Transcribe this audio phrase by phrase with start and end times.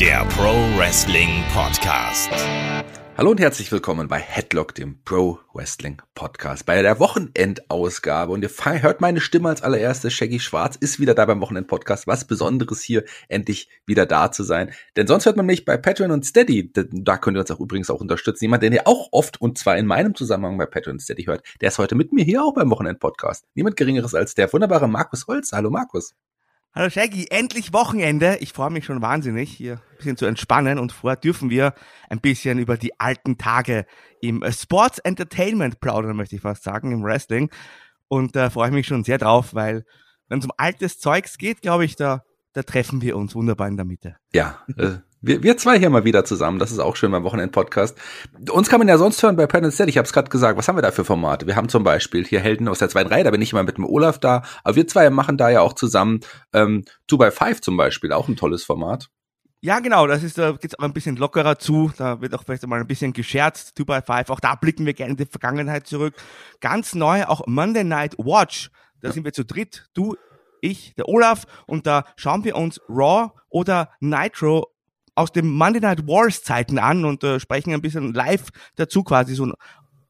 [0.00, 2.28] der Pro Wrestling Podcast.
[3.16, 6.66] Hallo und herzlich willkommen bei Headlock, dem Pro Wrestling Podcast.
[6.66, 8.30] Bei der Wochenendausgabe.
[8.30, 8.50] Und ihr
[8.82, 10.12] hört meine Stimme als allererstes.
[10.12, 12.06] Shaggy Schwarz ist wieder da beim Wochenend-Podcast.
[12.06, 14.70] Was Besonderes hier, endlich wieder da zu sein.
[14.96, 16.70] Denn sonst hört man mich bei Patreon und Steady.
[16.74, 18.44] Da könnt ihr uns auch übrigens auch unterstützen.
[18.44, 21.42] Jemand, den ihr auch oft und zwar in meinem Zusammenhang bei Patreon und Steady hört,
[21.62, 23.46] der ist heute mit mir hier auch beim Wochenend-Podcast.
[23.54, 25.52] Niemand Geringeres als der wunderbare Markus Holz.
[25.52, 26.14] Hallo Markus.
[26.76, 28.36] Hallo Shaggy, endlich Wochenende.
[28.40, 31.72] Ich freue mich schon wahnsinnig, hier ein bisschen zu entspannen und vorher dürfen wir
[32.10, 33.86] ein bisschen über die alten Tage
[34.20, 37.48] im Sports Entertainment plaudern, möchte ich fast sagen, im Wrestling.
[38.08, 39.86] Und da äh, freue ich mich schon sehr drauf, weil
[40.28, 43.78] wenn es um altes Zeugs geht, glaube ich, da, da treffen wir uns wunderbar in
[43.78, 44.16] der Mitte.
[44.34, 46.58] Ja, äh, wir, wir zwei hier mal wieder zusammen.
[46.58, 47.98] Das ist auch schön beim Wochenend-Podcast.
[48.50, 49.88] Uns kann man ja sonst hören bei Penn Set.
[49.88, 50.58] Ich habe es gerade gesagt.
[50.58, 51.46] Was haben wir da für Formate?
[51.46, 53.24] Wir haben zum Beispiel hier Helden aus der zweiten Reihe.
[53.24, 54.42] Da bin ich immer mit dem Olaf da.
[54.62, 56.20] Aber wir zwei machen da ja auch zusammen
[56.52, 58.12] ähm, 2x5 zum Beispiel.
[58.12, 59.08] Auch ein tolles Format.
[59.60, 61.90] Ja, genau, das ist, da geht's aber ein bisschen lockerer zu.
[61.96, 63.76] Da wird auch vielleicht mal ein bisschen gescherzt.
[63.78, 66.14] 2x5, auch da blicken wir gerne in die Vergangenheit zurück.
[66.60, 68.70] Ganz neu, auch Monday Night Watch.
[69.00, 69.14] Da ja.
[69.14, 69.88] sind wir zu dritt.
[69.94, 70.14] Du,
[70.60, 71.46] ich, der Olaf.
[71.66, 74.75] Und da schauen wir uns Raw oder Nitro
[75.16, 79.34] aus dem Monday Night Wars Zeiten an und äh, sprechen ein bisschen live dazu quasi
[79.34, 79.54] so ein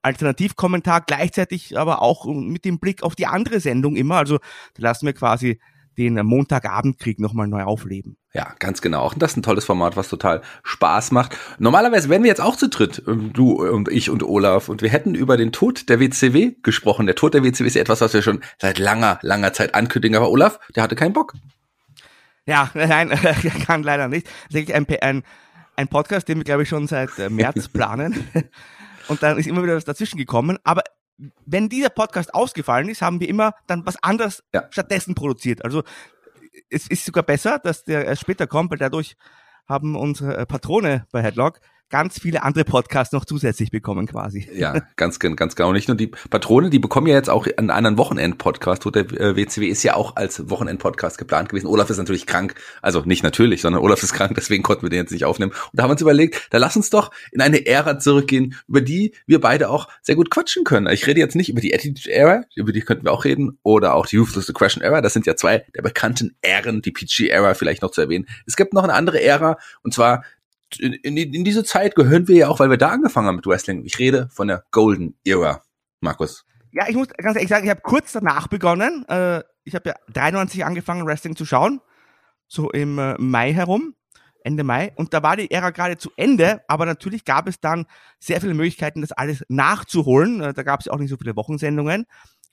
[0.03, 4.17] Alternativkommentar, gleichzeitig aber auch mit dem Blick auf die andere Sendung immer.
[4.17, 4.39] Also
[4.75, 5.59] da lassen wir quasi
[5.99, 8.17] den Montagabendkrieg nochmal neu aufleben.
[8.35, 9.11] Ja, ganz genau.
[9.11, 11.37] Und das ist ein tolles Format, was total Spaß macht.
[11.59, 14.91] Normalerweise wären wir jetzt auch zu dritt, ähm, du und ich und Olaf, und wir
[14.91, 17.07] hätten über den Tod der WCW gesprochen.
[17.07, 20.17] Der Tod der WCW ist etwas, was wir schon seit langer, langer Zeit ankündigen.
[20.17, 21.33] Aber Olaf, der hatte keinen Bock.
[22.47, 23.11] Ja, nein,
[23.67, 24.29] kann leider nicht.
[24.51, 25.23] Das ist ein, ein,
[25.77, 28.29] ein Podcast, den wir, glaube ich, schon seit äh, März planen.
[29.09, 30.59] Und dann ist immer wieder was dazwischen gekommen.
[30.65, 30.83] Aber
[31.45, 34.67] wenn dieser Podcast ausgefallen ist, haben wir immer dann was anderes ja.
[34.71, 35.65] stattdessen produziert.
[35.65, 35.83] Also
[36.71, 39.17] es ist sogar besser, dass der erst später kommt, weil dadurch
[39.69, 44.49] haben unsere äh, Patrone bei Headlock ganz viele andere Podcasts noch zusätzlich bekommen quasi.
[44.53, 45.73] Ja, ganz, ganz genau.
[45.73, 48.85] Nicht nur die Patrone, die bekommen ja jetzt auch einen anderen Wochenend-Podcast.
[48.95, 51.67] Der WCW ist ja auch als Wochenend-Podcast geplant gewesen.
[51.67, 52.55] Olaf ist natürlich krank.
[52.83, 55.53] Also nicht natürlich, sondern Olaf ist krank, deswegen konnten wir den jetzt nicht aufnehmen.
[55.53, 58.81] Und da haben wir uns überlegt, da lass uns doch in eine Ära zurückgehen, über
[58.81, 60.87] die wir beide auch sehr gut quatschen können.
[60.93, 63.95] Ich rede jetzt nicht über die Attitude Era, über die könnten wir auch reden, oder
[63.95, 65.01] auch die Ruthless Aggression Era.
[65.01, 68.27] Das sind ja zwei der bekannten Ähren, die PG Era vielleicht noch zu erwähnen.
[68.47, 70.25] Es gibt noch eine andere Ära, und zwar
[70.79, 73.47] in, in, in diese Zeit gehören wir ja auch, weil wir da angefangen haben mit
[73.47, 73.85] Wrestling.
[73.85, 75.63] Ich rede von der Golden Era,
[76.01, 76.45] Markus.
[76.73, 79.07] Ja, ich muss ganz ehrlich sagen, ich habe kurz danach begonnen.
[79.09, 81.81] Äh, ich habe ja 93 angefangen, Wrestling zu schauen,
[82.49, 83.95] so im äh, Mai herum,
[84.43, 84.93] Ende Mai.
[84.97, 87.87] Und da war die Ära gerade zu Ende, aber natürlich gab es dann
[88.19, 90.41] sehr viele Möglichkeiten, das alles nachzuholen.
[90.41, 92.07] Äh, da gab es auch nicht so viele Wochensendungen.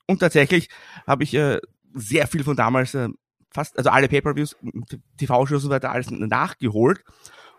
[0.07, 0.69] Und tatsächlich
[1.05, 1.59] habe ich äh,
[1.93, 3.09] sehr viel von damals, äh,
[3.51, 4.55] fast, also alle Pay-Per-Views,
[5.17, 7.03] TV-Shows und so weiter, alles nachgeholt.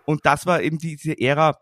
[0.07, 1.57] Und das war eben diese Ära,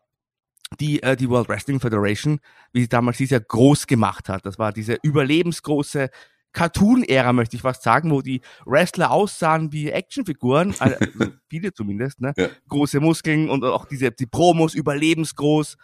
[0.80, 2.41] die äh, die World Wrestling Federation,
[2.72, 4.47] wie sie damals hieß, ja groß gemacht hat.
[4.47, 6.10] Das war diese überlebensgroße
[6.53, 10.97] Cartoon-Ära, möchte ich fast sagen, wo die Wrestler aussahen wie Actionfiguren, also
[11.48, 12.32] viele zumindest, ne?
[12.36, 12.48] Ja.
[12.69, 15.76] Große Muskeln und auch diese die Promos überlebensgroß.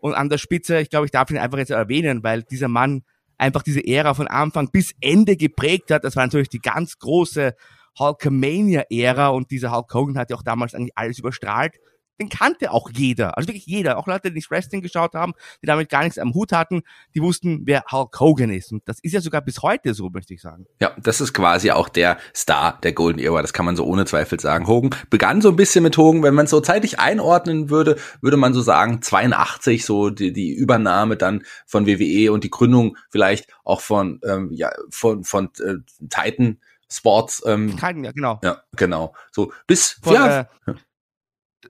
[0.00, 3.02] Und an der Spitze, ich glaube, ich darf ihn einfach jetzt erwähnen, weil dieser Mann
[3.36, 6.04] einfach diese Ära von Anfang bis Ende geprägt hat.
[6.04, 7.54] Das war natürlich die ganz große
[7.98, 11.74] Hulkamania-Ära und dieser Hulk Hogan hat ja auch damals eigentlich alles überstrahlt
[12.20, 13.36] den kannte auch jeder.
[13.36, 13.98] Also wirklich jeder.
[13.98, 16.82] Auch Leute, die nicht Wrestling geschaut haben, die damit gar nichts am Hut hatten,
[17.14, 18.72] die wussten, wer Hulk Hogan ist.
[18.72, 20.66] Und das ist ja sogar bis heute so, möchte ich sagen.
[20.80, 23.42] Ja, das ist quasi auch der Star der Golden Era.
[23.42, 24.66] Das kann man so ohne Zweifel sagen.
[24.66, 26.22] Hogan begann so ein bisschen mit Hogan.
[26.22, 30.52] Wenn man es so zeitlich einordnen würde, würde man so sagen, 82, so die, die
[30.52, 35.76] Übernahme dann von WWE und die Gründung vielleicht auch von, ähm, ja, von, von äh,
[36.08, 36.58] Titan
[36.90, 37.42] Sports.
[37.46, 38.40] Ähm, Titan, ja, genau.
[38.42, 39.14] Ja, genau.
[39.30, 40.40] So bis, von, ja.
[40.40, 40.74] Äh,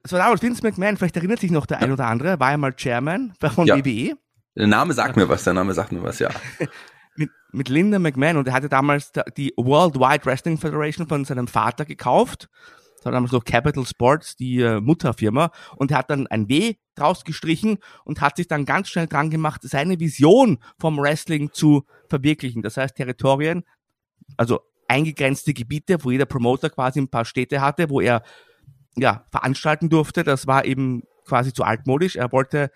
[0.03, 2.57] es war damals Vince McMahon, vielleicht erinnert sich noch der ein oder andere, war ja
[2.57, 3.77] mal Chairman von ja.
[3.77, 4.17] WWE.
[4.57, 6.31] Der Name sagt mir was, der Name sagt mir was, ja.
[7.17, 11.85] mit, mit Linda McMahon und er hatte damals die Worldwide Wrestling Federation von seinem Vater
[11.85, 12.49] gekauft.
[12.97, 15.53] Das war damals so Capital Sports, die äh, Mutterfirma.
[15.77, 19.31] Und er hat dann ein W draus gestrichen und hat sich dann ganz schnell dran
[19.31, 22.63] gemacht, seine Vision vom Wrestling zu verwirklichen.
[22.63, 23.63] Das heißt, Territorien,
[24.37, 28.23] also eingegrenzte Gebiete, wo jeder Promoter quasi ein paar Städte hatte, wo er
[28.97, 30.25] ja, veranstalten durfte.
[30.25, 32.17] Das war eben quasi zu altmodisch.
[32.17, 32.71] Er wollte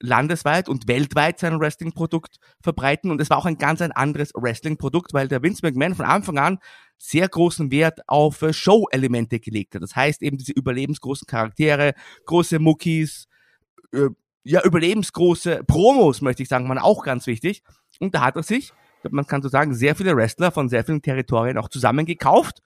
[0.00, 5.14] landesweit und weltweit sein Wrestling-Produkt verbreiten und es war auch ein ganz ein anderes Wrestling-Produkt,
[5.14, 6.58] weil der Vince McMahon von Anfang an
[6.98, 9.82] sehr großen Wert auf äh, Show-Elemente gelegt hat.
[9.82, 11.94] Das heißt eben diese überlebensgroßen Charaktere,
[12.26, 13.26] große Muckis,
[13.92, 14.08] äh,
[14.42, 17.62] ja, überlebensgroße Promos, möchte ich sagen, waren auch ganz wichtig.
[17.98, 18.72] Und da hat er sich,
[19.10, 22.60] man kann so sagen, sehr viele Wrestler von sehr vielen Territorien auch zusammengekauft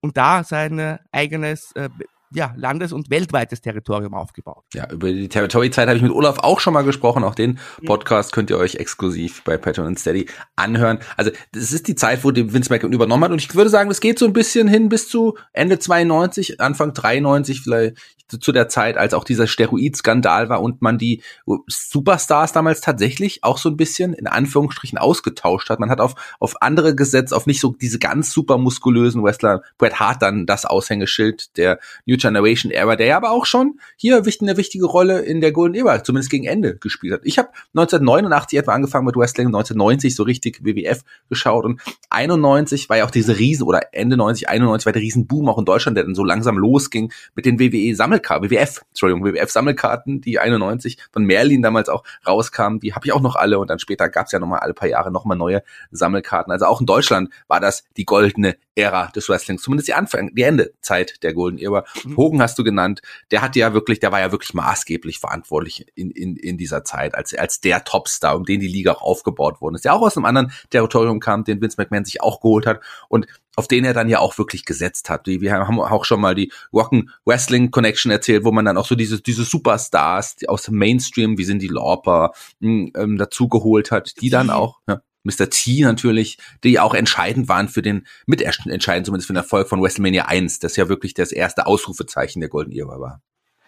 [0.00, 1.88] und da sein eigenes äh,
[2.34, 4.64] ja, Landes- und weltweites Territorium aufgebaut.
[4.74, 7.24] Ja, über die Territory-Zeit habe ich mit Olaf auch schon mal gesprochen.
[7.24, 10.26] Auch den Podcast könnt ihr euch exklusiv bei Patreon und Steady
[10.56, 10.98] anhören.
[11.16, 13.30] Also das ist die Zeit, wo Vince McMahon übernommen hat.
[13.30, 16.92] Und ich würde sagen, es geht so ein bisschen hin bis zu Ende 92, Anfang
[16.92, 17.96] 93 vielleicht
[18.28, 21.22] zu der Zeit, als auch dieser Steroid-Skandal war und man die
[21.66, 25.80] Superstars damals tatsächlich auch so ein bisschen in Anführungsstrichen ausgetauscht hat.
[25.80, 29.62] Man hat auf, auf andere gesetzt, auf nicht so diese ganz super muskulösen Wrestler.
[29.78, 34.16] Bret Hart dann das Aushängeschild der New Generation Era, der ja aber auch schon hier
[34.16, 37.20] eine wichtige Rolle in der Golden Era, zumindest gegen Ende gespielt hat.
[37.24, 41.80] Ich habe 1989 etwa angefangen mit Wrestling, 1990 so richtig WWF geschaut und
[42.10, 45.64] 91 war ja auch diese Riesen, oder Ende 90, 91 war der Riesenboom auch in
[45.64, 50.20] Deutschland, der dann so langsam losging mit den WWE Sammel Sammelkarten, WWF, Entschuldigung, WWF Sammelkarten,
[50.20, 53.78] die 91 von Merlin damals auch rauskamen, die habe ich auch noch alle und dann
[53.78, 56.52] später gab es ja nochmal alle paar Jahre nochmal neue Sammelkarten.
[56.52, 60.42] Also auch in Deutschland war das die goldene Ära des Wrestlings, zumindest die Anfang, die
[60.42, 61.84] Endezeit der Golden Ära.
[62.04, 62.16] Mhm.
[62.16, 66.10] Hogan hast du genannt, der hatte ja wirklich, der war ja wirklich maßgeblich verantwortlich in,
[66.10, 69.76] in, in dieser Zeit, als, als der Topstar, um den die Liga auch aufgebaut worden
[69.76, 72.80] ist, der auch aus einem anderen Territorium kam, den Vince McMahon sich auch geholt hat
[73.08, 73.26] und
[73.56, 75.26] auf den er dann ja auch wirklich gesetzt hat.
[75.26, 78.96] Wir haben auch schon mal die Rock'n Wrestling Connection erzählt, wo man dann auch so
[78.96, 84.20] diese, diese Superstars aus dem Mainstream, wie sind die Lauper, hm, ähm, dazu geholt hat,
[84.20, 85.50] die dann auch, ja, Mr.
[85.50, 90.26] T natürlich, die auch entscheidend waren für den, mitentscheidend zumindest für den Erfolg von WrestleMania
[90.26, 93.20] 1, das ja wirklich das erste Ausrufezeichen der Golden Era war.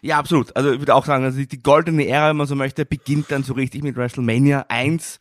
[0.03, 0.55] Ja, absolut.
[0.55, 3.43] Also ich würde auch sagen, also die goldene Ära, wenn man so möchte, beginnt dann
[3.43, 5.19] so richtig mit WrestleMania 1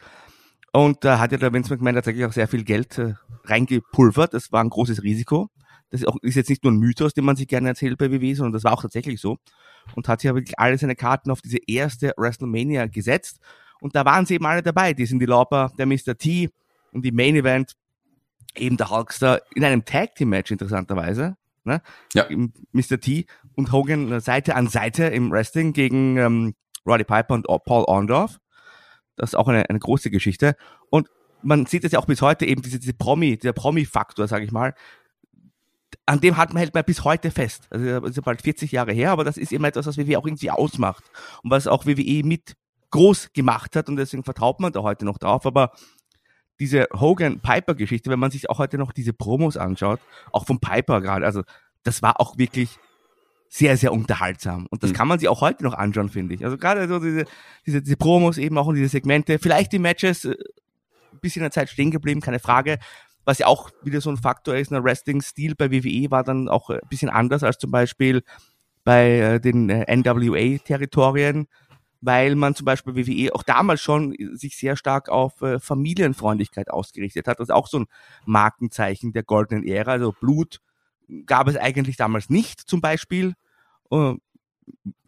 [0.76, 3.14] und da hat ja der Vince McMahon tatsächlich auch sehr viel Geld äh,
[3.46, 4.34] reingepulvert.
[4.34, 5.50] Das war ein großes Risiko.
[5.90, 8.12] Das ist, auch, ist jetzt nicht nur ein Mythos, den man sich gerne erzählt bei
[8.12, 9.38] WWE, sondern das war auch tatsächlich so.
[9.96, 13.40] Und hat sich ja wirklich alle seine Karten auf diese erste WrestleMania gesetzt.
[13.82, 14.94] Und da waren sie eben alle dabei.
[14.94, 16.18] Die sind die Lauper, der Mr.
[16.18, 16.50] T
[16.92, 17.76] und die Main Event,
[18.56, 21.36] eben der Hulkster in einem Tag Team Match interessanterweise.
[21.64, 21.82] Ne?
[22.14, 22.28] Ja.
[22.72, 23.00] Mr.
[23.00, 23.26] T
[23.56, 26.56] und Hogan äh, Seite an Seite im Wrestling gegen ähm,
[26.86, 28.40] Roddy Piper und Paul Orndorff.
[29.16, 30.56] Das ist auch eine, eine große Geschichte.
[30.90, 31.10] Und
[31.42, 34.52] man sieht es ja auch bis heute eben, diese, diese Promi, der Promi-Faktor, sage ich
[34.52, 34.74] mal,
[36.06, 37.68] an dem hat man, hält man bis heute fest.
[37.70, 40.20] Also das ist ja bald 40 Jahre her, aber das ist immer etwas, was WWE
[40.20, 41.04] auch irgendwie ausmacht
[41.42, 42.56] und was auch WWE mit
[42.96, 45.46] groß gemacht hat und deswegen vertraut man da heute noch drauf.
[45.46, 45.72] Aber
[46.60, 50.00] diese Hogan-Piper-Geschichte, wenn man sich auch heute noch diese Promos anschaut,
[50.32, 51.44] auch von Piper gerade, also
[51.84, 52.80] das war auch wirklich
[53.50, 54.66] sehr, sehr unterhaltsam.
[54.70, 54.96] Und das mhm.
[54.96, 56.46] kann man sich auch heute noch anschauen, finde ich.
[56.46, 57.26] Also gerade so diese,
[57.66, 60.36] diese, diese Promos eben auch und diese Segmente, vielleicht die Matches, äh,
[61.12, 62.80] ein bisschen in der Zeit stehen geblieben, keine Frage.
[63.26, 66.70] Was ja auch wieder so ein Faktor ist, ein Wrestling-Stil bei WWE war dann auch
[66.70, 68.24] ein bisschen anders als zum Beispiel
[68.86, 71.48] bei äh, den äh, NWA-Territorien,
[72.02, 76.70] weil man zum Beispiel bei WWE auch damals schon sich sehr stark auf äh, Familienfreundlichkeit
[76.70, 77.40] ausgerichtet hat.
[77.40, 77.86] Das ist auch so ein
[78.26, 79.94] Markenzeichen der goldenen Ära.
[79.94, 80.60] Also Blut
[81.26, 83.34] gab es eigentlich damals nicht zum Beispiel.
[83.92, 84.18] Uh,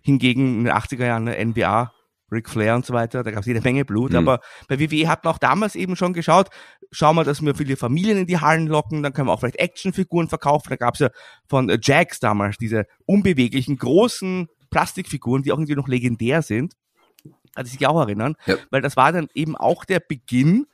[0.04, 1.92] hingegen in den 80er Jahren eine NBA,
[2.31, 4.12] Ric Flair und so weiter, da gab es jede Menge Blut.
[4.12, 4.18] Mhm.
[4.18, 6.50] Aber bei WWE hat man auch damals eben schon geschaut,
[6.92, 9.60] schauen wir, dass wir viele Familien in die Hallen locken, dann können wir auch vielleicht
[9.60, 10.69] Actionfiguren verkaufen.
[10.69, 11.10] Da gab es ja
[11.48, 16.75] von Jax damals diese unbeweglichen, großen Plastikfiguren, die auch irgendwie noch legendär sind.
[17.56, 18.57] Also sich auch erinnern, ja.
[18.69, 20.68] weil das war dann eben auch der Beginn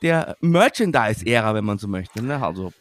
[0.00, 2.24] der Merchandise-Ära, wenn man so möchte.
[2.24, 2.42] Ne?
[2.42, 2.72] Also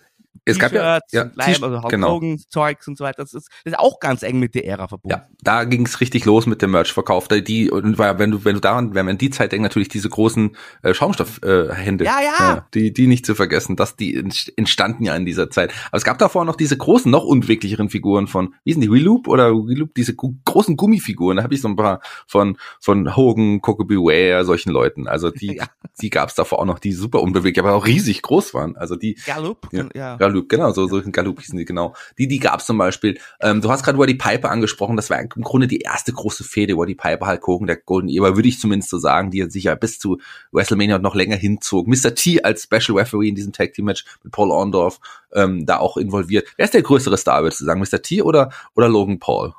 [0.52, 2.22] es gab ja, ja Leib, also genau.
[2.50, 3.24] Zeugs und so weiter.
[3.24, 5.18] Das ist, das ist auch ganz eng mit der Ära verbunden.
[5.18, 7.28] Ja, da ging es richtig los mit dem Merch-Verkauf.
[7.28, 10.56] Die, und wenn du, wenn du daran, wenn man die Zeit denkt, natürlich diese großen
[10.84, 12.34] äh, Schaumstoffhände, äh, ja, ja.
[12.40, 14.16] ja, die, die nicht zu vergessen, dass die
[14.56, 15.72] entstanden ja in dieser Zeit.
[15.88, 19.28] Aber es gab davor noch diese großen, noch unwirklicheren Figuren von, wie sind die, Reloop
[19.28, 21.38] oder Reloop, diese großen Gummifiguren.
[21.38, 25.08] Da habe ich so ein paar von von Hogan, Coco Beware, solchen Leuten.
[25.08, 25.66] Also die, ja.
[26.02, 28.76] die gab es davor auch noch, die super unbeweglich, aber auch riesig groß waren.
[28.78, 29.16] Also die.
[29.26, 29.86] Gallup, ja.
[29.94, 30.16] ja.
[30.18, 31.96] Gallup, genau, so, so Gallup hießen die, genau.
[32.18, 33.20] Die, die gab's zum Beispiel.
[33.42, 36.78] Ähm, du hast gerade Waddy Piper angesprochen, das war im Grunde die erste große Fehde,
[36.78, 39.76] Waddy Piper, halt Hogan, der Golden Era, würde ich zumindest so sagen, die sich ja
[39.76, 40.20] bis zu
[40.52, 41.88] WrestleMania noch länger hinzog.
[41.88, 42.16] Mr.
[42.16, 45.00] T als Special Referee in diesem Tag Team Match mit Paul Orndorff,
[45.34, 46.48] ähm, da auch involviert.
[46.58, 48.02] Wer ist der größere Star, würdest du sagen, Mr.
[48.02, 49.54] T oder, oder Logan Paul?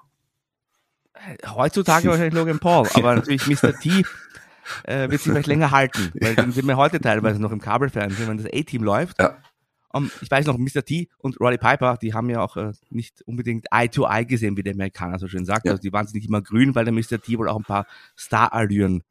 [1.54, 3.78] Heutzutage wahrscheinlich Logan Paul, aber natürlich Mr.
[3.78, 4.04] T
[4.84, 8.28] äh, wird sich vielleicht länger halten, weil den sehen wir heute teilweise noch im Kabelfernsehen,
[8.28, 9.20] wenn das A-Team läuft.
[9.20, 9.36] Ja.
[9.92, 10.84] Um, ähm, ich weiß noch, Mr.
[10.84, 14.56] T und Roddy Piper, die haben ja auch äh, nicht unbedingt Eye to Eye gesehen,
[14.56, 15.66] wie der Amerikaner so schön sagt.
[15.66, 15.72] Ja.
[15.72, 17.20] Also die waren nicht immer grün, weil der Mr.
[17.20, 19.02] T wohl auch ein paar Star-Allüren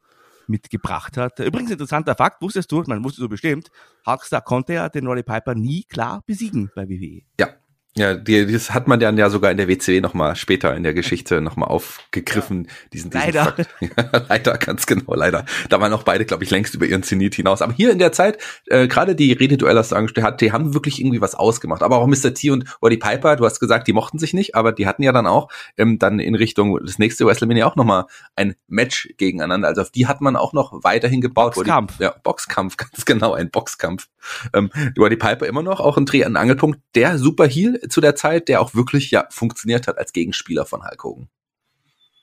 [0.48, 1.40] mitgebracht hat.
[1.40, 3.70] Übrigens interessanter Fakt, wusstest du, man wusste so bestimmt,
[4.06, 7.22] Hulkstar konnte ja den Roddy Piper nie klar besiegen bei WWE.
[7.40, 7.50] Ja,
[7.98, 10.94] Ja, die, das hat man dann ja sogar in der WCW nochmal später in der
[10.94, 12.72] Geschichte nochmal aufgegriffen, ja.
[12.94, 13.44] diesen, diesen Leider.
[13.46, 13.70] Fakt.
[13.82, 15.46] Ja, leider, ganz genau, leider.
[15.70, 17.62] Da waren auch beide, glaube ich, längst über ihren Zenit hinaus.
[17.62, 21.22] Aber hier in der Zeit, äh, gerade die Rededueller, angestellt hat, die haben wirklich irgendwie
[21.22, 21.82] was ausgemacht.
[21.82, 22.34] Aber auch Mr.
[22.34, 25.12] T und Roddy Piper, du hast gesagt, die mochten sich nicht, aber die hatten ja
[25.12, 28.06] dann auch ähm, dann in Richtung das nächste WrestleMania auch nochmal
[28.36, 29.68] ein Match gegeneinander.
[29.68, 31.56] Also auf die hat man auch noch weiterhin gebaut.
[31.56, 31.98] Boxkampf.
[31.98, 34.08] Die, ja, Boxkampf, ganz genau, ein Boxkampf.
[34.54, 36.80] Ähm, Roddy Piper immer noch auch ein Dreh- und Angelpunkt.
[36.96, 40.84] Der Super Heel zu der Zeit, der auch wirklich ja funktioniert hat als Gegenspieler von
[40.84, 41.30] Hulk Hogan.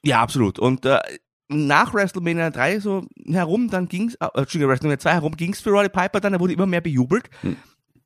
[0.03, 0.59] Ja, absolut.
[0.59, 0.99] Und äh,
[1.49, 5.89] nach WrestleMania 3 so herum, dann ging's, äh, Entschuldigung, WrestleMania 2 herum ging's für Roddy
[5.89, 7.57] Piper dann, er wurde immer mehr bejubelt, Hm.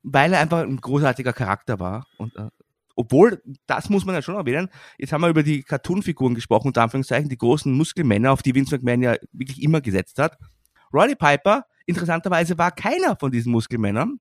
[0.03, 2.07] weil er einfach ein großartiger Charakter war.
[2.19, 2.49] Und äh,
[2.97, 4.69] obwohl, das muss man ja schon erwähnen,
[4.99, 8.75] jetzt haben wir über die Cartoon-Figuren gesprochen, unter Anführungszeichen, die großen Muskelmänner, auf die Vince
[8.77, 10.37] McMahon ja wirklich immer gesetzt hat.
[10.93, 14.19] Roddy Piper, interessanterweise, war keiner von diesen Muskelmännern,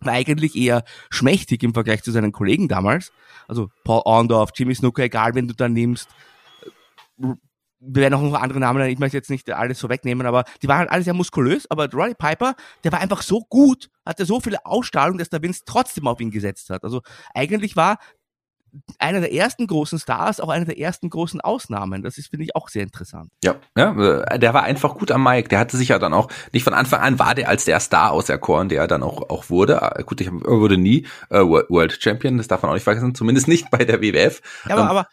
[0.00, 3.12] war eigentlich eher schmächtig im Vergleich zu seinen Kollegen damals.
[3.48, 6.08] Also Paul Orndorff, Jimmy Snooker, egal wen du da nimmst.
[7.16, 10.44] Wir werden auch noch andere Namen, nennen, ich möchte jetzt nicht alles so wegnehmen, aber
[10.62, 14.24] die waren halt alle sehr muskulös, aber Roddy Piper, der war einfach so gut, hatte
[14.24, 16.84] so viele Ausstrahlung, dass der Vince trotzdem auf ihn gesetzt hat.
[16.84, 17.02] Also
[17.34, 17.98] eigentlich war
[18.98, 22.02] einer der ersten großen Stars auch einer der ersten großen Ausnahmen.
[22.02, 23.30] Das ist, finde ich, auch sehr interessant.
[23.42, 25.48] Ja, ja, äh, der war einfach gut am Mike.
[25.48, 28.12] Der hatte sich ja dann auch nicht von Anfang an war der als der Star
[28.12, 29.80] auserkoren, der er dann auch auch wurde.
[29.96, 33.14] Äh, Gut, ich wurde nie äh, World World Champion, das darf man auch nicht vergessen,
[33.14, 34.42] zumindest nicht bei der WWF.
[34.68, 35.08] Ja, aber, Ähm, aber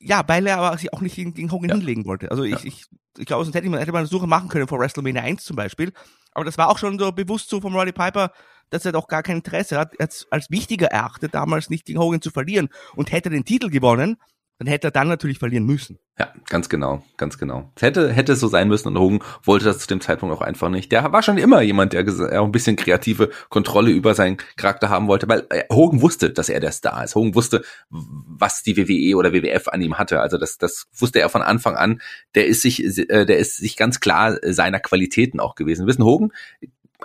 [0.00, 1.76] ja, weil er aber sich auch nicht gegen, gegen Hogan Ja.
[1.76, 2.30] hinlegen wollte.
[2.30, 2.60] Also ich, Ja.
[2.64, 2.86] ich,
[3.18, 5.56] ich glaube, sonst hätte man, hätte man eine Suche machen können vor WrestleMania 1 zum
[5.56, 5.92] Beispiel.
[6.32, 8.30] Aber das war auch schon so bewusst so vom Roddy Piper,
[8.70, 12.20] dass er doch gar kein Interesse hat, als, als wichtiger erachtet, damals nicht gegen Hogan
[12.20, 12.68] zu verlieren.
[12.94, 14.16] Und hätte er den Titel gewonnen,
[14.58, 15.98] dann hätte er dann natürlich verlieren müssen.
[16.18, 17.70] Ja, ganz genau, ganz genau.
[17.76, 20.70] Es hätte, hätte so sein müssen und Hogan wollte das zu dem Zeitpunkt auch einfach
[20.70, 20.90] nicht.
[20.90, 22.06] Der war schon immer jemand, der
[22.40, 26.48] auch ein bisschen kreative Kontrolle über seinen Charakter haben wollte, weil äh, Hogan wusste, dass
[26.48, 27.14] er der Star ist.
[27.14, 30.20] Hogan wusste, was die WWE oder WWF an ihm hatte.
[30.20, 32.00] Also das, das wusste er von Anfang an.
[32.34, 35.86] Der ist sich, äh, der ist sich ganz klar seiner Qualitäten auch gewesen.
[35.86, 36.32] Wissen, Hogan,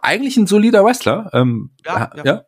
[0.02, 2.42] eigentlich ein solider Wrestler, ähm, Ja, ja, ja.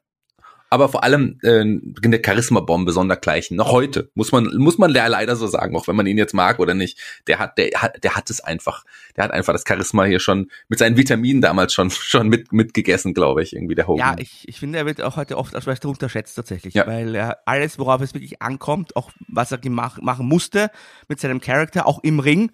[0.70, 3.56] Aber vor allem äh, eine Charisma-Bombe sondergleichen.
[3.56, 6.34] Noch heute muss man muss man le- leider so sagen, auch wenn man ihn jetzt
[6.34, 6.98] mag oder nicht.
[7.28, 8.84] Der hat der hat der hat es einfach.
[9.16, 13.14] Der hat einfach das Charisma hier schon mit seinen Vitaminen damals schon schon mit mitgegessen,
[13.14, 14.00] glaube ich, irgendwie der Hogan.
[14.00, 16.88] Ja, ich, ich finde, er wird auch heute oft als Wrestler unterschätzt tatsächlich, Ja.
[16.88, 20.72] weil er alles, worauf es wirklich ankommt, auch was er gemach, machen musste
[21.08, 22.52] mit seinem Charakter, auch im Ring,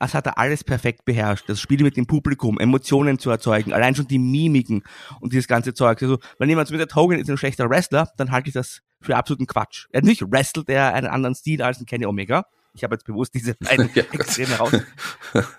[0.00, 1.48] das hat er alles perfekt beherrscht.
[1.48, 4.82] Das Spiel mit dem Publikum, Emotionen zu erzeugen, allein schon die Mimiken
[5.20, 6.02] und dieses ganze Zeug.
[6.02, 8.82] Also, wenn jemand zu mir sagt, Hogan ist ein schlechter Wrestler, dann halte ich das
[9.00, 9.86] für absoluten Quatsch.
[9.90, 12.46] Er nicht wrestelt er einen anderen Stil als ein Kenny Omega.
[12.74, 14.04] Ich habe jetzt bewusst diese beiden Ja.
[14.12, 14.72] Extreme raus.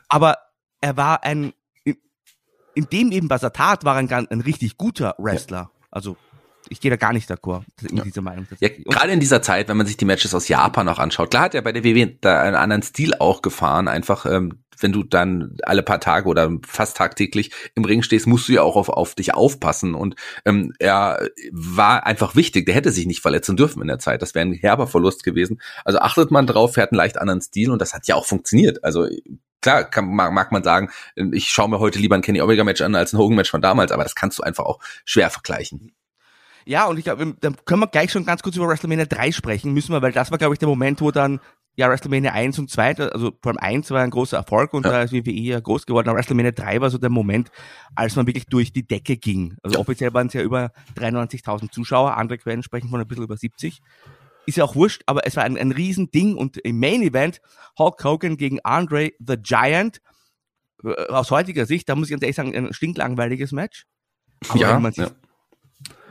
[0.07, 0.37] Aber
[0.81, 1.53] er war ein,
[1.83, 1.97] in,
[2.75, 5.71] in dem eben, was er tat, war ein, ein richtig guter Wrestler.
[5.91, 6.17] Also,
[6.67, 8.03] ich gehe da gar nicht d'accord in Ja.
[8.03, 8.45] dieser Meinung.
[8.59, 11.43] Ja, gerade in dieser Zeit, wenn man sich die Matches aus Japan auch anschaut, klar
[11.43, 13.87] hat er bei der WWE da einen anderen Stil auch gefahren.
[13.87, 18.47] Einfach, ähm, wenn du dann alle paar Tage oder fast tagtäglich im Ring stehst, musst
[18.47, 19.93] du ja auch auf, auf dich aufpassen.
[19.93, 22.65] Und ähm, er war einfach wichtig.
[22.65, 24.21] Der hätte sich nicht verletzen dürfen in der Zeit.
[24.21, 25.61] Das wäre ein herber Verlust gewesen.
[25.83, 28.25] Also achtet man drauf, er hat einen leicht anderen Stil und das hat ja auch
[28.25, 28.83] funktioniert.
[28.83, 29.07] Also
[29.61, 30.89] klar kann, mag, mag man sagen,
[31.33, 33.61] ich schaue mir heute lieber ein Kenny Omega Match an als ein Hogan Match von
[33.61, 35.91] damals, aber das kannst du einfach auch schwer vergleichen.
[36.69, 39.73] Ja, und ich glaube, dann können wir gleich schon ganz kurz über WrestleMania 3 sprechen,
[39.73, 41.39] müssen wir, weil das war, glaube ich, der Moment, wo dann
[41.75, 44.91] ja WrestleMania 1 und 2, also vor allem 1 war ein großer Erfolg und Ja.
[44.91, 47.49] da ist WWE ja groß geworden, aber WrestleMania 3 war so der Moment,
[47.95, 49.55] als man wirklich durch die Decke ging.
[49.63, 49.81] Also Ja.
[49.81, 53.79] offiziell waren es ja über 93.000 Zuschauer, andere Quellen sprechen von ein bisschen über 70.
[54.45, 57.41] Ist ja auch wurscht, aber es war ein, ein Riesending und im Main Event
[57.79, 60.01] Hulk Hogan gegen Andre the Giant.
[60.83, 63.85] Äh, Aus heutiger Sicht, da muss ich ganz ehrlich sagen, ein stinklangweiliges Match.
[64.49, 65.11] Aber Ja, wenn man sich ja.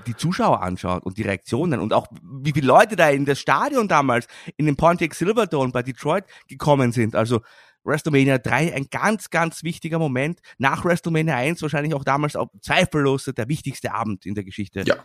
[0.09, 3.89] Die Zuschauer anschaut und die Reaktionen und auch wie viele Leute da in das Stadion
[3.89, 7.15] damals in den Pontiac Silverdome bei Detroit gekommen sind.
[7.15, 7.43] Also
[7.85, 10.41] WrestleMania 3 ein ganz, ganz wichtiger Moment.
[10.59, 14.97] Nach WrestleMania 1 wahrscheinlich auch damals auch zweifellos der wichtigste Abend in der Geschichte Ja.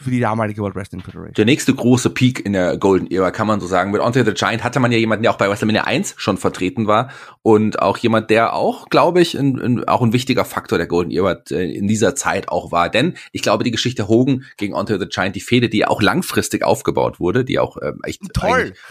[0.00, 1.34] Für die damalige World Wrestling Federation.
[1.34, 3.90] Der nächste große Peak in der Golden Era, kann man so sagen.
[3.90, 6.86] Mit Andre the Giant hatte man ja jemanden, der auch bei WrestleMania 1 schon vertreten
[6.86, 7.10] war
[7.42, 11.10] und auch jemand, der auch, glaube ich, ein, ein, auch ein wichtiger Faktor der Golden
[11.10, 12.88] Era äh, in dieser Zeit auch war.
[12.88, 16.64] Denn ich glaube, die Geschichte Hogan gegen Andre the Giant, die Fehde, die auch langfristig
[16.64, 18.22] aufgebaut wurde, die auch ähm, echt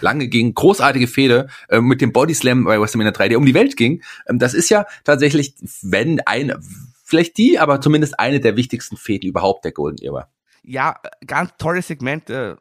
[0.02, 3.54] lange ging, großartige Fehde äh, mit dem Body Slam bei WrestleMania 3, der um die
[3.54, 4.02] Welt ging.
[4.28, 6.60] Ähm, das ist ja tatsächlich, wenn eine,
[7.04, 10.30] vielleicht die, aber zumindest eine der wichtigsten Fäden überhaupt der Golden Era.
[10.64, 12.30] Ja, ganz tolles Segment.
[12.30, 12.56] Äh,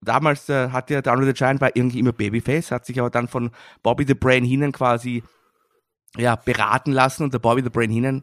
[0.00, 3.28] damals äh, hat ja Andre the Giant war irgendwie immer Babyface, hat sich aber dann
[3.28, 3.50] von
[3.82, 5.22] Bobby the Brain Heenan quasi
[6.16, 8.22] ja, beraten lassen und der Bobby the Brain Heenan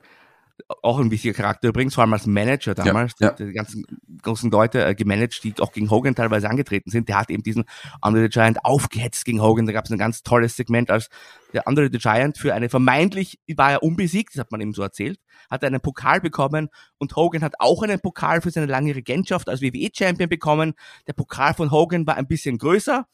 [0.82, 3.34] auch ein wichtiger Charakter übrigens, vor allem als Manager damals, Ja, ja.
[3.34, 3.86] Die, ganzen
[4.22, 7.10] großen Leute äh, gemanagt, die auch gegen Hogan teilweise angetreten sind.
[7.10, 7.66] Der hat eben diesen
[8.02, 9.66] Andre the Giant aufgehetzt gegen Hogan.
[9.66, 11.10] Da gab es ein ganz tolles Segment, als
[11.54, 14.82] der Andre the Giant für eine vermeintlich, war er unbesiegt, das hat man ihm so
[14.82, 19.50] erzählt, hat einen Pokal bekommen und Hogan hat auch einen Pokal für seine lange Regentschaft
[19.50, 20.74] als WWE-Champion bekommen.
[21.08, 23.06] Der Pokal von Hogan war ein bisschen größer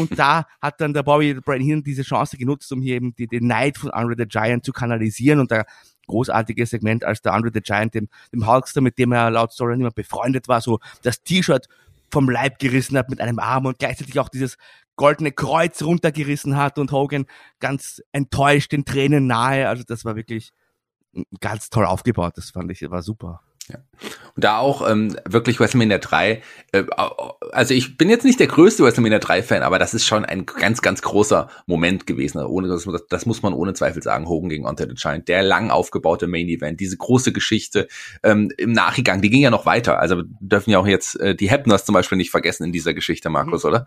[0.00, 3.26] und da hat dann der Bobby Brian Heenan diese Chance genutzt, um hier eben die,
[3.26, 5.64] den Neid von Andre the Giant zu kanalisieren und da
[6.10, 9.74] großartiges Segment, als der Andre the Giant dem, dem Hulkster, mit dem er laut Story
[9.74, 11.68] immer befreundet war, so das T-Shirt
[12.10, 14.56] vom Leib gerissen hat mit einem Arm und gleichzeitig auch dieses
[14.96, 17.26] goldene Kreuz runtergerissen hat und Hogan
[17.60, 19.68] ganz enttäuscht, den Tränen nahe.
[19.68, 20.52] Also das war wirklich
[21.40, 22.34] ganz toll aufgebaut.
[22.36, 23.40] Das fand ich, war super.
[24.34, 26.84] Und da auch ähm, wirklich WrestleMania 3, äh,
[27.52, 30.46] also ich bin jetzt nicht der größte WrestleMania 3 Fan, aber das ist schon ein
[30.46, 32.42] ganz, ganz großer Moment gewesen.
[32.42, 34.28] Ohne das, das muss man ohne Zweifel sagen.
[34.28, 37.88] Hogan gegen Andre the Giant, der lang aufgebaute Main Event, diese große Geschichte
[38.22, 39.98] ähm, im Nachgang, die ging ja noch weiter.
[39.98, 42.94] Also wir dürfen ja auch jetzt äh, die Hepners zum Beispiel nicht vergessen in dieser
[42.94, 43.86] Geschichte, Markus, oder?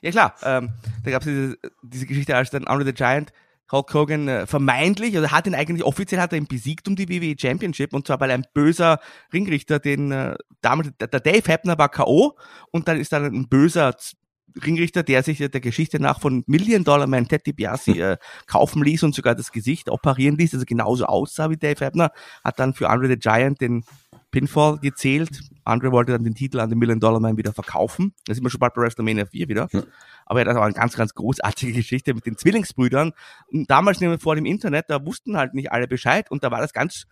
[0.00, 0.70] Ja klar, ähm,
[1.04, 3.32] da gab es diese, diese Geschichte, als dann Andre the Giant
[3.70, 7.08] Hulk Hogan äh, vermeintlich, also hat ihn eigentlich offiziell hat er ihn besiegt um die
[7.08, 8.98] WWE Championship und zwar weil ein böser
[9.32, 12.36] Ringrichter, den äh, damals der Dave Hebner war KO
[12.70, 13.94] und dann ist dann ein böser
[14.62, 18.16] Ringrichter, der sich äh, der Geschichte nach von Million Dollar Man Ted DiBiase äh,
[18.46, 22.10] kaufen ließ und sogar das Gesicht operieren ließ, also genauso aussah wie Dave Hebner,
[22.44, 23.84] hat dann für Andre the Giant den
[24.30, 25.40] Pinfall gezählt.
[25.64, 28.14] Andre wollte dann den Titel an den Million Dollar Man wieder verkaufen.
[28.26, 29.68] Da sind wir schon bald bei WrestleMania 4 wieder.
[29.72, 29.82] Ja.
[30.26, 33.12] Aber ja, das war eine ganz, ganz großartige Geschichte mit den Zwillingsbrüdern.
[33.52, 36.60] Und damals nämlich vor dem Internet, da wussten halt nicht alle Bescheid und da war
[36.60, 37.06] das ganz,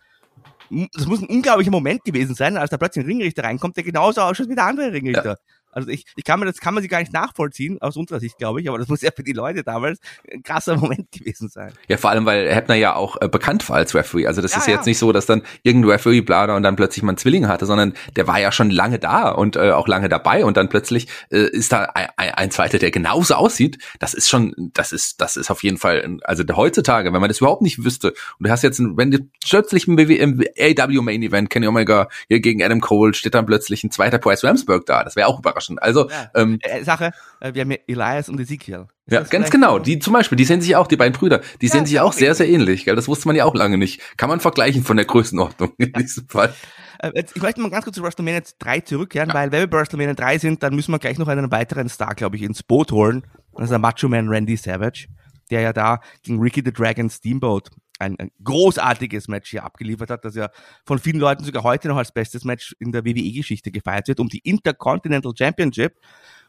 [0.95, 4.21] das muss ein unglaublicher Moment gewesen sein, als da plötzlich ein Ringrichter reinkommt, der genauso
[4.21, 5.39] ausschaut wie der andere Ringrichter.
[5.73, 8.39] Also ich, ich kann mir das kann man sich gar nicht nachvollziehen aus unserer Sicht,
[8.39, 9.99] glaube ich, aber das muss ja für die Leute damals
[10.33, 11.73] ein krasser Moment gewesen sein.
[11.89, 14.27] Ja, vor allem, weil Hebner ja auch äh, bekannt war als Referee.
[14.27, 14.75] Also das Ja, ist ja.
[14.75, 17.67] jetzt nicht so, dass dann irgendein Referee blader und dann plötzlich mal einen Zwilling hatte,
[17.67, 21.09] sondern der war ja schon lange da und äh, auch lange dabei und dann plötzlich
[21.31, 23.79] äh, ist da ein, ein, ein zweiter, der genauso aussieht.
[23.99, 27.39] Das ist schon, das ist, das ist auf jeden Fall, also heutzutage, wenn man das
[27.39, 28.09] überhaupt nicht wüsste
[28.39, 31.67] und du hast jetzt, ein, wenn du plötzlich im, BW, im AW Main Event, Kenny
[31.67, 35.05] Omega hier gegen Adam Cole, steht dann plötzlich ein zweiter Price Ramsberg da.
[35.05, 35.60] Das wäre auch überraschend.
[35.79, 36.31] Also Ja.
[36.35, 38.87] ähm, Äh, Sache, äh, wir haben ja Elias und Ezekiel.
[39.07, 39.79] Ist ja, ganz genau.
[39.79, 42.13] Die zum Beispiel, die sehen sich auch, die beiden Brüder, die Ja, sehen sich auch
[42.13, 42.85] sehr, sehr ähnlich.
[42.85, 42.97] Gell?
[42.97, 44.01] Das wusste man ja auch lange nicht.
[44.17, 46.55] Kann man vergleichen von der Größenordnung in diesem Fall.
[47.01, 49.79] Äh, jetzt, ich möchte mal ganz kurz zu WrestleMania 3 zurückkehren, weil wenn wir bei
[49.79, 52.93] WrestleMania 3 sind, dann müssen wir gleich noch einen weiteren Star, glaube ich, ins Boot
[52.93, 53.25] holen.
[53.55, 55.07] Das ist der Macho Man Randy Savage,
[55.51, 60.25] der ja da gegen Ricky the Dragon Steamboat ein, ein großartiges Match hier abgeliefert hat,
[60.25, 60.51] das ja
[60.85, 64.29] von vielen Leuten sogar heute noch als bestes Match in der WWE-Geschichte gefeiert wird, um
[64.29, 66.01] die Intercontinental Championship.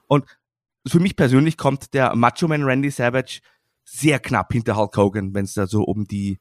[0.08, 0.26] Und
[0.88, 3.42] für mich persönlich kommt der Macho Man Randy Savage
[3.84, 6.40] sehr knapp hinter Hulk Hogan, wenn es da so um die,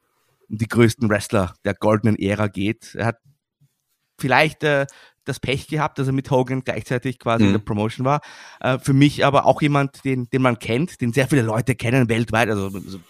[0.48, 2.94] um die größten Wrestler der goldenen Ära geht.
[2.94, 3.18] Er hat
[4.18, 4.86] vielleicht äh,
[5.24, 7.54] das Pech gehabt, dass er mit Hogan gleichzeitig quasi in Mhm.
[7.54, 8.20] der Promotion war.
[8.60, 12.08] Äh, für mich aber auch jemand, den, den man kennt, den sehr viele Leute kennen
[12.08, 13.00] weltweit, also, also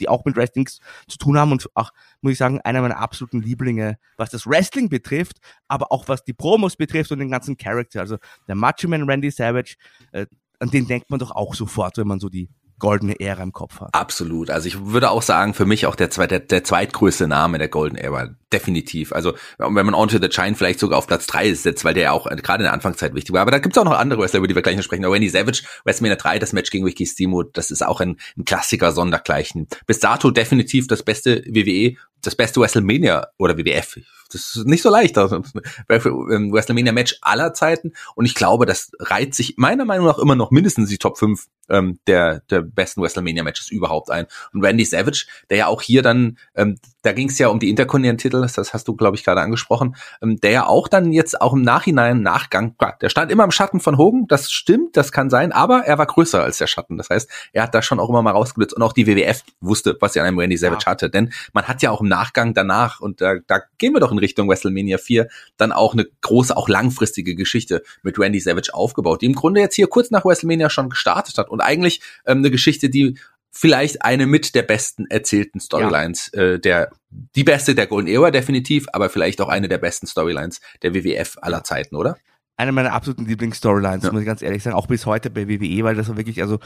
[0.00, 3.40] die auch mit Wrestling zu tun haben und auch, muss ich sagen, einer meiner absoluten
[3.40, 8.00] Lieblinge, was das Wrestling betrifft, aber auch was die Promos betrifft und den ganzen Charakter.
[8.00, 8.16] Also
[8.48, 9.76] der Macho Man Randy Savage,
[10.12, 10.26] äh,
[10.58, 13.80] an den denkt man doch auch sofort, wenn man so die goldene Ära im Kopf
[13.80, 13.94] hat.
[13.94, 14.50] Absolut.
[14.50, 17.68] Also ich würde auch sagen, für mich auch der, zweit, der, der zweitgrößte Name der
[17.68, 18.30] Golden Era.
[18.52, 19.12] Definitiv.
[19.12, 22.12] Also wenn man Onto the Giant vielleicht sogar auf Platz drei setzt, weil der ja
[22.12, 23.42] auch äh, gerade in der Anfangszeit wichtig war.
[23.42, 25.04] Aber da gibt's auch noch andere Wrestler, über die wir gleich noch sprechen.
[25.04, 28.44] Aber Randy Savage, WrestleMania 3, das Match gegen Ricky Steamboat, das ist auch ein, ein
[28.44, 29.68] Klassiker sondergleichen.
[29.86, 33.98] Bis dato definitiv das beste WWE, das beste WrestleMania oder WWF.
[34.32, 35.18] Das ist nicht so leicht.
[35.18, 35.42] Also,
[35.88, 37.92] ähm, WrestleMania Match aller Zeiten.
[38.14, 41.46] Und ich glaube, das reiht sich meiner Meinung nach immer noch mindestens die Top 5
[41.70, 44.26] ähm, der, der besten WrestleMania Matches überhaupt ein.
[44.52, 47.70] Und Randy Savage, der ja auch hier dann, ähm, da ging es ja um die
[47.70, 51.52] Intercontinental, das hast du, glaube ich, gerade angesprochen, ähm, der ja auch dann jetzt auch
[51.54, 55.52] im Nachhinein, Nachgang, der stand immer im Schatten von Hogan, das stimmt, das kann sein,
[55.52, 56.98] aber er war größer als der Schatten.
[56.98, 59.96] Das heißt, er hat da schon auch immer mal rausgeblitzt und auch die WWF wusste,
[60.00, 60.90] was er an einem Randy Savage Ja.
[60.92, 61.08] hatte.
[61.08, 64.18] Denn man hat ja auch im Nachgang danach, und da, da gehen wir doch in
[64.18, 69.26] Richtung WrestleMania 4, dann auch eine große, auch langfristige Geschichte mit Randy Savage aufgebaut, die
[69.26, 72.90] im Grunde jetzt hier kurz nach WrestleMania schon gestartet hat und eigentlich ähm, eine Geschichte,
[72.90, 73.18] die
[73.50, 78.86] vielleicht eine mit der besten erzählten Storylines, äh, der die beste der Golden Era definitiv,
[78.92, 82.16] aber vielleicht auch eine der besten Storylines der WWF aller Zeiten, oder?
[82.60, 84.12] eine meiner absoluten Lieblingsstorylines, Ja.
[84.12, 86.58] muss ich ganz ehrlich sagen, auch bis heute bei WWE, weil das war wirklich also,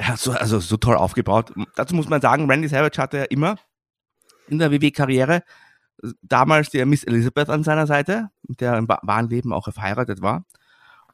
[0.00, 1.52] ja, so, also so toll aufgebaut.
[1.74, 3.56] Dazu muss man sagen, Randy Savage hatte ja immer
[4.48, 5.42] in der WWE-Karriere
[6.22, 10.44] damals die Miss Elizabeth an seiner Seite, der im wa- wahren Leben auch verheiratet war.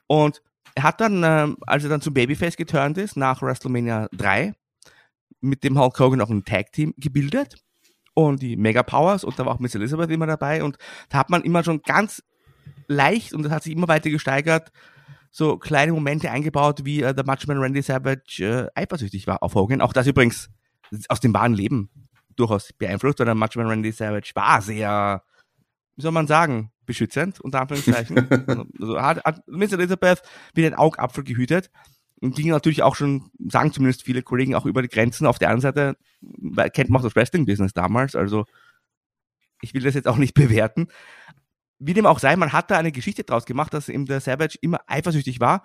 [0.07, 0.43] Und
[0.75, 4.55] er hat dann, ähm, als er dann zum Babyface geturnt ist, nach WrestleMania 3,
[5.41, 7.57] mit dem Hulk Hogan auch ein Tag-Team gebildet.
[8.15, 10.77] und die Mega Powers und da war auch Miss Elizabeth immer dabei und
[11.09, 12.23] da hat man immer schon ganz
[12.87, 14.71] leicht und das hat sich immer weiter gesteigert,
[15.31, 19.81] so kleine Momente eingebaut, wie äh, der Matchman Randy Savage äh, eifersüchtig war auf Hogan.
[19.81, 20.51] Auch das übrigens
[21.09, 21.89] aus dem wahren Leben
[22.37, 25.23] durchaus beeinflusst, weil der Matchman Randy Savage war sehr,
[25.97, 28.29] wie soll man sagen, beschützend, unter Anführungszeichen.
[28.81, 30.23] also hat, hat Miss Elizabeth
[30.55, 31.71] wie den Augapfel gehütet
[32.21, 35.27] und ging natürlich auch schon, sagen zumindest viele Kollegen, auch über die Grenzen.
[35.27, 38.45] Auf der anderen Seite weil, kennt man auch das Wrestling-Business damals, also
[39.61, 40.89] ich will das jetzt auch nicht bewerten.
[41.79, 44.59] Wie dem auch sei, man hat da eine Geschichte draus gemacht, dass eben der Savage
[44.61, 45.65] immer eifersüchtig war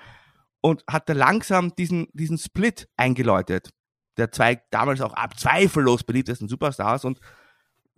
[0.62, 3.69] und hat da langsam diesen, diesen Split eingeläutet.
[4.17, 7.19] Der zwei damals auch ab zweifellos beliebtesten Superstars und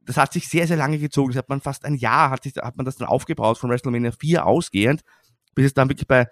[0.06, 1.30] das hat sich sehr, sehr lange gezogen.
[1.30, 4.12] Das hat man fast ein Jahr, hat, sich, hat man das dann aufgebaut von WrestleMania
[4.12, 5.04] 4 ausgehend,
[5.54, 6.28] bis es dann wirklich bei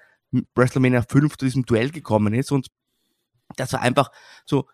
[0.56, 2.52] WrestleMania 5 zu diesem Duell gekommen ist.
[2.52, 2.68] Und
[3.56, 4.12] das war einfach
[4.46, 4.68] so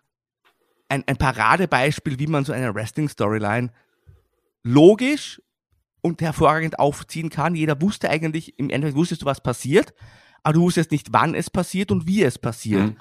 [0.88, 3.72] ein, ein Paradebeispiel, wie man so eine Wrestling-Storyline
[4.62, 5.40] logisch
[6.00, 7.54] und hervorragend aufziehen kann.
[7.54, 9.94] Jeder wusste eigentlich, im Endeffekt wusstest du, was passiert,
[10.42, 12.82] aber du wusstest nicht, wann es passiert und wie es passiert.
[12.82, 12.96] Mhm.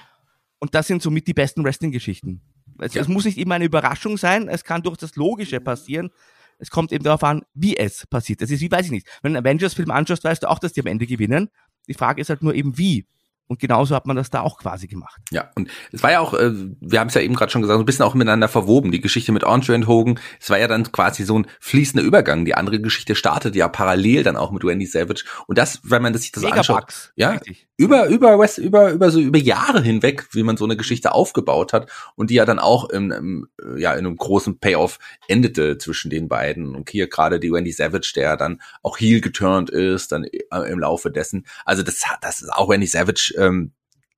[0.63, 2.39] Und das sind somit die besten Wrestling-Geschichten.
[2.79, 3.01] Es, ja.
[3.01, 6.09] es, muss nicht immer eine Überraschung sein, es kann durch das Logische passieren.
[6.57, 8.41] Es kommt eben darauf an, wie es passiert.
[8.41, 9.07] Das ist wie, weiß ich nicht.
[9.21, 11.49] Wenn du einen Avengers-Film anschaust, weißt du auch, dass die am Ende gewinnen.
[11.89, 13.05] Die Frage ist halt nur eben wie.
[13.47, 15.21] Und genauso hat man das da auch quasi gemacht.
[15.31, 17.77] Ja, und es war ja auch, äh, wir haben es ja eben gerade schon gesagt,
[17.77, 18.91] ein bisschen auch miteinander verwoben.
[18.91, 22.45] Die Geschichte mit Andre und Hogan, es war ja dann quasi so ein fließender Übergang.
[22.45, 25.25] Die andere Geschichte startet ja parallel dann auch mit Wendy Savage.
[25.47, 27.67] Und das, wenn man sich das Mega anschaut, ja, Richtig.
[27.75, 31.73] über über West, über über so über Jahre hinweg, wie man so eine Geschichte aufgebaut
[31.73, 36.09] hat und die ja dann auch im, im ja in einem großen Payoff endete zwischen
[36.09, 36.75] den beiden.
[36.75, 40.79] Und hier gerade die Wendy Savage, der dann auch heel geturnt ist, dann äh, im
[40.79, 41.45] Laufe dessen.
[41.65, 43.73] Also das das ist auch Wendy Savage ähm,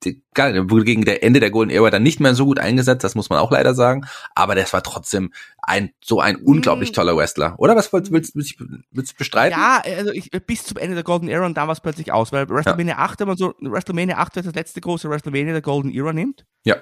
[0.06, 3.16] die, wurde gegen der Ende der Golden Era dann nicht mehr so gut eingesetzt, das
[3.16, 4.06] muss man auch leider sagen.
[4.36, 6.96] Aber das war trotzdem ein so ein unglaublich hm.
[6.96, 7.76] toller Wrestler, oder?
[7.76, 8.56] Was willst, willst, willst,
[8.92, 9.58] willst du bestreiten?
[9.58, 12.32] Ja, also ich, bis zum Ende der Golden Era und dann war es plötzlich aus,
[12.32, 13.00] weil WrestleMania ja.
[13.00, 16.46] 8, wenn man so WrestleMania 8 als das letzte große WrestleMania der Golden Era nimmt.
[16.64, 16.78] Ja.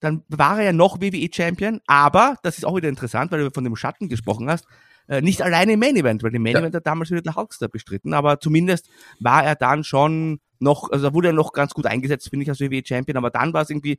[0.00, 3.50] Dann war er ja noch WWE Champion, aber das ist auch wieder interessant, weil du
[3.50, 4.66] von dem Schatten gesprochen hast.
[5.08, 6.60] Äh, nicht alleine im Main Event, weil im Main ja.
[6.60, 11.08] Event hat damals wieder der Hulkster bestritten, aber zumindest war er dann schon noch, also
[11.08, 13.62] da wurde er noch ganz gut eingesetzt, finde ich, als WWE Champion, aber dann war
[13.62, 13.98] es irgendwie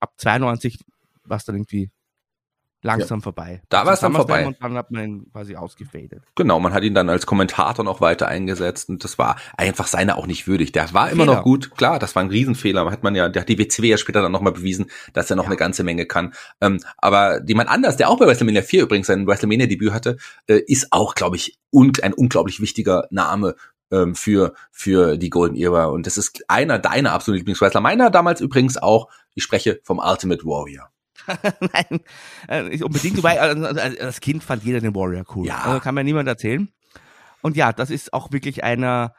[0.00, 0.78] ab 92
[1.24, 1.90] war es dann irgendwie
[2.82, 3.24] langsam ja.
[3.24, 3.62] vorbei.
[3.68, 4.46] Da war es dann vorbei.
[4.46, 6.22] Und dann hat man ihn quasi ausgefadet.
[6.34, 10.16] Genau, man hat ihn dann als Kommentator noch weiter eingesetzt und das war einfach seiner
[10.16, 10.72] auch nicht würdig.
[10.72, 11.36] Der war immer Fehler.
[11.36, 12.90] noch gut, klar, das war ein Riesenfehler.
[12.90, 15.44] Hat man ja, der hat die WCW ja später dann nochmal bewiesen, dass er noch
[15.44, 15.50] ja.
[15.50, 16.32] eine ganze Menge kann.
[16.60, 20.88] Ähm, aber jemand anders, der auch bei WrestleMania 4 übrigens sein WrestleMania-Debüt hatte, äh, ist
[20.90, 23.56] auch, glaube ich, un ein unglaublich wichtiger Name
[23.90, 25.86] ähm, für, für die Golden Era.
[25.86, 27.80] Und das ist einer deiner absoluten Lieblingswrestler.
[27.80, 30.90] Meiner damals übrigens auch, ich spreche vom Ultimate Warrior.
[31.60, 32.00] Nein,
[32.48, 33.18] äh, unbedingt.
[33.18, 35.46] Wobei, also, also, als Kind fand jeder den Warrior cool.
[35.46, 35.58] Ja.
[35.58, 36.68] Also kann mir niemand erzählen.
[37.42, 39.14] Und ja, das ist auch wirklich einer,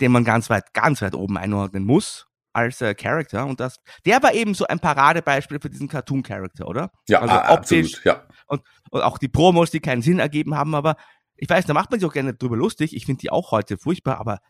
[0.00, 3.46] den man ganz weit, ganz weit oben einordnen muss als äh, Character.
[3.46, 6.90] Und das, der war eben so ein Paradebeispiel für diesen Cartoon-Character, oder?
[7.08, 8.22] Ja, also optisch absolut, ja.
[8.46, 10.96] Und, und auch die Promos, die keinen Sinn ergeben haben, aber
[11.36, 12.94] ich weiß, da macht man sich auch gerne drüber lustig.
[12.94, 14.40] Ich finde die auch heute furchtbar, aber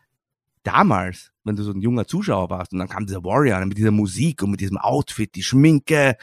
[0.63, 3.91] damals, wenn du so ein junger Zuschauer warst und dann kam dieser Warrior mit dieser
[3.91, 6.17] Musik und mit diesem Outfit, die Schminke,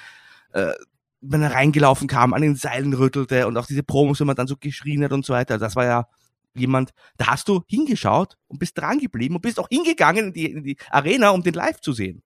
[0.52, 0.72] äh,
[1.20, 4.46] wenn er reingelaufen kam, an den Seilen rüttelte und auch diese Promos, wenn man dann
[4.46, 5.58] so geschrien hat und so weiter.
[5.58, 6.06] Das war ja
[6.54, 10.50] jemand, da hast du hingeschaut und bist dran geblieben und bist auch hingegangen in die,
[10.50, 12.22] in die Arena, um den live zu sehen.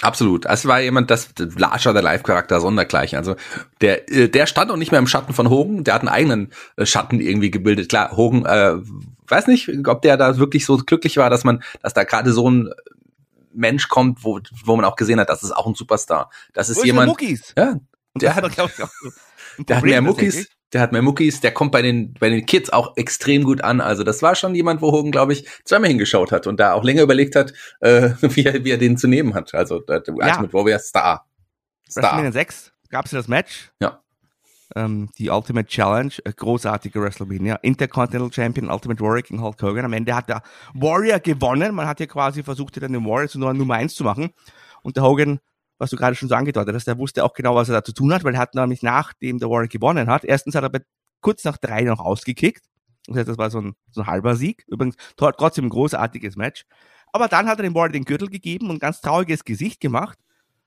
[0.00, 0.46] Absolut.
[0.46, 3.16] Es war jemand, das Larger der Live-Charakter sondergleich.
[3.16, 3.34] Also
[3.80, 5.82] der, äh, der stand auch nicht mehr im Schatten von Hogan.
[5.82, 7.88] Der hat einen eigenen äh, Schatten irgendwie gebildet.
[7.88, 8.76] Klar, Hogan, äh,
[9.26, 12.48] weiß nicht, ob der da wirklich so glücklich war, dass man, dass da gerade so
[12.48, 12.70] ein
[13.52, 16.30] Mensch kommt, wo, wo man auch gesehen hat, das ist auch ein Superstar.
[16.52, 17.20] Das ist wo jemand.
[17.20, 17.80] Ist ja,
[18.14, 18.44] der hat,
[19.58, 22.70] der hat mehr Muckis der hat mehr Muckis, der kommt bei den, bei den Kids
[22.70, 23.80] auch extrem gut an.
[23.80, 26.84] Also das war schon jemand, wo Hogan, glaube ich, zweimal hingeschaut hat und da auch
[26.84, 29.54] länger überlegt hat, äh, wie, er, wie er den zu nehmen hat.
[29.54, 30.12] Also der ja.
[30.12, 31.26] Ultimate Warrior Star.
[31.88, 32.02] Star.
[32.02, 33.70] WrestleMania 6 gab es das Match.
[33.80, 34.02] Ja.
[34.76, 37.56] Ähm, die Ultimate Challenge, äh, großartige WrestleMania.
[37.62, 39.86] Intercontinental Champion Ultimate Warrior gegen Hulk Hogan.
[39.86, 40.42] Am Ende hat der
[40.74, 41.74] Warrior gewonnen.
[41.74, 44.34] Man hat ja quasi versucht, dann den Warrior zu Nummer 1 zu machen.
[44.82, 45.40] Und der Hogan
[45.78, 47.92] was du gerade schon so angedeutet hast, der wusste auch genau, was er da zu
[47.92, 50.80] tun hat, weil er hat nämlich nachdem der Warren gewonnen hat, erstens hat er bei,
[51.20, 52.64] kurz nach drei noch ausgekickt.
[53.06, 54.64] Das heißt, das war so ein, so ein halber Sieg.
[54.68, 56.64] Übrigens trotzdem ein großartiges Match.
[57.12, 60.18] Aber dann hat er dem Warren den Gürtel gegeben und ein ganz trauriges Gesicht gemacht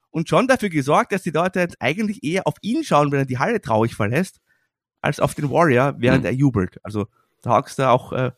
[0.10, 3.26] und schon dafür gesorgt, dass die Leute jetzt eigentlich eher auf ihn schauen, wenn er
[3.26, 4.40] die Halle traurig verlässt,
[5.02, 6.28] als auf den Warrior, während mhm.
[6.28, 6.80] er jubelt.
[6.84, 7.08] Also
[7.42, 8.32] da hast du auch äh,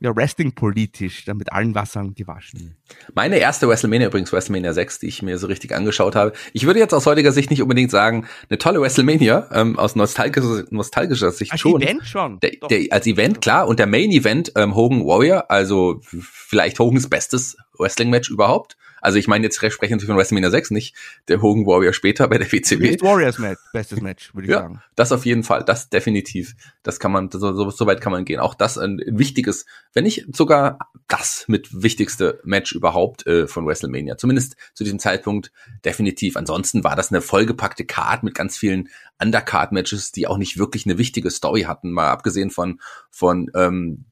[0.00, 2.76] ja, Wrestling politisch dann mit allen Wassern gewaschen.
[3.14, 6.32] Meine erste WrestleMania übrigens, WrestleMania 6, die ich mir so richtig angeschaut habe.
[6.52, 10.64] Ich würde jetzt aus heutiger Sicht nicht unbedingt sagen, eine tolle WrestleMania, ähm, aus nostalgischer,
[10.70, 11.80] nostalgischer Sicht Als schon.
[11.80, 12.40] Event schon.
[12.40, 13.66] Der, der, als Event, klar.
[13.68, 18.76] Und der Main Event, ähm, Hogan Warrior, also vielleicht Hogans bestes Wrestling-Match überhaupt.
[19.06, 20.96] Also ich meine, jetzt sprechen natürlich von WrestleMania 6, nicht
[21.28, 22.88] der Hogan Warrior später bei der WCW.
[22.90, 24.82] Best Warriors Match, bestes Match, würde ich Ja, sagen.
[24.96, 26.56] das auf jeden Fall, das definitiv.
[26.82, 28.40] Das kann man, so, so, so weit kann man gehen.
[28.40, 29.64] Auch das ein, ein wichtiges,
[29.94, 34.16] wenn nicht sogar das mit wichtigste Match überhaupt äh, von WrestleMania.
[34.16, 35.52] Zumindest zu diesem Zeitpunkt
[35.84, 36.36] definitiv.
[36.36, 38.88] Ansonsten war das eine vollgepackte Card mit ganz vielen
[39.22, 42.80] Undercard-Matches, die auch nicht wirklich eine wichtige Story hatten, mal abgesehen von,
[43.12, 44.06] von, ähm,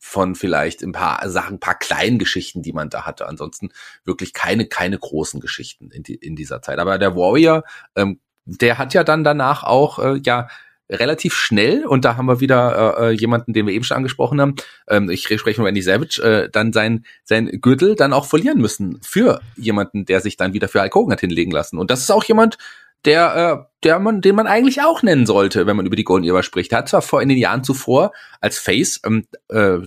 [0.00, 3.28] von vielleicht ein paar Sachen, ein paar kleinen Geschichten, die man da hatte.
[3.28, 3.68] Ansonsten
[4.04, 6.78] wirklich keine, keine großen Geschichten in, die, in dieser Zeit.
[6.78, 10.48] Aber der Warrior, ähm, der hat ja dann danach auch, äh, ja,
[10.88, 14.40] relativ schnell, und da haben wir wieder äh, äh, jemanden, den wir eben schon angesprochen
[14.40, 14.56] haben,
[14.88, 18.98] ähm, ich spreche von Randy Savage, äh, dann sein, sein Gürtel dann auch verlieren müssen
[19.02, 21.78] für jemanden, der sich dann wieder für Hogan hat hinlegen lassen.
[21.78, 22.58] Und das ist auch jemand,
[23.04, 26.26] der, äh, der man, den man eigentlich auch nennen sollte, wenn man über die Golden
[26.26, 26.72] Era spricht.
[26.72, 29.78] Der hat zwar vor in den Jahren zuvor als Face ähm, äh,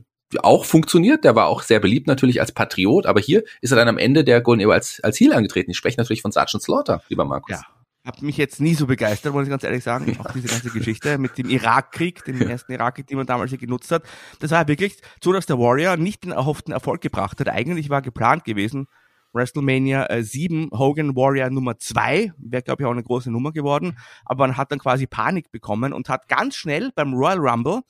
[0.42, 3.88] auch funktioniert, der war auch sehr beliebt natürlich als Patriot, aber hier ist er dann
[3.88, 5.72] am Ende der Golden Era als, als Heel angetreten.
[5.72, 7.52] Ich spreche natürlich von Sergeant Slaughter, lieber Markus.
[7.52, 7.62] Ja.
[8.06, 10.18] Hab mich jetzt nie so begeistert, muss ich ganz ehrlich sagen.
[10.20, 13.92] Auch diese ganze Geschichte mit dem Irakkrieg, dem ersten Irakkrieg, den man damals hier genutzt
[13.92, 14.04] hat.
[14.40, 17.48] Das war wirklich so, dass der Warrior nicht den erhofften Erfolg gebracht hat.
[17.48, 18.88] Eigentlich war geplant gewesen,
[19.34, 23.98] WrestleMania äh, 7, Hogan Warrior Nummer 2, wäre glaube ich auch eine große Nummer geworden,
[24.26, 27.82] aber man hat dann quasi Panik bekommen und hat ganz schnell beim Royal Rumble,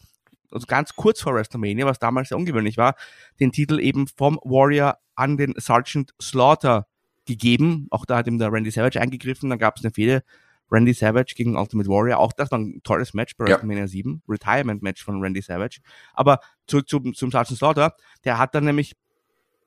[0.51, 2.95] also ganz kurz vor WrestleMania, was damals sehr ungewöhnlich war,
[3.39, 6.87] den Titel eben vom Warrior an den Sergeant Slaughter
[7.25, 7.87] gegeben.
[7.89, 10.23] Auch da hat ihm der Randy Savage eingegriffen, dann gab es eine Fehde.
[10.71, 13.51] Randy Savage gegen Ultimate Warrior, auch das war ein tolles Match bei Ja.
[13.51, 15.81] WrestleMania 7, Retirement-Match von Randy Savage.
[16.13, 18.95] Aber zurück zum, zum Sergeant Slaughter, der hat dann nämlich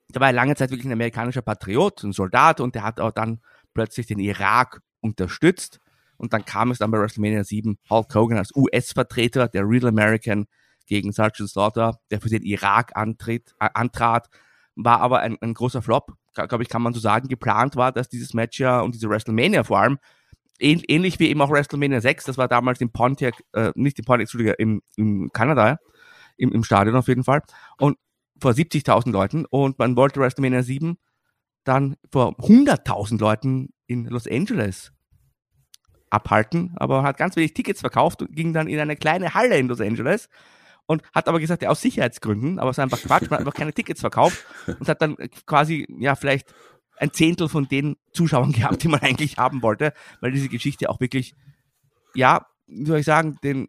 [0.08, 3.40] der war lange Zeit wirklich ein amerikanischer Patriot, ein Soldat und der hat auch dann
[3.74, 5.80] plötzlich den Irak unterstützt
[6.16, 10.46] und dann kam es dann bei WrestleMania 7 Hulk Hogan als US-Vertreter, der Real American
[10.86, 14.28] gegen Sergeant Slaughter, der für den Irak antritt, äh, antrat,
[14.76, 17.28] war aber ein, ein großer Flop, glaube ich, kann man so sagen.
[17.28, 19.98] Geplant war, dass dieses Match ja und diese WrestleMania vor allem
[20.58, 24.04] ähn, ähnlich wie eben auch WrestleMania 6, das war damals im Pontiac, äh, nicht im
[24.04, 25.78] Pontiac, Entschuldige, im, im Kanada,
[26.36, 27.42] im, im Stadion auf jeden Fall.
[27.78, 27.96] Und
[28.40, 30.98] vor 70.000 Leuten und man wollte WrestleMania 7
[31.64, 34.92] dann vor 100.000 Leuten in Los Angeles
[36.10, 39.68] abhalten, aber hat ganz wenig Tickets verkauft und ging dann in eine kleine Halle in
[39.68, 40.28] Los Angeles
[40.86, 43.54] und hat aber gesagt, ja, aus Sicherheitsgründen, aber es ist einfach Quatsch, man hat einfach
[43.54, 46.54] keine Tickets verkauft und hat dann quasi, ja, vielleicht
[46.98, 51.00] ein Zehntel von den Zuschauern gehabt, die man eigentlich haben wollte, weil diese Geschichte auch
[51.00, 51.34] wirklich,
[52.14, 53.68] ja, wie soll ich sagen, den,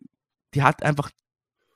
[0.53, 1.09] die hat einfach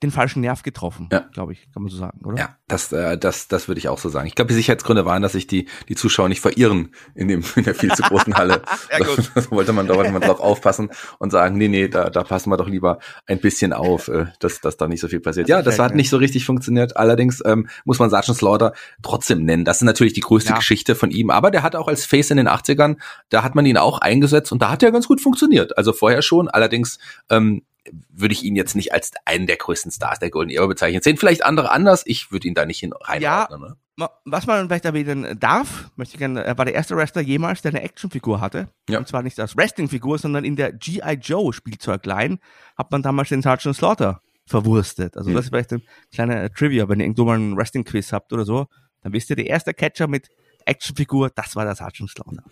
[0.02, 1.20] den falschen Nerv getroffen, Ja.
[1.32, 2.36] glaube ich, kann man so sagen, oder?
[2.38, 4.26] Ja, das, äh, das, das würde ich auch so sagen.
[4.26, 7.64] Ich glaube, die Sicherheitsgründe waren, dass sich die, die Zuschauer nicht verirren in dem, in
[7.64, 8.62] der viel zu großen Halle.
[8.90, 9.30] Ja, gut.
[9.34, 12.50] Da wollte man, da wollte man drauf aufpassen und sagen, nee, nee, da, da passen
[12.50, 15.48] wir doch lieber ein bisschen auf, äh, dass, dass da nicht so viel passiert.
[15.48, 16.96] Ja, das hat nicht so richtig funktioniert.
[16.96, 19.64] Allerdings ähm, muss man Sergeant Slaughter trotzdem nennen.
[19.64, 20.56] Das ist natürlich die größte Ja.
[20.56, 21.30] Geschichte von ihm.
[21.30, 22.96] Aber der hat auch als Face in den 80ern,
[23.28, 25.76] da hat man ihn auch eingesetzt und da hat er ganz gut funktioniert.
[25.78, 26.48] Also vorher schon.
[26.48, 26.98] Allerdings,
[27.30, 27.62] ähm,
[28.10, 31.02] würde ich ihn jetzt nicht als einen der größten Stars der Golden Era bezeichnen.
[31.02, 32.02] Sehen vielleicht andere anders.
[32.06, 33.60] Ich würde ihn da nicht hin reinordnen.
[33.60, 33.76] Ne?
[33.96, 37.60] Ma- Was man vielleicht erwähnen darf, möchte ich gerne, er war der erste Wrestler jemals,
[37.62, 38.68] der eine Actionfigur hatte.
[38.88, 38.98] Ja.
[38.98, 41.18] Und zwar nicht als Wrestlingfigur, sondern in der G.I.
[41.20, 42.38] Joe Spielzeugline
[42.76, 45.16] hat man damals den Sergeant Slaughter verwurstet.
[45.16, 45.36] Also Hm.
[45.36, 48.44] das ist vielleicht ein kleiner äh, Trivia, wenn ihr irgendwo mal einen Wrestling-Quiz habt oder
[48.44, 48.66] so,
[49.02, 50.28] dann wisst ihr, der erste Catcher mit
[50.66, 52.42] Actionfigur, das war der Sergeant Slaughter.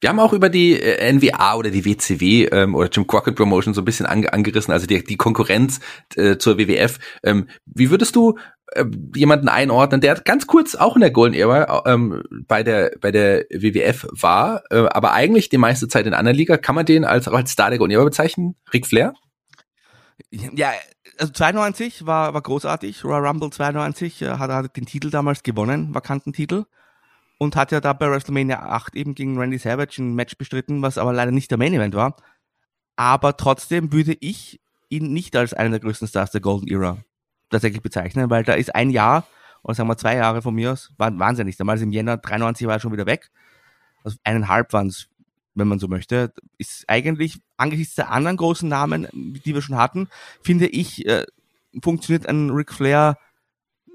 [0.00, 3.74] Wir haben auch über die äh, NWA oder die WCW ähm, oder Jim Crockett Promotion
[3.74, 5.80] so ein bisschen ange angerissen, also die, die Konkurrenz
[6.16, 6.98] äh, zur WWF.
[7.22, 8.38] Ähm, wie würdest du
[8.72, 13.12] äh, jemanden einordnen, der ganz kurz auch in der Golden Era ähm, bei der bei
[13.12, 16.56] der WWF war, äh, aber eigentlich die meiste Zeit in einer Liga?
[16.56, 18.56] Kann man den als als Star der Golden Era bezeichnen?
[18.72, 19.14] Ric Flair?
[20.30, 20.72] Ja,
[21.18, 23.04] also 92 war, war großartig.
[23.04, 26.64] Royal Rumble 92 äh, hat, hat den Titel damals gewonnen, vakanten Titel.
[27.38, 30.96] Und hat ja da bei WrestleMania 8 eben gegen Randy Savage ein Match bestritten, was
[30.96, 32.16] aber leider nicht der Main Event war.
[32.96, 36.98] Aber trotzdem würde ich ihn nicht als einen der größten Stars der Golden Era
[37.50, 39.26] tatsächlich bezeichnen, weil da ist ein Jahr,
[39.62, 41.56] oder sagen wir zwei Jahre von mir aus, waren wahnsinnig.
[41.56, 43.30] Damals im Jänner 93 war er schon wieder weg.
[44.02, 45.08] Also eineinhalb waren es,
[45.54, 46.32] wenn man so möchte.
[46.58, 50.08] Ist eigentlich angesichts der anderen großen Namen, die wir schon hatten,
[50.42, 51.26] finde ich, äh,
[51.82, 53.18] funktioniert ein Ric Flair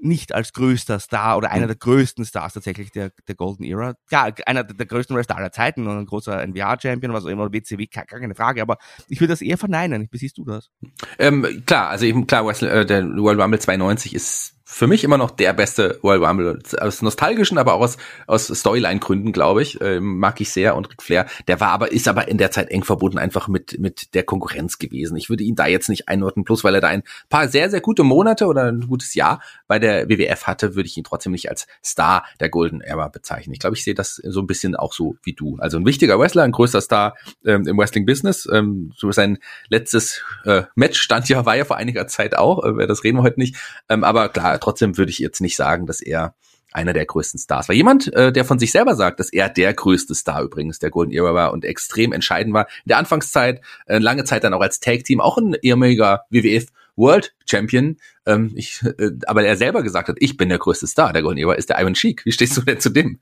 [0.02, 3.94] nicht als größter Star oder einer der größten Stars tatsächlich der, der Golden Era.
[4.08, 7.86] Klar, einer der, größten Wrestler aller Zeiten und ein großer NWA-Champion, was auch immer, WCW,
[7.86, 10.08] gar, keine Frage, aber ich würde das eher verneinen.
[10.10, 10.70] Wie siehst du das?
[11.18, 15.18] Ähm, klar, also eben klar, Wrestle, äh, der World Rumble 92 ist für mich immer
[15.18, 16.58] noch der beste Royal Rumble.
[16.80, 20.76] Aus nostalgischen, aber auch aus, aus Storyline-Gründen, glaube ich, äh, mag ich sehr.
[20.76, 23.78] Und Ric Flair, der war aber, ist aber in der Zeit eng verbunden einfach mit,
[23.78, 25.16] mit der Konkurrenz gewesen.
[25.16, 27.82] Ich würde ihn da jetzt nicht einordnen, plus weil er da ein paar sehr, sehr
[27.82, 31.50] gute Monate oder ein gutes Jahr bei der WWF hatte, würde ich ihn trotzdem nicht
[31.50, 33.52] als Star der Golden Era bezeichnen.
[33.52, 35.58] Ich glaube, ich sehe das so ein bisschen auch so wie du.
[35.58, 38.48] Also ein wichtiger Wrestler, ein größter Star ähm, im Wrestling-Business.
[38.50, 42.86] Ähm, so sein letztes äh, Match stand ja, war ja vor einiger Zeit auch, äh,
[42.86, 43.56] das reden wir heute nicht.
[43.90, 46.34] Ähm, aber klar, trotzdem würde ich jetzt nicht sagen, dass er
[46.72, 47.74] einer der größten Stars war.
[47.74, 51.12] Jemand, äh, der von sich selber sagt, dass er der größte Star übrigens der Golden
[51.12, 52.66] Era war und extrem entscheidend war.
[52.84, 57.34] In der Anfangszeit, äh, lange Zeit dann auch als Tag-Team, auch ein ehemaliger WWF World
[57.46, 57.98] Champion.
[58.26, 61.38] Ähm, ich, äh, aber er selber gesagt hat, ich bin der größte Star der Golden
[61.38, 62.24] Era, ist der Iron Sheik.
[62.24, 63.18] Wie stehst du denn zu dem?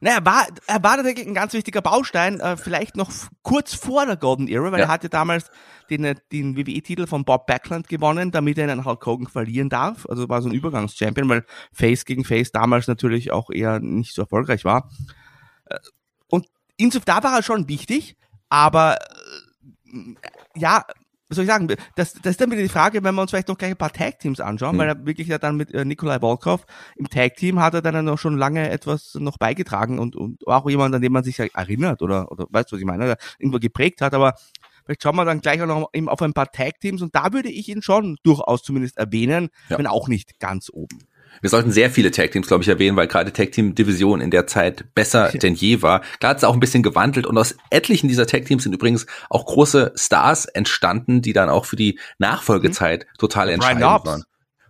[0.00, 3.10] Naja, er war, er war tatsächlich ein ganz wichtiger Baustein, äh, vielleicht noch
[3.42, 4.86] kurz vor der Golden Era, weil ja.
[4.86, 5.50] er hatte damals
[5.90, 10.06] den, äh, den WWE-Titel von Bob Backlund gewonnen, damit er einen Hulk Hogan verlieren darf.
[10.08, 14.22] Also war so ein Übergangschampion, weil Face gegen Face damals natürlich auch eher nicht so
[14.22, 14.90] erfolgreich war.
[15.66, 15.78] Äh,
[16.28, 18.16] und insofern, da war er schon wichtig,
[18.48, 18.98] aber
[19.92, 20.14] äh,
[20.56, 20.84] ja,
[21.32, 21.66] was soll ich sagen,
[21.96, 23.92] das, das ist dann wieder die Frage, wenn wir uns vielleicht noch gleich ein paar
[23.92, 24.80] Tag-Teams anschauen, mhm.
[24.80, 26.66] weil er wirklich ja dann mit äh, Nikolai Volkov
[26.96, 30.94] im Tag-Team hat er dann noch schon lange etwas noch beigetragen und, und auch jemand,
[30.94, 34.12] an dem man sich erinnert oder, oder weißt du, was ich meine, irgendwo geprägt hat,
[34.12, 34.34] aber
[34.84, 37.48] vielleicht schauen wir dann gleich auch noch eben auf ein paar Tag-Teams und da würde
[37.48, 39.78] ich ihn schon durchaus zumindest erwähnen, ja.
[39.78, 40.98] wenn auch nicht ganz oben.
[41.40, 44.30] Wir sollten sehr viele Tag Teams, glaube ich, erwähnen, weil gerade Tag Team Division in
[44.30, 46.02] der Zeit besser denn je war.
[46.20, 49.06] Klar hat es auch ein bisschen gewandelt und aus etlichen dieser Tag Teams sind übrigens
[49.30, 53.18] auch große Stars entstanden, die dann auch für die Nachfolgezeit mhm.
[53.18, 54.24] total entscheidend waren.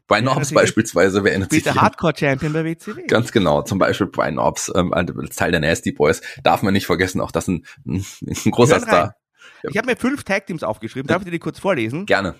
[0.08, 1.62] Brian Knobs ja, beispielsweise, wer erinnert sich?
[1.62, 3.06] Der Hardcore-Champion bei WCW.
[3.06, 6.86] Ganz genau, zum Beispiel Brian Knobs, ähm, als Teil der Nasty Boys, darf man nicht
[6.86, 9.16] vergessen, auch das ein, ein, ein großer Star.
[9.62, 12.04] Ich habe mir fünf Tag Teams aufgeschrieben, darf ich dir die kurz vorlesen?
[12.06, 12.34] Gerne.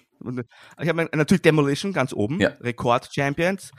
[0.81, 2.51] Ich habe natürlich Demolition ganz oben, ja.
[2.61, 3.71] Rekord Champions.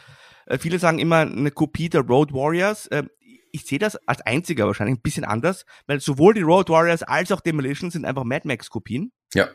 [0.46, 2.88] Äh, viele sagen immer eine Kopie der Road Warriors.
[2.88, 3.04] Äh,
[3.52, 7.32] ich sehe das als einziger wahrscheinlich ein bisschen anders, weil sowohl die Road Warriors als
[7.32, 9.12] auch Demolition sind einfach Mad Max Kopien.
[9.34, 9.50] Ja.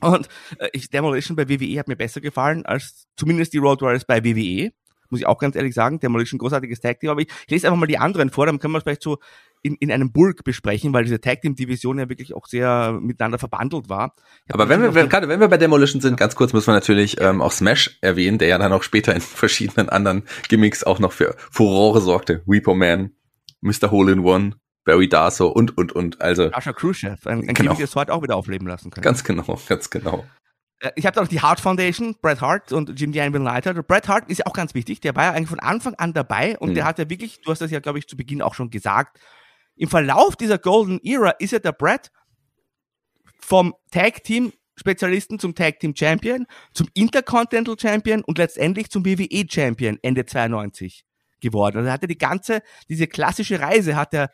[0.00, 0.28] Und
[0.58, 4.24] äh, ich, Demolition bei WWE hat mir besser gefallen als zumindest die Road Warriors bei
[4.24, 4.72] WWE.
[5.10, 6.00] Muss ich auch ganz ehrlich sagen.
[6.00, 7.10] Demolition großartiges Tag Team.
[7.10, 9.18] Aber ich, ich lese einfach mal die anderen vor, dann können wir vielleicht so
[9.62, 13.38] in, in einem Bulk besprechen, weil diese Tag Team Division ja wirklich auch sehr miteinander
[13.38, 14.14] verbandelt war.
[14.50, 17.20] Aber wenn wir, wenn, gerade wenn wir bei Demolition sind, ganz kurz müssen wir natürlich
[17.20, 21.12] ähm, auch Smash erwähnen, der ja dann auch später in verschiedenen anderen Gimmicks auch noch
[21.12, 22.42] für Furore sorgte.
[22.46, 23.12] Repo Man,
[23.60, 23.90] Mr.
[23.90, 26.20] Hole in One, Barry Darso und, und, und.
[26.20, 26.52] Also.
[26.52, 27.72] Asha Khrushchev, ein, ein genau.
[27.72, 29.04] Gimmick, das heute auch wieder aufleben lassen können.
[29.04, 30.24] Ganz genau, ganz genau.
[30.80, 33.74] Äh, ich habe da noch die Hart Foundation, Bret Hart und Jim Dean Will Leiter.
[33.74, 35.00] Bret Hart ist ja auch ganz wichtig.
[35.00, 36.74] Der war ja eigentlich von Anfang an dabei und mhm.
[36.74, 39.20] der hat ja wirklich, du hast das ja, glaube ich, zu Beginn auch schon gesagt,
[39.76, 42.10] im Verlauf dieser Golden Era ist ja der Brett
[43.40, 49.46] vom Tag Team Spezialisten zum Tag Team Champion, zum Intercontinental Champion und letztendlich zum WWE
[49.48, 51.04] Champion Ende 92
[51.40, 51.78] geworden.
[51.78, 54.30] Also er hatte die ganze, diese klassische Reise hat er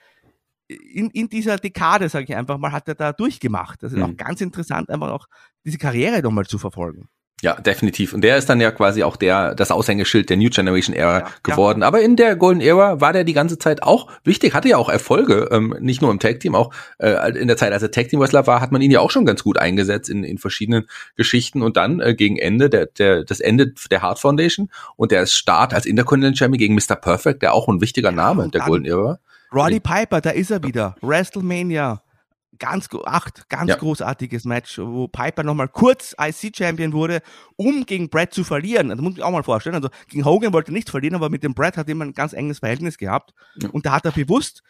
[0.68, 3.82] in, in dieser Dekade, sage ich einfach mal, hat er da durchgemacht.
[3.82, 4.04] Das ist mhm.
[4.04, 5.26] auch ganz interessant, einfach auch
[5.64, 7.08] diese Karriere nochmal zu verfolgen.
[7.40, 8.14] Ja, definitiv.
[8.14, 11.26] Und der ist dann ja quasi auch der, das Aushängeschild der New Generation Era ja,
[11.44, 11.82] geworden.
[11.82, 11.86] Ja.
[11.86, 14.88] Aber in der Golden Era war der die ganze Zeit auch wichtig, hatte ja auch
[14.88, 18.08] Erfolge, ähm, nicht nur im Tag Team, auch äh, in der Zeit, als er Tag
[18.08, 20.88] Team Wrestler war, hat man ihn ja auch schon ganz gut eingesetzt in, in verschiedenen
[21.14, 21.62] Geschichten.
[21.62, 25.74] Und dann äh, gegen Ende, der, der, das Ende der Heart Foundation und der Start
[25.74, 26.96] als Intercontinental Champion gegen Mr.
[26.96, 29.20] Perfect, der auch ein wichtiger Name ja, der Golden Era.
[29.54, 30.96] Roddy Piper, da ist er wieder.
[31.02, 32.02] WrestleMania
[32.58, 33.76] ganz acht, ganz ja.
[33.76, 37.20] großartiges Match, wo Piper nochmal kurz IC-Champion wurde,
[37.56, 38.88] um gegen Brad zu verlieren.
[38.88, 39.76] Das muss ich auch mal vorstellen.
[39.76, 42.12] Also gegen Hogan wollte er nicht verlieren, aber mit dem Brad hat er immer ein
[42.12, 43.34] ganz enges Verhältnis gehabt.
[43.60, 43.68] Ja.
[43.70, 44.62] Und da hat er bewusst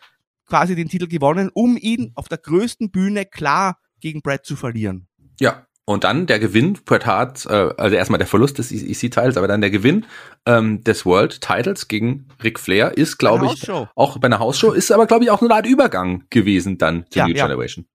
[0.47, 5.07] quasi den Titel gewonnen, um ihn auf der größten Bühne klar gegen Brad zu verlieren.
[5.41, 9.49] Ja, und dann der Gewinn Bret Hart, äh, also erstmal der Verlust des EC-Teils, aber
[9.49, 10.05] dann der Gewinn
[10.45, 14.93] ähm, des World Titles gegen Ric Flair ist, glaube ich, auch bei einer Hausshow, ist
[14.93, 17.47] aber, glaube ich, auch eine Art Übergang gewesen dann zur ja, New ja.
[17.47, 17.87] Generation.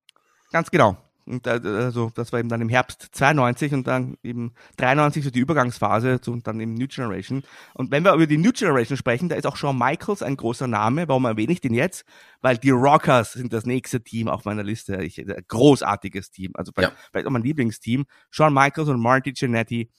[0.51, 0.97] Ganz genau.
[1.26, 5.40] Und also das war eben dann im Herbst 92 und dann eben 93 so die
[5.40, 7.44] Übergangsphase zu, und dann eben New Generation.
[7.74, 10.68] Und wenn wir über die New Generation sprechen, da ist auch Shawn Michaels ein großer
[10.68, 11.08] Name.
[11.08, 12.06] Warum erwähne ich den jetzt?
[12.42, 15.02] Weil die Rockers sind das nächste Team auf meiner Liste.
[15.04, 16.52] Ich, äh, großartiges Team.
[16.56, 17.00] Also vielleicht, ja.
[17.12, 18.06] vielleicht auch mein Lieblingsteam.
[18.30, 19.90] Shawn Michaels und Marty Jannetty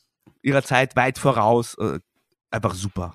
[0.42, 1.76] ihrer Zeit weit voraus.
[1.78, 2.00] Äh,
[2.50, 3.14] einfach super.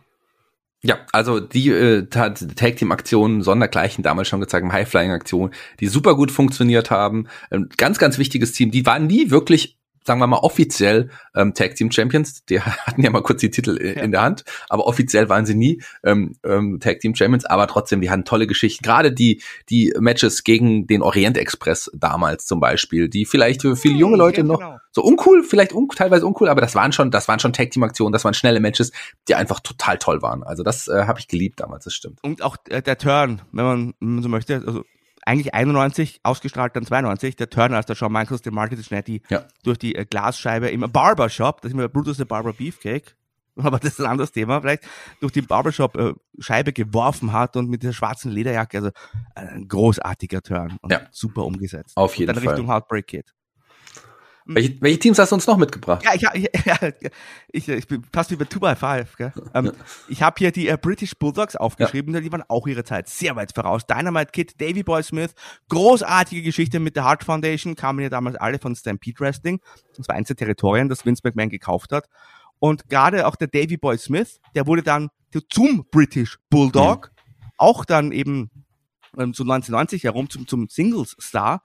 [0.81, 2.37] Ja, also die äh, Tag
[2.77, 7.27] Team Aktionen sondergleichen damals schon gezeigt, High Flying Aktionen, die super gut funktioniert haben.
[7.49, 11.75] Ein ganz ganz wichtiges Team, die waren nie wirklich sagen wir mal offiziell ähm, Tag
[11.75, 12.45] Team Champions.
[12.45, 14.03] Die hatten ja mal kurz die Titel in, Ja.
[14.03, 17.45] in der Hand, aber offiziell waren sie nie ähm, ähm, Tag Team Champions.
[17.45, 18.83] Aber trotzdem, die hatten tolle Geschichten.
[18.83, 23.95] Gerade die die Matches gegen den Orient Express damals zum Beispiel, die vielleicht für viele
[23.95, 24.77] junge Leute ja, noch genau.
[24.91, 27.83] so uncool, vielleicht un teilweise uncool, aber das waren schon, das waren schon Tag Team
[27.83, 28.91] Aktionen, das waren schnelle Matches,
[29.27, 30.43] die einfach total toll waren.
[30.43, 32.19] Also das äh, habe ich geliebt damals, das stimmt.
[32.23, 34.83] Und auch äh, der Turn, wenn man, wenn man so möchte, also
[35.29, 39.45] eigentlich 91, ausgestrahlt dann 92, der Turn, als der Shawn Michaels den Marty Cincinnati Ja.
[39.63, 43.15] durch die äh, Glasscheibe im Barbershop, das ist immer Brutus the Barber Beefcake,
[43.55, 44.83] aber das ist ein anderes Thema vielleicht,
[45.19, 48.89] durch die Barbershop-Scheibe geworfen hat und mit dieser schwarzen Lederjacke, also
[49.35, 51.01] ein großartiger Turn und Ja.
[51.11, 51.95] super umgesetzt.
[51.97, 52.53] Auf jeden und dann Fall.
[52.53, 53.33] Richtung Heartbreak Kid.
[54.51, 56.03] Welche, welche Teams hast du uns noch mitgebracht?
[56.03, 56.21] Ja, ich,
[56.65, 56.77] ja,
[57.51, 59.07] ich, ich bin fast wie bei 2x5.
[59.15, 59.31] Gell?
[59.53, 59.71] Ähm,
[60.07, 63.53] ich habe hier die äh, British Bulldogs aufgeschrieben, die waren auch ihre Zeit sehr weit
[63.53, 63.85] voraus.
[63.85, 65.35] Dynamite Kid, Davy Boy Smith,
[65.69, 69.61] großartige Geschichte mit der Heart Foundation, kamen ja damals alle von Stampede Wrestling.
[69.95, 72.09] Das war eins der Territorien, das Vince McMahon gekauft hat.
[72.57, 75.09] Und gerade auch der Davy Boy Smith, der wurde dann
[75.51, 77.11] zum British Bulldog,
[77.57, 78.49] auch dann eben
[79.15, 81.61] ähm, so 1990 herum zum, zum Singles Star.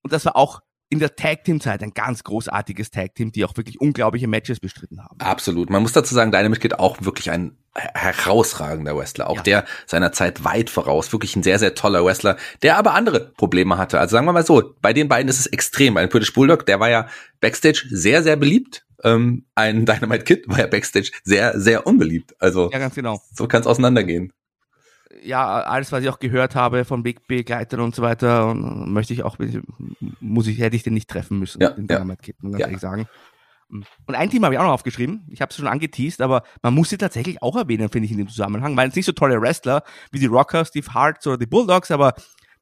[0.00, 0.62] Und das war auch
[0.92, 4.60] in der Tag Team Zeit ein ganz großartiges Tag Team, die auch wirklich unglaubliche Matches
[4.60, 5.18] bestritten haben.
[5.18, 5.70] Absolut.
[5.70, 9.30] Man muss dazu sagen, Dynamite Kid auch wirklich ein herausragender Wrestler.
[9.30, 9.42] Auch Ja.
[9.42, 11.12] der seiner Zeit weit voraus.
[11.12, 13.98] Wirklich ein sehr, sehr toller Wrestler, der aber andere Probleme hatte.
[13.98, 15.96] Also sagen wir mal so, bei den beiden ist es extrem.
[15.96, 17.08] Ein British Bulldog, der war ja
[17.40, 18.84] Backstage sehr, sehr beliebt.
[19.04, 22.34] Ähm, ein Dynamite Kid war ja Backstage sehr, sehr unbeliebt.
[22.38, 23.20] Also Ja, ganz genau.
[23.34, 24.32] so kann es auseinandergehen.
[25.22, 29.12] Ja, alles, was ich auch gehört habe von Big Begleitern und so weiter, und möchte
[29.12, 29.36] ich auch,
[30.20, 31.86] muss ich, hätte ich den nicht treffen müssen, Ja, den.
[31.86, 32.66] Dynamite Kid, muss ich ganz Ja.
[32.66, 33.08] ehrlich sagen.
[33.70, 35.26] Und ein Team habe ich auch noch aufgeschrieben.
[35.30, 38.18] Ich habe es schon angeteased, aber man muss sie tatsächlich auch erwähnen, finde ich, in
[38.18, 38.76] dem Zusammenhang.
[38.76, 42.12] Weil es nicht so tolle Wrestler wie die Rockers, Steve Harts oder die Bulldogs, aber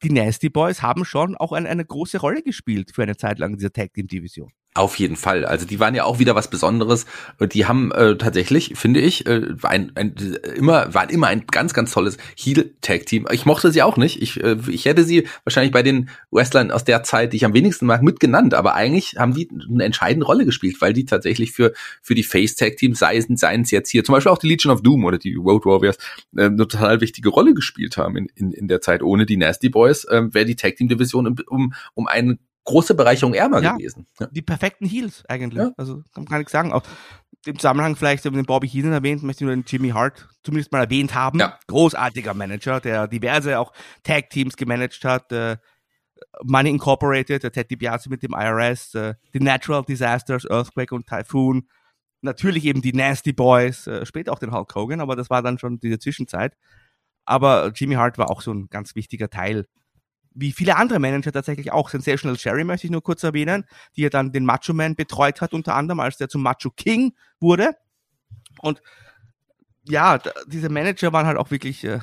[0.02, 3.50] die Nasty Boys haben schon auch eine, eine große Rolle gespielt für eine Zeit lang
[3.52, 4.52] in dieser Tag Team Division.
[4.72, 5.44] Auf jeden Fall.
[5.44, 7.04] Also die waren ja auch wieder was Besonderes.
[7.40, 10.14] Die haben äh, tatsächlich, finde ich, äh, ein, ein,
[10.54, 13.26] immer waren immer ein ganz, ganz tolles Heel-Tag-Team.
[13.32, 14.22] Ich mochte sie auch nicht.
[14.22, 17.52] Ich, äh, ich hätte sie wahrscheinlich bei den Wrestlern aus der Zeit, die ich am
[17.52, 18.54] wenigsten mag, mitgenannt.
[18.54, 23.00] Aber eigentlich haben die eine entscheidende Rolle gespielt, weil die tatsächlich für für die Face-Tag-Teams,
[23.00, 25.66] seien seien es jetzt hier, zum Beispiel auch die Legion of Doom oder die Road
[25.66, 25.96] Warriors,
[26.36, 29.02] äh, eine total wichtige Rolle gespielt haben in, in, in der Zeit.
[29.02, 33.62] Ohne die Nasty Boys äh, wäre die Tag-Team-Division um, um, um eine große Bereicherung ärmer
[33.62, 33.72] Ja.
[33.76, 34.06] gewesen.
[34.18, 34.26] Ja.
[34.26, 35.62] Die perfekten Heels eigentlich.
[35.62, 35.72] Ja.
[35.76, 36.72] Also kann man gar nichts sagen.
[36.72, 36.82] Auch
[37.46, 40.28] im Zusammenhang vielleicht haben wir den Bobby Heenan erwähnt, möchte ich nur den Jimmy Hart
[40.44, 41.40] zumindest mal erwähnt haben.
[41.68, 45.32] Großartiger Manager, der diverse auch Tag-Teams gemanagt hat.
[45.32, 45.56] Äh,
[46.42, 51.66] Money Incorporated, der Ted DiBiase mit dem IRS, äh, die Natural Disasters, Earthquake und Typhoon.
[52.20, 55.58] Natürlich eben die Nasty Boys, äh, später auch den Hulk Hogan, aber das war dann
[55.58, 56.54] schon diese Zwischenzeit.
[57.24, 59.66] Aber Jimmy Hart war auch so ein ganz wichtiger Teil
[60.32, 61.88] wie viele andere Manager tatsächlich auch.
[61.88, 63.64] Sensational Sherry möchte ich nur kurz erwähnen,
[63.96, 67.14] die ja dann den Macho Man betreut hat, unter anderem, als der zum Macho King
[67.40, 67.76] wurde.
[68.60, 68.80] Und
[69.84, 72.00] ja, diese Manager waren halt auch wirklich äh,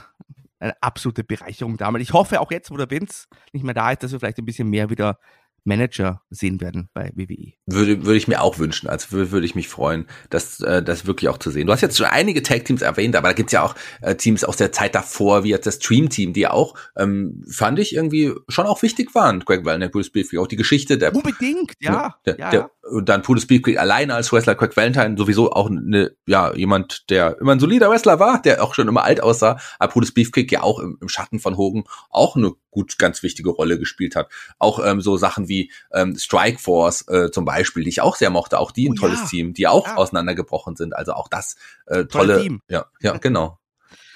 [0.59, 2.03] eine absolute Bereicherung damals.
[2.03, 4.45] Ich hoffe auch jetzt, wo der Vince nicht mehr da ist, dass wir vielleicht ein
[4.45, 5.19] bisschen mehr wieder
[5.68, 7.11] Manager sehen werden bei.
[7.15, 7.53] WWE.
[7.65, 8.88] Würde, würde ich mir auch wünschen.
[8.88, 11.68] Also würde, würde ich mich freuen, das, äh, das wirklich auch zu sehen.
[11.68, 14.57] Du hast jetzt schon einige Tag-Teams erwähnt, aber da gibt's ja auch äh, Teams aus
[14.57, 18.82] der Zeit davor, wie jetzt das Dream-Team, die auch, ähm, fand ich irgendwie schon auch
[18.82, 19.41] wichtig waren.
[19.41, 22.15] Greg Valentine, Bruce Beefy, auch die Geschichte der Unbedingt, ja.
[22.26, 22.70] der, ja, der, ja.
[22.89, 27.38] Und dann Brutus Beefy alleine als Wrestler, Greg Valentine sowieso auch eine, ja, jemand, der
[27.39, 30.63] immer ein solider Wrestler war, der auch schon immer alt aussah, aber Brutus Beefcake ja
[30.63, 34.29] auch im, im Schatten von Hogan auch eine gut, ganz wichtige Rolle gespielt hat.
[34.59, 38.29] Auch ähm, so Sachen wie ähm, Strike Force äh, zum Beispiel, die ich auch sehr
[38.29, 39.27] mochte, auch die ein Oh tolles ja.
[39.27, 39.95] Team, die auch Ja.
[39.95, 40.95] auseinandergebrochen sind.
[40.95, 41.55] Also auch das
[41.88, 42.61] äh, Tolle tolle, Team.
[42.69, 43.59] ja, ja, genau.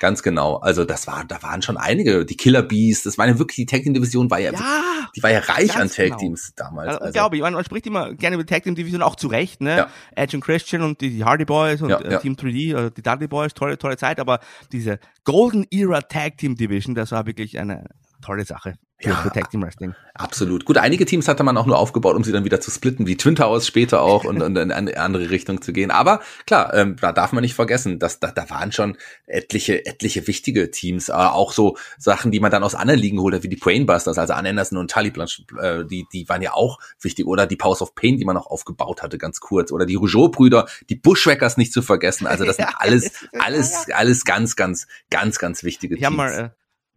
[0.02, 0.56] Ganz genau.
[0.56, 3.66] Also das war, da waren schon einige, die Killer Bees, das war ja wirklich, die
[3.68, 4.82] Tag Team Division war ja, Ja,
[5.16, 6.18] die war ja reich an Tag genau.
[6.18, 6.88] Teams damals.
[6.88, 7.44] also, Also, glaube ich.
[7.44, 9.78] Man, man spricht immer gerne über die Tag Team Division auch zu Recht, ne?
[9.78, 9.90] Ja.
[10.16, 12.20] Edge und Christian und die, die Hardy Boys und Ja, äh.
[12.20, 14.40] Team 3D, äh, die Dudley Boys, tolle, tolle Zeit, aber
[14.72, 17.86] diese Golden Era Tag Team Division, das war wirklich eine
[18.22, 19.16] tolle Sache für, Ja.
[19.16, 19.94] für Tag Team Wrestling.
[20.14, 20.66] Absolut.
[20.66, 23.18] Gut, einige Teams hatte man auch nur aufgebaut, um sie dann wieder zu splitten, wie
[23.18, 25.90] Twin Towers später auch und, und in eine andere Richtung zu gehen.
[25.90, 30.28] Aber klar, ähm, da darf man nicht vergessen, dass da, da waren schon etliche, etliche
[30.28, 33.56] wichtige Teams, äh, auch so Sachen, die man dann aus anderen Ligen holt, wie die
[33.56, 37.26] Brainbusters, also Ann Anderson und Tully Blanche, äh, die, die waren ja auch wichtig.
[37.26, 39.72] Oder die Powers of Pain, die man noch aufgebaut hatte, ganz kurz.
[39.72, 42.28] Oder die Rougeau-Brüder, die Bushwhackers nicht zu vergessen.
[42.28, 46.36] Also das sind alles, alles, alles ganz, ganz, ganz, ganz wichtige Ich habe Teams.
[46.36, 46.50] mal äh,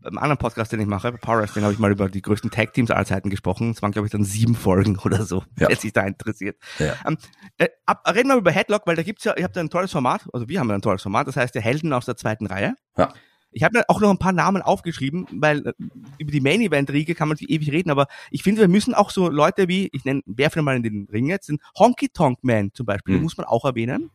[0.07, 2.51] im anderen Podcast, den ich mache, bei Power Wrestling, habe ich mal über die größten
[2.51, 3.71] Tag Teams aller Zeiten gesprochen.
[3.71, 5.69] Es waren, glaube ich, dann sieben Folgen oder so, Ja.
[5.69, 6.57] wer sich da interessiert.
[6.79, 6.95] Ja.
[7.07, 7.17] Ähm,
[7.59, 9.93] äh, ab, reden wir über Headlock, weil da gibt's ja, ihr habt ja ein tolles
[9.93, 12.47] Format, also wir haben ja ein tolles Format, das heißt der Helden aus der zweiten
[12.47, 12.75] Reihe.
[12.97, 13.13] Ja.
[13.57, 15.73] Ich habe mir auch noch ein paar Namen aufgeschrieben, weil äh,
[16.19, 18.95] über die Main Event Riege kann man sich ewig reden, aber ich finde, wir müssen
[18.95, 22.39] auch so Leute wie, ich nenne, werfe mal in den Ring jetzt, den Honky Tonk
[22.43, 23.21] Man zum Beispiel, Hm.
[23.21, 24.11] den muss man auch erwähnen.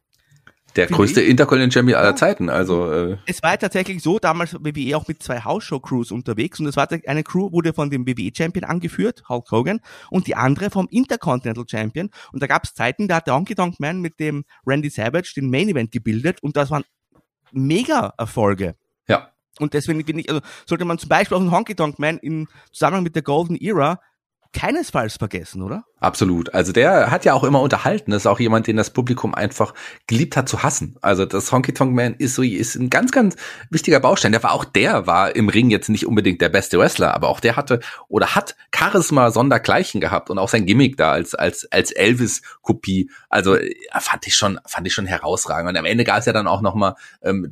[0.76, 1.22] Der Finde größte.
[1.22, 2.16] Intercontinental Champion aller.
[2.16, 2.50] Zeiten.
[2.50, 6.68] Also äh, Es war tatsächlich so, damals war WWE auch mit zwei House-Show-Crews unterwegs und
[6.68, 10.88] es war eine Crew, wurde von dem WWE-Champion angeführt, Hulk Hogan, und die andere vom
[10.90, 12.10] Intercontinental Champion.
[12.32, 15.34] Und da gab es Zeiten, da hat der Honky Tonk Man mit dem Randy Savage
[15.36, 16.84] den Main Event gebildet und das waren
[17.52, 18.76] Mega-Erfolge.
[19.08, 19.32] ja.
[19.60, 22.48] Und deswegen finde ich, also sollte man zum Beispiel auch einen Honky Tonk Man im
[22.72, 24.00] Zusammenhang mit der Golden Era
[24.54, 25.86] keinesfalls vergessen, oder?
[26.00, 26.54] Absolut.
[26.54, 28.12] Also der hat ja auch immer unterhalten.
[28.12, 29.74] Das ist auch jemand, den das Publikum einfach
[30.08, 30.96] geliebt hat zu hassen.
[31.02, 33.36] Also das Honky Tonk Man ist so ist ein ganz ganz
[33.70, 34.32] wichtiger Baustein.
[34.32, 37.42] Der war auch der war im Ring jetzt nicht unbedingt der beste Wrestler, aber auch
[37.42, 41.92] der hatte oder hat Charisma sondergleichen gehabt und auch sein Gimmick da als als als
[41.92, 43.10] Elvis Kopie.
[43.28, 45.70] Also äh, fand ich schon fand ich schon herausragend.
[45.70, 47.52] Und am Ende gab es ja dann auch noch mal ähm,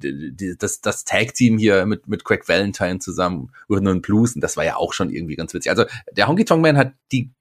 [0.57, 4.55] das das Tag Team hier mit mit Craig Valentine zusammen Rhythm and Blues und das
[4.55, 5.69] war ja auch schon irgendwie ganz witzig.
[5.69, 5.83] Also
[6.15, 7.33] der Honky Tonk Man hat die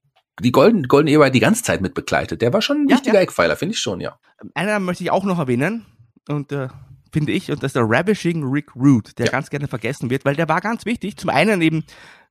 [0.43, 2.43] die Golden, Golden Era die ganze Zeit mit begleitet.
[2.43, 4.19] Der war schon ein Ja, wichtiger Eckpfeiler, finde ich schon, ja.
[4.55, 5.87] Einen Namen möchte ich auch noch erwähnen
[6.29, 6.69] und äh,
[7.11, 9.33] finde ich, und das ist der Ravishing Rick Root, der Ja.
[9.33, 11.17] ganz gerne vergessen wird, weil der war ganz wichtig.
[11.17, 11.85] Zum einen eben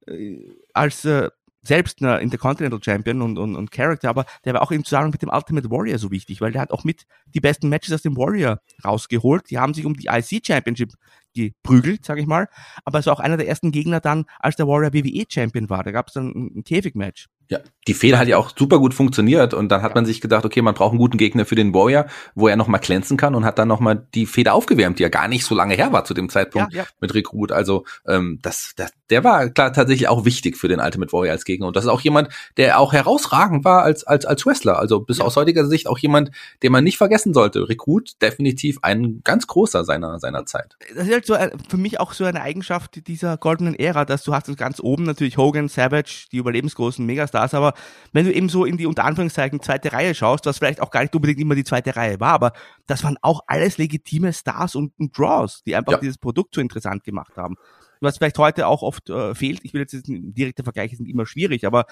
[0.08, 0.38] äh,
[0.74, 1.30] als äh,
[1.68, 5.22] selbst ein Intercontinental Champion und, und, und Character, aber der war auch im Zusammenhang mit
[5.22, 8.18] dem Ultimate Warrior so wichtig, weil der hat auch mit die besten Matches aus dem
[8.18, 9.50] Warrior rausgeholt.
[9.50, 10.94] Die haben sich um die IC Championship
[11.34, 12.48] geprügelt, sage ich mal.
[12.84, 15.84] Aber es war auch einer der ersten Gegner dann, als der Warrior WWE Champion war.
[15.84, 17.28] Da gab es dann ein, ein Käfigmatch.
[17.50, 20.44] Ja, die Fehler hat ja auch super gut funktioniert und dann hat man sich gedacht,
[20.46, 23.46] okay, man braucht einen guten Gegner für den Warrior, wo er nochmal glänzen kann und
[23.46, 26.14] hat dann nochmal die Feder aufgewärmt, die ja gar nicht so lange her war zu
[26.16, 26.88] dem Zeitpunkt Ja, ja.
[27.00, 27.52] mit Rekrut.
[27.52, 31.46] Also ähm, das, das, der war klar tatsächlich auch wichtig für den Ultimate Warrior als
[31.46, 34.80] Gegner und das ist auch jemand, der auch herausragend war als als als Wrestler.
[34.80, 35.26] Also bis Ja.
[35.26, 36.32] aus heutiger Sicht auch jemand,
[36.64, 37.70] den man nicht vergessen sollte.
[37.70, 40.76] Rekrut definitiv ein ganz großer seiner seiner Zeit.
[40.96, 44.24] das ist halt so ein, für mich auch so eine Eigenschaft dieser goldenen Ära, dass
[44.24, 47.74] du hast ganz oben natürlich Hogan, Savage, die überlebensgroßen Megastars, aber
[48.14, 51.02] wenn du eben so in die unter Anführungszeichen zweite Reihe schaust, was vielleicht auch gar
[51.02, 52.54] nicht unbedingt immer die zweite Reihe war, aber
[52.88, 56.00] das waren auch alles legitime Stars und, und Draws, die einfach Ja.
[56.00, 57.56] dieses Produkt so interessant gemacht haben.
[58.02, 61.66] Was vielleicht heute auch oft äh, fehlt, ich will jetzt, direkte Vergleiche sind immer schwierig,
[61.66, 61.86] aber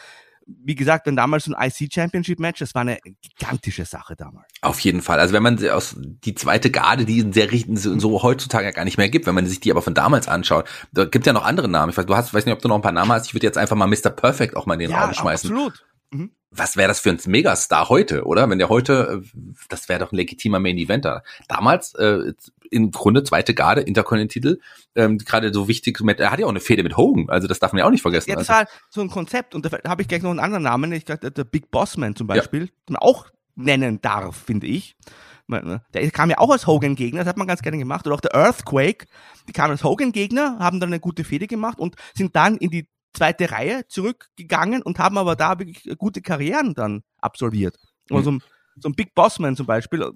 [0.45, 4.47] wie gesagt, wenn damals so ein IC Championship Match, das war eine gigantische Sache damals.
[4.61, 5.19] Auf jeden Fall.
[5.19, 8.85] Also wenn man aus die zweite Garde, die in sehr richten so, heutzutage ja gar
[8.85, 11.45] nicht mehr gibt, wenn man sich die aber von damals anschaut, da gibt ja noch
[11.45, 11.91] andere Namen.
[11.91, 13.27] Ich weiß, du hast, weiß nicht, ob du noch ein paar Namen hast.
[13.27, 14.09] Ich würde jetzt einfach mal Mr.
[14.09, 15.51] Perfect auch mal in den Raum schmeißen.
[15.51, 15.85] absolut.
[16.11, 16.31] Mhm.
[16.55, 18.49] Was wäre das für ein Megastar heute, oder?
[18.49, 19.39] Wenn der heute, äh,
[19.69, 21.23] das wäre doch ein legitimer Main Eventer.
[21.47, 22.33] Damals äh,
[22.69, 24.57] im Grunde zweite Garde, Intercontinental,
[24.95, 25.99] ähm, gerade so wichtig.
[26.01, 27.91] Mit, er hat ja auch eine Fehde mit Hogan, also das darf man ja auch
[27.91, 28.29] nicht vergessen.
[28.29, 30.63] Ja, das also, war so ein Konzept und da habe ich gleich noch einen anderen
[30.63, 34.67] Namen, ich glaube der Big Boss Man zum Beispiel, den man auch nennen darf, finde
[34.67, 34.95] ich.
[35.47, 38.07] Ne, Der kam ja auch als Hogan-Gegner, das hat man ganz gerne gemacht.
[38.07, 39.05] Oder auch der Earthquake,
[39.47, 42.87] die kamen als Hogan-Gegner, haben dann eine gute Fehde gemacht und sind dann in die
[43.13, 47.77] zweite Reihe zurückgegangen und haben aber da wirklich gute Karrieren dann absolviert.
[48.09, 48.43] Also so, ein-
[48.79, 50.11] so ein Big Boss Man zum Beispiel,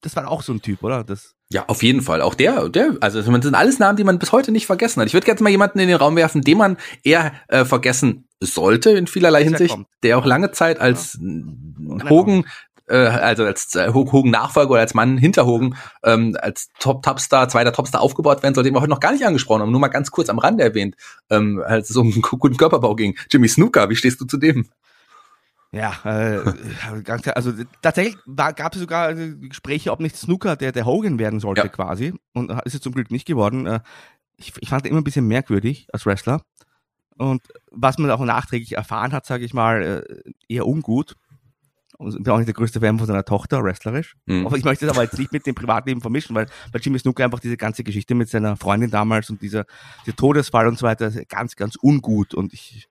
[0.00, 1.04] das war auch so ein Typ, oder?
[1.04, 2.20] Das, Ja, auf jeden Fall.
[2.22, 5.06] Auch der, der, also das sind alles Namen, die man bis heute nicht vergessen hat.
[5.08, 8.90] Ich würde jetzt mal jemanden in den Raum werfen, den man eher äh, vergessen sollte
[8.90, 12.44] in vielerlei er Hinsicht, der auch lange Zeit als er Hogan,
[12.92, 15.74] äh, also als äh, Hogan Nachfolger oder als Mann hinter Hogan,
[16.04, 19.24] ähm, als Top Topstar, zweiter Topstar aufgebaut werden soll, den wir heute noch gar nicht
[19.24, 20.96] angesprochen haben, nur mal ganz kurz am Rande erwähnt,
[21.30, 23.16] ähm, als es um einen guten Körperbau ging.
[23.30, 24.68] Jimmy Snooker, wie stehst du zu dem?
[25.74, 26.40] Ja, äh,
[27.34, 31.62] also tatsächlich gab es sogar äh, Gespräche, ob nicht Snooker der, der Hogan werden sollte
[31.62, 31.68] Ja.
[31.68, 32.12] quasi.
[32.34, 33.66] Und äh, ist es zum Glück nicht geworden.
[33.66, 33.80] Äh,
[34.36, 36.42] ich, ich fand ihn immer ein bisschen merkwürdig als Wrestler.
[37.16, 40.04] Und was man auch nachträglich erfahren hat, sage ich mal,
[40.48, 41.14] eher ungut.
[42.02, 44.16] Und ich bin auch nicht der größte Fan von seiner Tochter, wrestlerisch.
[44.26, 44.46] Hm.
[44.46, 47.24] Aber ich möchte das aber jetzt nicht mit dem Privatleben vermischen, weil bei Jimmy Snooker
[47.24, 49.64] einfach diese ganze Geschichte mit seiner Freundin damals und dieser,
[50.04, 52.34] dieser Todesfall und so weiter ganz, ganz ungut.
[52.34, 52.88] Und ich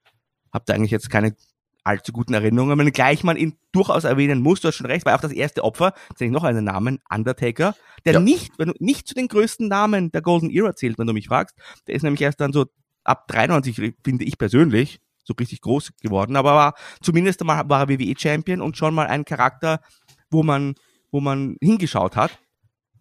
[0.51, 1.35] habe da eigentlich jetzt keine
[1.83, 2.77] allzu guten Erinnerungen.
[2.77, 5.63] Wenn gleich man ihn durchaus erwähnen muss, du hast schon recht, war auch das erste
[5.63, 8.19] Opfer, jetzt ich noch einen Namen, Undertaker, der Ja.
[8.19, 11.27] nicht, wenn du nicht zu den größten Namen der Golden Era zählt, wenn du mich
[11.27, 11.55] fragst.
[11.87, 12.65] Der ist nämlich erst dann so
[13.03, 17.89] ab 93, finde ich persönlich, so richtig groß geworden, aber war zumindest einmal war er
[17.89, 19.81] WWE-Champion und schon mal ein Charakter,
[20.29, 20.75] wo man,
[21.11, 22.39] wo man hingeschaut hat.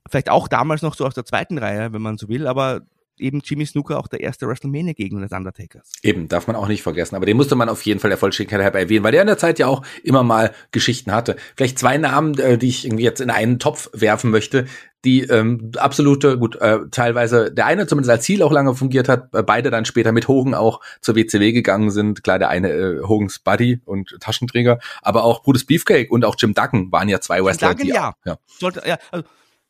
[0.08, 2.82] Vielleicht auch damals noch so aus der zweiten Reihe, wenn man so will, aber
[3.20, 5.92] eben Jimmy Snooker auch der erste WrestleMania-Gegner des Undertakers.
[6.02, 7.16] Eben, darf man auch nicht vergessen.
[7.16, 9.38] Aber den musste man auf jeden Fall der Vollständigkeit halber erwähnen, weil der in der
[9.38, 11.36] Zeit ja auch immer mal Geschichten hatte.
[11.56, 14.66] Vielleicht zwei Namen, äh, die ich irgendwie jetzt in einen Topf werfen möchte,
[15.04, 19.34] die ähm, absolute, gut, äh, teilweise der eine zumindest als Ziel auch lange fungiert hat,
[19.34, 22.22] äh, beide dann später mit Hogan auch zur WCW gegangen sind.
[22.22, 26.52] Klar, der eine äh, Hogans Buddy und Taschenträger, aber auch Brutus Beefcake und auch Jim
[26.52, 28.14] Duggan waren ja zwei Wrestler, Duggan, die ja.
[28.26, 28.38] ja.
[28.46, 29.24] Sollte, ja, also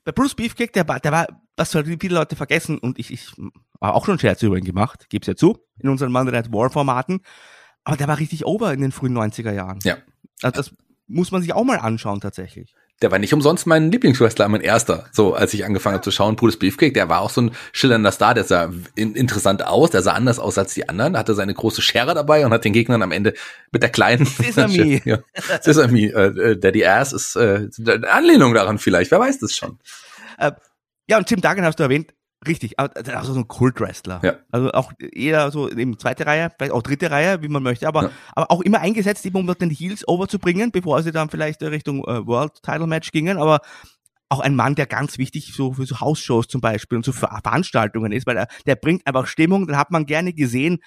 [0.04, 1.26] bei Bruce Beefcake, der der war
[1.60, 3.32] was halt viele Leute vergessen, und ich, ich
[3.80, 6.52] habe auch schon Scherze über ihn gemacht, gebe es ja zu, in unseren Monday Night
[6.52, 7.20] War Formaten,
[7.84, 9.78] aber der war richtig over in den frühen 90er Jahren.
[9.82, 9.98] Ja.
[10.42, 10.74] Also das
[11.06, 15.06] muss man sich auch mal anschauen tatsächlich der war nicht umsonst mein Lieblingswrestler, mein erster.
[15.12, 18.12] So, als ich angefangen habe zu schauen, Brutus Beefcake, der war auch so ein schillernder
[18.12, 21.54] Star, der sah in, interessant aus, der sah anders aus als die anderen, hatte seine
[21.54, 23.32] große Schere dabei und hat den Gegnern am Ende
[23.72, 25.18] mit der kleinen Sesame, ja,
[25.62, 29.78] Sesame, äh, äh, Daddy Ass ist äh, eine Anlehnung daran vielleicht, wer weiß das schon.
[31.10, 32.14] Äh, ja, und Jim Duggan hast du erwähnt,
[32.46, 34.20] Richtig, aber also so ein Kult-Wrestler.
[34.22, 34.36] Ja.
[34.50, 38.04] Also auch eher so eben zweite Reihe, vielleicht auch dritte Reihe, wie man möchte, aber,
[38.04, 38.10] ja.
[38.34, 42.02] aber auch immer eingesetzt, eben um dort den Heels overzubringen, bevor sie dann vielleicht Richtung
[42.04, 43.60] äh, World Title Match gingen, aber
[44.30, 47.28] auch ein Mann, der ganz wichtig so für so Hausshows zum Beispiel und so für
[47.28, 50.78] Veranstaltungen ist, weil er, der bringt einfach Stimmung, den hat man gerne gesehen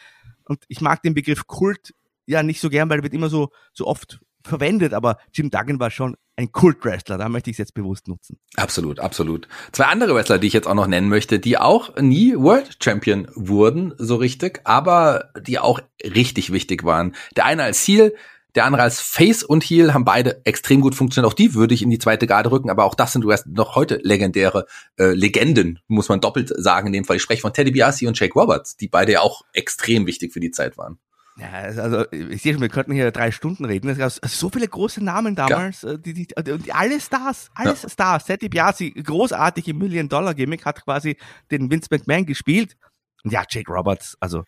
[0.45, 1.93] und ich mag den Begriff Kult
[2.25, 5.79] ja nicht so gern, weil er wird immer so, so oft verwendet, aber Jim Duggan
[5.79, 8.37] war schon ein Kult-Wrestler, da möchte ich es jetzt bewusst nutzen.
[8.55, 9.47] Absolut, absolut.
[9.71, 13.27] Zwei andere Wrestler, die ich jetzt auch noch nennen möchte, die auch nie World Champion
[13.35, 17.15] wurden, so richtig, aber die auch richtig wichtig waren.
[17.35, 18.15] Der eine als Heel,
[18.55, 21.31] der andere als Face und Heel haben beide extrem gut funktioniert.
[21.31, 23.99] Auch die würde ich in die zweite Garde rücken, aber auch das sind noch heute
[24.03, 24.65] legendäre
[24.97, 27.17] äh, Legenden, muss man doppelt sagen in dem Fall.
[27.17, 30.39] Ich spreche von Teddy Biasi und Jake Roberts, die beide ja auch extrem wichtig für
[30.39, 30.99] die Zeit waren.
[31.37, 33.89] Ja, also ich sehe schon, wir könnten hier drei Stunden reden.
[33.89, 35.93] Es gab so viele große Namen damals, ja.
[35.93, 37.89] Äh, die, die, die, alle Stars, alles ja.
[37.89, 38.25] Stars.
[38.25, 41.17] Teddy Biasi, großartige Million-Dollar-Gimmick, hat quasi
[41.49, 42.77] den Vince McMahon gespielt.
[43.23, 44.43] Und ja, Jake Roberts, also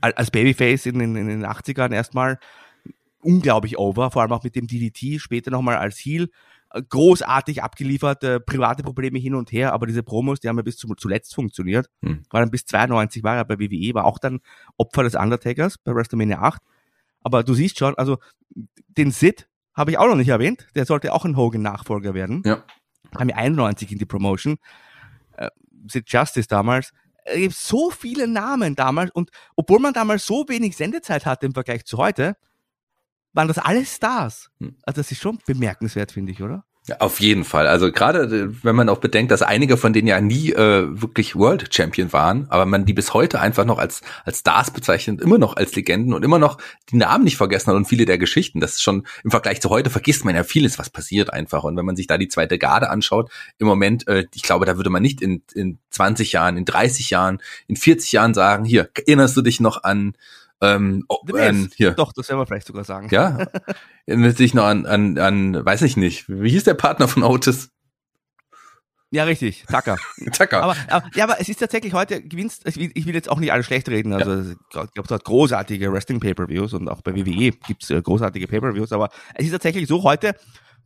[0.00, 2.38] als Babyface in, in, in den 80ern erstmal
[3.20, 6.28] unglaublich over, vor allem auch mit dem DDT, später nochmal als Heel
[6.82, 10.76] großartig abgeliefert, äh, private Probleme hin und her, aber diese Promos, die haben ja bis
[10.76, 11.88] zum, zuletzt funktioniert.
[12.02, 12.24] Hm.
[12.30, 14.40] War dann bis 92 war er bei WWE, war auch dann
[14.76, 16.60] Opfer des Undertakers bei WrestleMania 8.
[17.20, 18.18] Aber du siehst schon, also
[18.88, 22.42] den Sid habe ich auch noch nicht erwähnt, der sollte auch ein Hogan-Nachfolger werden.
[22.44, 22.64] Ja.
[23.16, 24.56] Kam ja 91 in die Promotion.
[25.36, 25.50] Äh,
[25.88, 26.92] Sid Justice damals.
[27.24, 31.54] Es gibt so viele Namen damals und obwohl man damals so wenig Sendezeit hatte im
[31.54, 32.36] Vergleich zu heute,
[33.34, 34.50] waren das alles Stars.
[34.60, 34.76] Hm.
[34.84, 36.64] Also das ist schon bemerkenswert, finde ich, oder?
[36.98, 37.66] Auf jeden Fall.
[37.66, 41.34] Also gerade äh, wenn man auch bedenkt, dass einige von denen ja nie äh, wirklich
[41.34, 45.38] World Champion waren, aber man die bis heute einfach noch als als Stars bezeichnet, immer
[45.38, 46.58] noch als Legenden und immer noch
[46.90, 48.60] die Namen nicht vergessen hat und viele der Geschichten.
[48.60, 51.64] Das ist schon im Vergleich zu heute vergisst man ja vieles, was passiert einfach.
[51.64, 54.76] Und wenn man sich da die zweite Garde anschaut, im Moment, äh, ich glaube, da
[54.76, 58.90] würde man nicht in in 20 Jahren, in 30 Jahren, in 40 Jahren sagen, hier
[58.94, 60.16] erinnerst du dich noch an
[60.60, 61.92] ähm, oh, ähm, hier.
[61.92, 63.08] Doch, das werden wir vielleicht sogar sagen.
[63.10, 63.46] Ja.
[64.06, 67.70] Erinnert sich noch an, an, an, weiß ich nicht, wie hieß der Partner von Otis?
[69.10, 69.96] Ja, richtig, Tucker.
[70.32, 70.62] Tucker.
[70.62, 73.38] Aber, aber, ja, aber es ist tatsächlich heute gewinnst, ich will, ich will jetzt auch
[73.38, 74.50] nicht alles schlecht reden, also ja.
[74.50, 79.10] ich glaube, es hat großartige Wrestling-Pay-Per-Views und auch bei WWE gibt's äh, großartige Pay-Per-Views, aber
[79.34, 80.34] es ist tatsächlich so, heute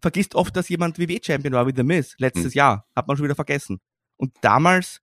[0.03, 2.59] vergisst oft, dass jemand WWE-Champion war wie The Miz letztes hm.
[2.59, 3.81] Jahr, hat man schon wieder vergessen.
[4.17, 5.01] Und damals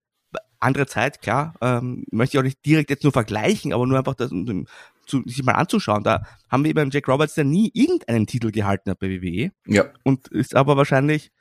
[0.60, 4.16] andere Zeit, klar, ähm, möchte ich auch nicht direkt jetzt nur vergleichen, aber nur einfach
[4.16, 4.68] das, um,
[5.06, 6.04] zu, sich mal anzuschauen.
[6.04, 9.52] Da haben wir beim Jack Roberts, der nie irgendeinen Titel gehalten hat bei WWE.
[9.68, 9.86] Ja.
[10.04, 11.32] Und ist aber wahrscheinlich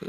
[0.00, 0.06] äh,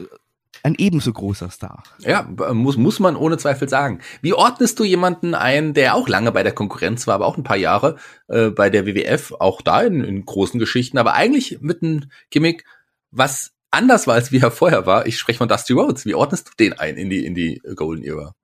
[0.61, 1.83] ein ebenso großer Star.
[1.99, 3.99] Ja, muss, muss man ohne Zweifel sagen.
[4.21, 7.43] Wie ordnest du jemanden ein, der auch lange bei der Konkurrenz war, aber auch ein
[7.43, 7.97] paar Jahre
[8.27, 12.65] äh, bei der WWF, auch da in, in großen Geschichten, aber eigentlich mit einem Gimmick,
[13.11, 15.05] was anders war, als wie er vorher war.
[15.05, 16.05] Ich spreche von Dusty Rhodes.
[16.05, 18.35] Wie ordnest du den ein in die, in die Golden Era?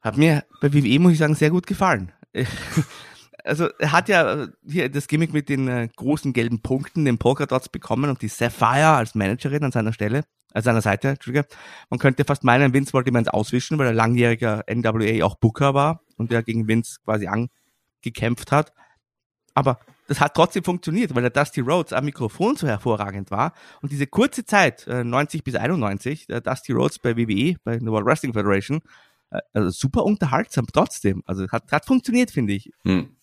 [0.00, 2.12] Hat mir bei WWE, muss ich sagen, sehr gut gefallen.
[3.46, 7.68] Also er hat ja hier das Gimmick mit den äh, großen gelben Punkten, den Polkadots
[7.68, 11.46] bekommen und die Sapphire als Managerin an seiner Stelle, an seiner Seite, Entschuldige.
[11.90, 15.74] Man könnte fast meinen, Vince wollte ihm eins auswischen, weil er langjähriger NWA auch Booker
[15.74, 18.72] war und der gegen Vince quasi angekämpft hat.
[19.52, 23.52] Aber das hat trotzdem funktioniert, weil der Dusty Rhodes am Mikrofon so hervorragend war.
[23.80, 27.92] Und diese kurze Zeit, 90 äh, bis 91, der Dusty Rhodes bei WWE, bei der
[27.92, 28.80] World Wrestling Federation,
[29.30, 31.22] äh, also super unterhaltsam trotzdem.
[31.26, 32.70] Also hat, hat funktioniert, finde ich.
[32.84, 33.16] Hm.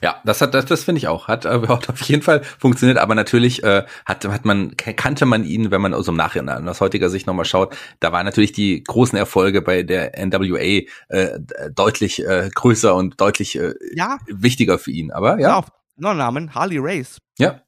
[0.00, 1.28] Ja, das hat das, das finde ich auch.
[1.28, 5.44] Hat, äh, hat auf jeden Fall funktioniert, aber natürlich äh, hat, hat man, kannte man
[5.44, 8.82] ihn, wenn man aus dem Nachhinein aus heutiger Sicht nochmal schaut, da waren natürlich die
[8.82, 11.38] großen Erfolge bei der NWA äh,
[11.74, 14.18] deutlich äh, größer und deutlich äh, ja.
[14.26, 15.12] wichtiger für ihn.
[15.12, 15.60] Aber ja.
[15.60, 15.64] ja
[15.96, 17.18] noch Namen, Harley Race.
[17.38, 17.60] Ja.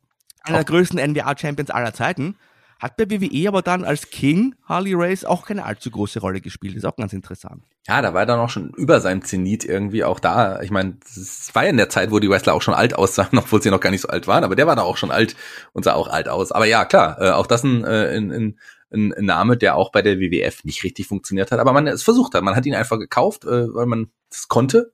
[0.42, 2.36] Einer der größten NBA-Champions aller Zeiten.
[2.78, 6.76] Hat bei WWE aber dann als King Harley Race auch keine allzu große Rolle gespielt.
[6.76, 7.62] Ist auch ganz interessant.
[7.86, 10.60] Ja, da war er dann auch schon über seinem Zenit irgendwie auch da.
[10.60, 13.30] Ich meine, es war ja in der Zeit, wo die Wrestler auch schon alt aussahen,
[13.38, 15.36] obwohl sie noch gar nicht so alt waren, aber der war da auch schon alt
[15.72, 16.52] und sah auch alt aus.
[16.52, 18.58] Aber ja, klar, äh, auch das ein, äh, ein, ein,
[18.90, 22.34] ein Name, der auch bei der WWF nicht richtig funktioniert hat, aber man es versucht
[22.34, 22.42] hat.
[22.42, 24.92] Man hat ihn einfach gekauft, äh, weil man es konnte,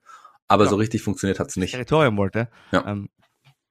[0.48, 0.70] aber ja.
[0.70, 1.72] so richtig funktioniert hat es nicht.
[1.72, 2.48] Territorium wollte.
[2.72, 2.86] Ja.
[2.86, 3.08] Ähm,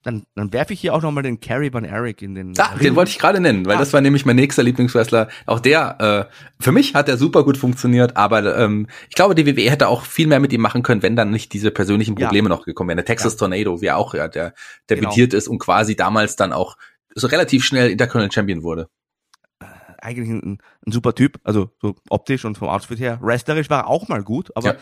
[0.04, 2.54] dann, dann werfe ich hier auch nochmal den Carrie Van Eric in den.
[2.58, 3.80] Ah, den wollte ich gerade nennen, weil ah.
[3.80, 5.28] das war nämlich mein nächster Lieblingswrestler.
[5.45, 9.45] Auch der, äh, für mich hat er super gut funktioniert, aber ähm, ich glaube, die
[9.45, 12.50] WWE hätte auch viel mehr mit ihm machen können, wenn dann nicht diese persönlichen Probleme
[12.50, 12.56] ja.
[12.56, 12.97] noch gekommen wären.
[12.97, 13.39] Der Texas ja.
[13.39, 14.54] Tornado, wie er auch, ja, der
[14.89, 15.38] debütiert genau.
[15.38, 16.78] ist und quasi damals dann auch
[17.14, 18.88] so relativ schnell Intercontinental Champion wurde.
[19.60, 19.66] Äh,
[20.02, 23.20] eigentlich ein, ein, super Typ, also so optisch und vom Outfit her.
[23.22, 24.80] Wrestlerisch war er auch mal gut, aber ja.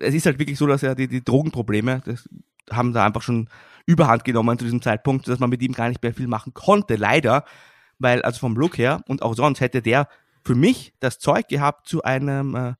[0.00, 2.28] es ist halt wirklich so, dass er die, die Drogenprobleme, das
[2.70, 3.48] haben da einfach schon
[3.86, 6.96] überhand genommen zu diesem Zeitpunkt, dass man mit ihm gar nicht mehr viel machen konnte,
[6.96, 7.44] leider,
[7.98, 10.08] weil also vom Look her und auch sonst hätte der
[10.44, 12.74] für mich das Zeug gehabt zu einem äh,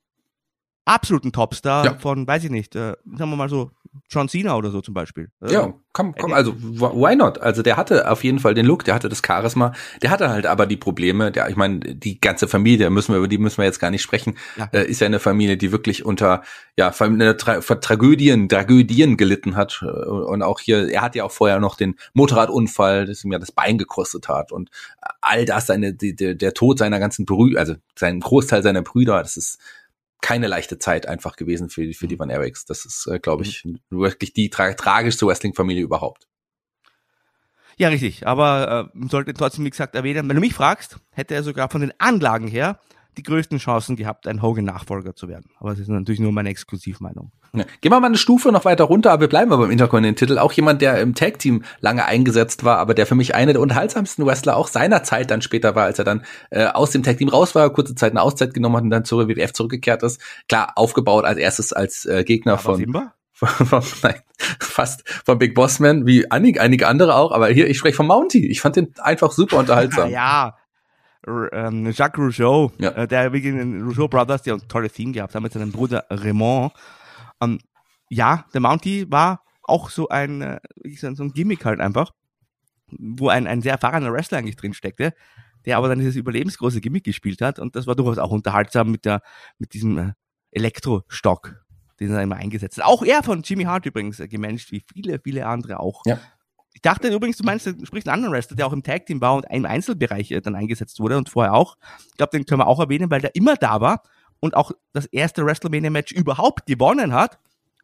[0.85, 1.95] absoluten Topstar ja.
[1.99, 3.71] von, weiß ich nicht, äh, sagen wir mal so,
[4.09, 5.29] John Cena oder so zum Beispiel.
[5.47, 7.39] Ja, komm, komm, also why not?
[7.41, 10.47] Also der hatte auf jeden Fall den Look, der hatte das Charisma, der hatte halt
[10.47, 13.65] aber die Probleme, der, ich meine, die ganze Familie, müssen wir, über die müssen wir
[13.65, 14.69] jetzt gar nicht sprechen, ja.
[14.73, 16.43] äh, ist ja eine Familie, die wirklich unter,
[16.77, 19.83] ja, Tra Tragödien, Tragödien gelitten hat.
[19.83, 23.53] Und auch hier, er hat ja auch vorher noch den Motorradunfall, das ihm ja das
[23.53, 24.71] Bein gekostet hat und
[25.21, 29.37] all das, seine, die, der Tod seiner ganzen Brüder, also sein Großteil seiner Brüder, das
[29.37, 29.59] ist,
[30.23, 32.21] keine leichte Zeit einfach gewesen für, für die mhm.
[32.21, 32.65] Van Erics.
[32.65, 33.81] Das ist, äh, glaube ich, mhm.
[33.91, 36.27] wirklich die tra tragischste Wrestling-Familie überhaupt.
[37.77, 38.27] Ja, richtig.
[38.27, 41.81] Aber äh, sollte trotzdem, wie gesagt, erwähnen, wenn du mich fragst, hätte er sogar von
[41.81, 42.79] den Anlagen her
[43.17, 45.51] die größten Chancen gehabt, ein Hogan-Nachfolger zu werden.
[45.59, 47.33] Aber das ist natürlich nur meine Exklusivmeinung.
[47.55, 47.65] Ja.
[47.81, 50.39] Gehen wir mal eine Stufe noch weiter runter, aber wir bleiben aber im Intercontinental-Titel.
[50.39, 54.25] Auch jemand, der im Tag-Team lange eingesetzt war, aber der für mich einer der unterhaltsamsten
[54.25, 57.55] Wrestler auch seiner Zeit dann später war, als er dann äh, aus dem Tag-Team raus
[57.55, 60.21] war, kurze Zeit eine Auszeit genommen hat und dann zur WWF zurückgekehrt ist.
[60.49, 62.77] Klar, aufgebaut als erstes als äh, Gegner aber von...
[62.77, 63.15] Simba?
[63.43, 64.21] Von, nein,
[64.61, 68.07] fast von Big Boss Man, wie einige, einige andere auch, aber hier, ich spreche von
[68.07, 68.47] Mounty.
[68.47, 70.11] Ich fand den einfach super unterhaltsam.
[70.11, 70.55] ja,
[71.27, 72.91] ähm, Jacques Rougeau, ja.
[72.91, 76.05] äh, der wegen den Rougeau Brothers, die ein tolles Team gehabt haben mit seinem Bruder
[76.11, 76.73] Raymond.
[77.41, 77.59] Ähm,
[78.09, 80.61] ja, der Mounty war auch so ein, äh,
[80.95, 82.13] so ein Gimmick halt einfach,
[82.91, 85.15] wo ein, ein sehr erfahrener Wrestler eigentlich drin steckte,
[85.65, 89.05] der aber dann dieses überlebensgroße Gimmick gespielt hat und das war durchaus auch unterhaltsam mit
[89.05, 89.23] der,
[89.59, 90.13] mit diesem äh,
[90.51, 91.65] Elektrostock,
[92.01, 92.85] den er immer eingesetzt hat.
[92.85, 96.03] Auch er von Jimmy Hart übrigens äh, gemanagt, wie viele, viele andere auch.
[96.05, 96.21] Ja.
[96.75, 99.21] Ich dachte übrigens, du meinst, du sprichst einen anderen Wrestler, der auch im Tag Team
[99.21, 101.77] war und im Einzelbereich äh, dann eingesetzt wurde und vorher auch.
[102.09, 104.03] Ich glaube, den können wir auch erwähnen, weil der immer da war
[104.41, 107.39] und auch das erste WrestleMania-Match überhaupt gewonnen hat.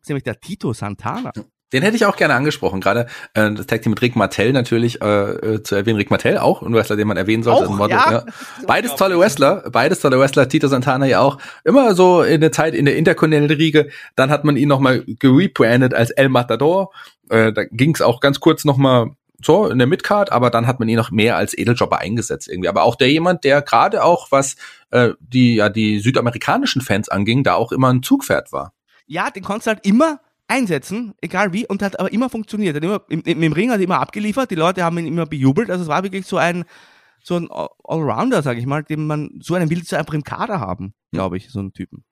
[0.07, 1.33] Nämlich der Tito Santana.
[1.73, 5.03] Den hätte ich auch gerne angesprochen, gerade äh, das Tag Team mit Rick Martell natürlich
[5.03, 5.99] äh, äh, zu erwähnen.
[5.99, 7.69] Rick Martell auch, ein Wrestler, den man erwähnen sollte.
[7.69, 8.13] Auch, Model, ja.
[8.13, 8.25] ja.
[8.67, 10.49] Beides tolle Wrestler, beides tolle Wrestler.
[10.49, 13.89] Tito Santana ja auch immer so in der Zeit in der interkontinentalen Riege.
[14.17, 16.93] Dann hat man ihn nochmal gerebrandet als El Matador.
[17.29, 19.11] Äh, da ging es auch ganz kurz nochmal
[19.45, 22.69] so in der Midcard, aber dann hat man ihn noch mehr als Edeljobber eingesetzt irgendwie.
[22.69, 24.57] Aber auch der jemand, der gerade auch was
[24.91, 28.73] äh, die ja die südamerikanischen Fans anging, da auch immer ein Zugpferd war.
[29.07, 32.75] Ja, den konntest du halt immer einsetzen, egal wie, und hat aber immer funktioniert.
[32.75, 35.71] Hat immer, im, im Ring hat er immer abgeliefert, die Leute haben ihn immer bejubelt,
[35.71, 36.65] also es war wirklich so ein,
[37.23, 37.49] so ein
[37.85, 41.37] Allrounder, sag ich mal, den man, so einen willst du einfach im Kader haben, glaube
[41.37, 42.05] ich, so einen Typen.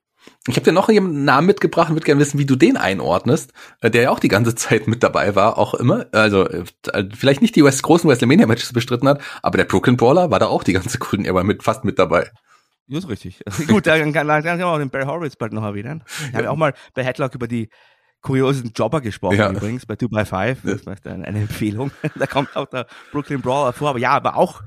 [0.48, 3.52] Ich habe dir noch einen Namen mitgebracht und würde gerne wissen, wie du den einordnest,
[3.80, 6.06] äh, der ja auch die ganze Zeit mit dabei war, auch immer.
[6.12, 6.64] Also äh,
[7.14, 10.64] vielleicht nicht die West großen WrestleMania-Matches bestritten hat, aber der Brooklyn Brawler war da auch
[10.64, 12.30] die ganze Golden Era mit, fast mit dabei.
[12.88, 13.42] Das ist richtig.
[13.66, 16.04] Gut, dann kann, dann kann man auch den Barry Horowitz bald noch erwähnen.
[16.28, 17.68] Ich habe ja auch mal bei Headlock über die
[18.22, 19.50] kuriosen Jobber gesprochen ja.
[19.50, 21.90] übrigens bei 2 by 5 Das ist eine, eine Empfehlung.
[22.16, 24.62] da kommt auch der Brooklyn Brawler vor, aber ja, aber auch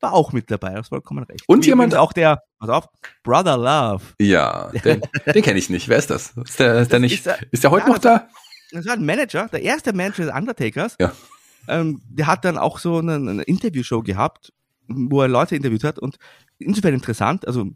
[0.00, 1.42] war auch mit dabei, das vollkommen recht.
[1.46, 2.88] Und Wie jemand auch der, pass auf,
[3.22, 4.04] Brother Love.
[4.20, 5.88] Ja, den, den kenne ich nicht.
[5.88, 6.34] Wer ist das?
[6.36, 8.28] Ist der, ist der nicht, ist der, ist der heute ja, noch da?
[8.72, 10.96] Das war ein Manager, der erste Manager des Undertakers.
[11.00, 11.12] Ja.
[11.68, 14.52] Ähm, der hat dann auch so eine, eine Interviewshow gehabt,
[14.88, 16.16] wo er Leute interviewt hat und
[16.58, 17.70] insofern interessant, also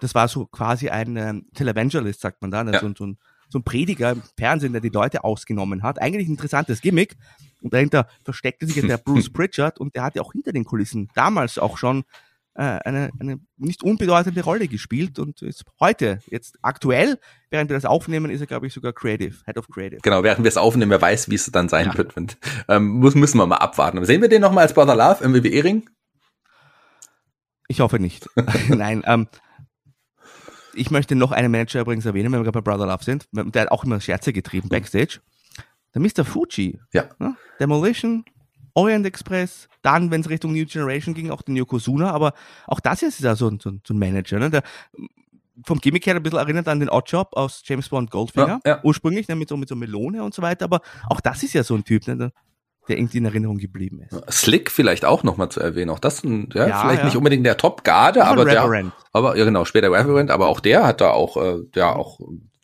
[0.00, 2.72] das war so quasi ein ähm, Televangelist, sagt man da, ne?
[2.72, 2.80] ja.
[2.80, 3.18] so, so, ein,
[3.52, 6.00] so ein Prediger im Fernsehen, der die Leute ausgenommen hat.
[6.00, 7.16] Eigentlich ein interessantes Gimmick.
[7.60, 11.08] Und dahinter versteckte sich der Bruce Pritchard und der hat ja auch hinter den Kulissen
[11.14, 12.04] damals auch schon
[12.54, 17.18] äh, eine, eine nicht unbedeutende Rolle gespielt und ist heute, jetzt aktuell,
[17.50, 20.00] während wir das aufnehmen, ist er, glaube ich, sogar Creative, Head of Creative.
[20.02, 21.98] Genau, während wir es aufnehmen, wer weiß, wie es dann sein ja.
[21.98, 22.14] wird.
[22.68, 24.04] Ähm, muss, müssen wir mal abwarten.
[24.04, 25.88] Sehen wir den nochmal als Brother Love im WWE-Ring?
[27.68, 28.28] Ich hoffe nicht.
[28.68, 29.28] Nein, ähm,
[30.74, 33.28] ich möchte noch einen Manager übrigens erwähnen, wenn wir gerade bei Brother Love sind.
[33.32, 35.20] Der hat auch immer Scherze getrieben backstage.
[35.94, 36.24] Der Mr.
[36.24, 36.78] Fuji.
[36.92, 37.04] Ja.
[37.18, 37.36] Ne?
[37.60, 38.24] Demolition,
[38.74, 42.32] Orient Express, dann, wenn es Richtung New Generation ging, auch den Yokozuna, aber
[42.66, 44.50] auch das ist ja so, so, so ein Manager, ne?
[44.50, 44.62] der
[45.66, 48.80] vom Gimmick her ein bisschen erinnert an den Oddjob aus James Bond Goldfinger, ja, ja.
[48.82, 51.62] ursprünglich, ne, mit, so, mit so Melone und so weiter, aber auch das ist ja
[51.62, 52.32] so ein Typ, ne?
[52.88, 54.40] Der irgendwie in Erinnerung geblieben ist.
[54.42, 55.90] Slick vielleicht auch nochmal zu erwähnen.
[55.90, 57.04] Auch das, ein, ja, ja vielleicht ja.
[57.04, 61.00] nicht unbedingt der Top-Garde, aber der, aber ja genau, später Reverend, aber auch der hat
[61.00, 62.18] da auch, äh, ja auch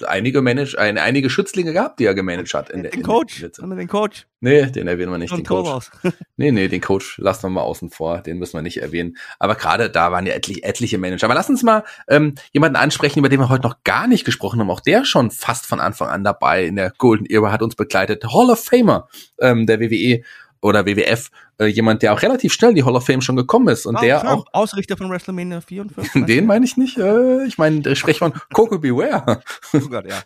[0.07, 2.71] einige Manage, ein, einige Schützlinge gehabt, die er gemanagt hat.
[2.71, 3.41] In, der, den in Coach.
[3.41, 4.27] Der Haben wir den Coach?
[4.41, 5.37] Nee, den erwähnen wir nicht.
[5.37, 5.91] Den Coach.
[6.37, 8.19] nee, nee, den Coach lassen wir mal außen vor.
[8.19, 9.17] Den müssen wir nicht erwähnen.
[9.39, 11.27] Aber gerade da waren ja etlich, etliche Manager.
[11.27, 14.61] Aber lass uns mal ähm, jemanden ansprechen, über den wir heute noch gar nicht gesprochen
[14.61, 14.71] haben.
[14.71, 18.25] Auch der schon fast von Anfang an dabei in der Golden Era hat uns begleitet.
[18.33, 19.09] Hall of Famer
[19.41, 20.23] ähm, der WWE
[20.61, 23.69] oder WWF, äh, jemand, der auch relativ schnell in die Hall of Fame schon gekommen
[23.69, 26.13] ist und Ah, der auch Ausrichter von WrestleMania 4 und 5.
[26.27, 26.99] den meine ich nicht.
[26.99, 29.41] Äh, ich meine, der spricht von Coco Beware.
[29.73, 30.23] Oh Gott, ja.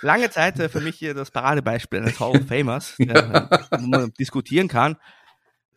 [0.00, 3.86] Lange Zeit äh, für mich hier das Paradebeispiel eines Hall of Famers, der, äh, wo
[3.86, 4.96] man diskutieren kann.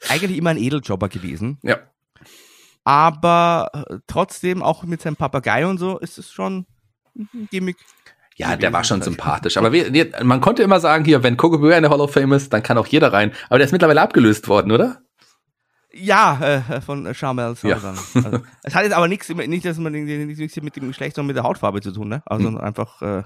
[0.07, 1.77] Eigentlich immer ein Edeljobber gewesen, Ja.
[2.83, 6.65] aber äh, trotzdem auch mit seinem Papagei und so ist es schon
[7.17, 7.77] ein Gimmick.
[8.39, 9.57] Ja, der war schon sympathisch.
[9.57, 12.31] Aber wir, man konnte immer sagen, hier, wenn Coco Beware in der Hall of Fame
[12.31, 13.33] ist, dann kann auch jeder rein.
[13.49, 15.01] Aber der ist mittlerweile abgelöst worden, oder?
[15.91, 17.75] Ja, äh, von Charmel Ja.
[17.75, 21.35] Also, es hat jetzt aber nichts, nicht, dass man nichts mit dem Geschlecht, sondern mit
[21.35, 22.23] der Hautfarbe zu tun, ne?
[22.25, 23.23] Also einfach äh.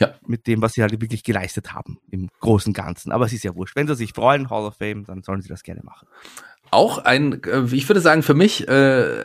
[0.00, 0.14] Ja.
[0.26, 3.12] mit dem, was sie halt wirklich geleistet haben im Großen und Ganzen.
[3.12, 3.76] Aber es ist ja wurscht.
[3.76, 6.08] Wenn sie sich freuen, Hall of Fame, dann sollen sie das gerne machen.
[6.72, 9.22] Auch ein, äh, ich würde sagen, für mich äh,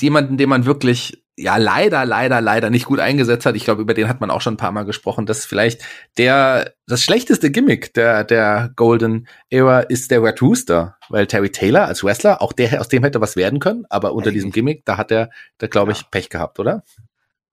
[0.00, 3.56] jemanden, den man wirklich ja leider, leider, leider nicht gut eingesetzt hat.
[3.56, 5.26] Ich glaube, über den hat man auch schon ein paar Mal gesprochen.
[5.26, 5.82] Das ist vielleicht
[6.16, 11.86] der das schlechteste Gimmick der der Golden Era ist der Red Rooster, weil Terry Taylor
[11.86, 14.54] als Wrestler auch der aus dem hätte was werden können, aber unter diesem Eigentlich.
[14.54, 16.06] Gimmick, da hat er, da glaube ich Ja.
[16.10, 16.84] Pech gehabt, oder?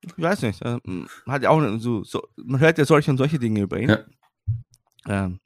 [0.03, 0.61] Ich weiß nicht.
[0.63, 0.77] Äh,
[1.27, 3.89] hat ja auch so, so, man hört ja solche und solche Dinge über ihn.
[3.89, 3.99] Ja.
[5.07, 5.39] Ähm,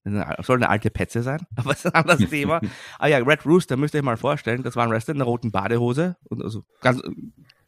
[0.43, 2.59] soll eine alte Petze sein, aber das ist ein anderes Thema.
[2.99, 5.29] Aber ja, Red Rooster müsst ihr euch mal vorstellen, das war ein Wrestler in einer
[5.29, 7.01] roten Badehose und also ganz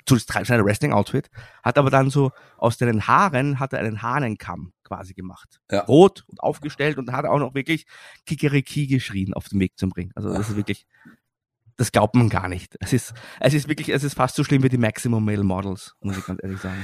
[0.08, 1.30] zu seinem Wrestling-Outfit,
[1.64, 5.60] hat aber dann so aus den Haaren hat er einen Hahnenkamm quasi gemacht.
[5.70, 5.82] Ja.
[5.82, 7.86] Rot und aufgestellt und hat auch noch wirklich
[8.26, 10.12] Kikeriki geschrien auf dem Weg zum Ring.
[10.16, 10.88] Also das ist wirklich,
[11.76, 12.76] das glaubt man gar nicht.
[12.80, 15.93] Es ist, es ist wirklich, es ist fast so schlimm wie die Maximum Male Models,
[16.01, 16.84] muss ich ganz ehrlich sagen.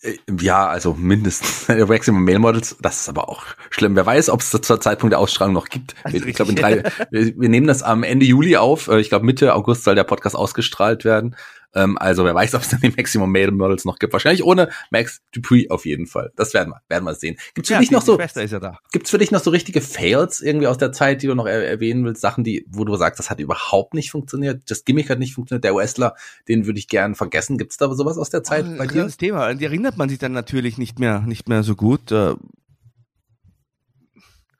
[0.00, 3.96] Äh, Ja, also mindestens Maximum Male Models, das ist aber auch schlimm.
[3.96, 5.94] Wer weiß, ob es das zur Zeitpunkt der Ausstrahlung noch gibt.
[6.04, 8.88] Ist Ich glaube, in drei, wir, wir nehmen das am Ende Juli auf.
[8.88, 11.36] Äh, Ich glaube, Mitte August soll der Podcast ausgestrahlt werden.
[11.74, 14.12] Ähm, Also wer weiß, ob es dann die Maximum Male Models noch gibt.
[14.12, 16.32] Wahrscheinlich ohne Max Dupree auf jeden Fall.
[16.36, 17.36] Das werden wir, werden wir sehen.
[17.54, 20.40] Gibt's für Ja, dich die, noch so, ja gibt's für dich noch so richtige Fails
[20.40, 22.20] irgendwie aus der Zeit, die du noch er erwähnen willst?
[22.20, 24.68] Sachen, die, wo du sagst, das hat überhaupt nicht funktioniert.
[24.68, 25.64] Das Gimmick hat nicht funktioniert.
[25.64, 26.14] Der Wrestler,
[26.48, 27.56] den würde ich gern vergessen.
[27.58, 29.04] Gibt's da sowas aus der Zeit Oh, bei dir?
[29.04, 32.10] Das Thema, an die erinnert man sich dann natürlich nicht mehr, nicht mehr so gut.
[32.10, 32.34] Äh,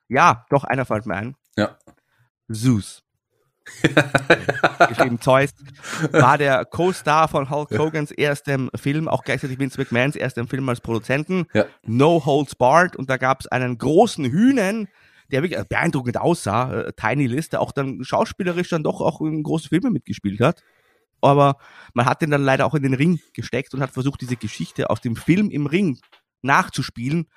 [0.08, 1.36] Ja, doch, einer fällt mir ein.
[1.56, 1.76] Ja.
[2.52, 3.02] Zeus.
[4.88, 5.50] geschrieben Zeus,
[6.12, 10.80] war der Co-Star von Hulk Hogans erstem Film, auch gleichzeitig Vince McMahons erstem Film als
[10.80, 11.46] Produzenten.
[11.52, 11.66] Ja.
[11.84, 12.96] No Holds Barred.
[12.96, 14.88] Und da gab es einen großen Hühnen,
[15.30, 19.42] der wirklich beeindruckend aussah, äh, Tiny List, der auch dann schauspielerisch dann doch auch in
[19.42, 20.62] großen Filmen mitgespielt hat.
[21.20, 21.56] Aber
[21.94, 24.90] man hat den dann leider auch in den Ring gesteckt und hat versucht, diese Geschichte
[24.90, 25.98] aus dem Film im Ring
[26.42, 27.28] nachzuspielen.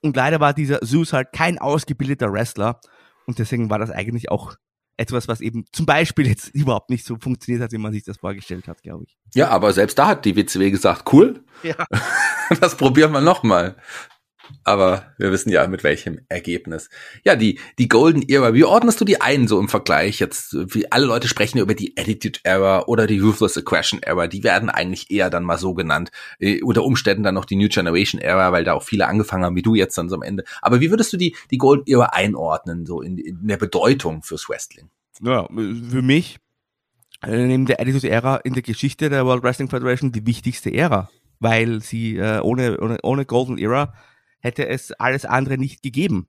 [0.00, 2.80] Und leider war dieser Zeus halt kein ausgebildeter Wrestler.
[3.26, 4.54] Und deswegen war das eigentlich auch
[4.96, 8.18] etwas, was eben zum Beispiel jetzt überhaupt nicht so funktioniert hat, wie man sich das
[8.18, 9.16] vorgestellt hat, glaube ich.
[9.34, 11.74] Ja, aber selbst da hat die WCW gesagt, cool, Ja.
[12.60, 13.76] das probieren wir nochmal.
[14.64, 16.88] Aber wir wissen ja, mit welchem Ergebnis.
[17.24, 20.54] Ja, die, die Golden Era, wie ordnest du die ein so im Vergleich jetzt?
[20.74, 24.26] Wie alle Leute sprechen über die Attitude Era oder die Ruthless Aggression Era.
[24.26, 26.10] Die werden eigentlich eher dann mal so genannt.
[26.38, 29.56] Äh, Unter Umständen dann noch die New Generation Era, weil da auch viele angefangen haben,
[29.56, 30.44] wie du jetzt dann so am Ende.
[30.62, 34.48] Aber wie würdest du die, die Golden Era einordnen, so in, in der Bedeutung fürs
[34.48, 34.90] Wrestling?
[35.22, 36.38] Ja, für mich
[37.22, 41.10] äh, neben der Attitude Era in der Geschichte der World Wrestling Federation die wichtigste Ära,
[41.40, 43.94] weil sie äh, ohne, ohne, ohne Golden Era
[44.40, 46.28] hätte es alles andere nicht gegeben.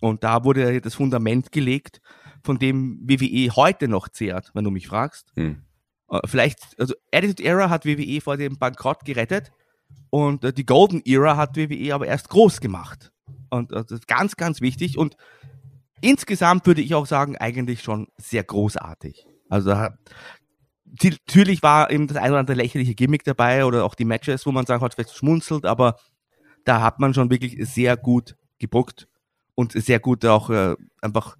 [0.00, 2.00] Und da wurde das Fundament gelegt,
[2.42, 5.32] von dem WWE heute noch zehrt, wenn du mich fragst.
[5.34, 5.62] Hm.
[6.10, 9.50] Äh, Vielleicht, also Attitude Era hat WWE vor dem Bankrott gerettet
[10.10, 13.12] und äh, die Golden Era hat WWE aber erst groß gemacht.
[13.50, 14.98] Und äh, das ist ganz, ganz wichtig.
[14.98, 15.16] Und
[16.00, 19.26] insgesamt würde ich auch sagen, eigentlich schon sehr großartig.
[19.48, 19.74] Also
[21.02, 24.52] natürlich war eben das ein oder andere lächerliche Gimmick dabei oder auch die Matches, wo
[24.52, 25.96] man sagt, hat vielleicht schmunzelt, aber
[26.64, 29.08] da hat man schon wirklich sehr gut gebuckt
[29.54, 31.36] und sehr gut auch äh, einfach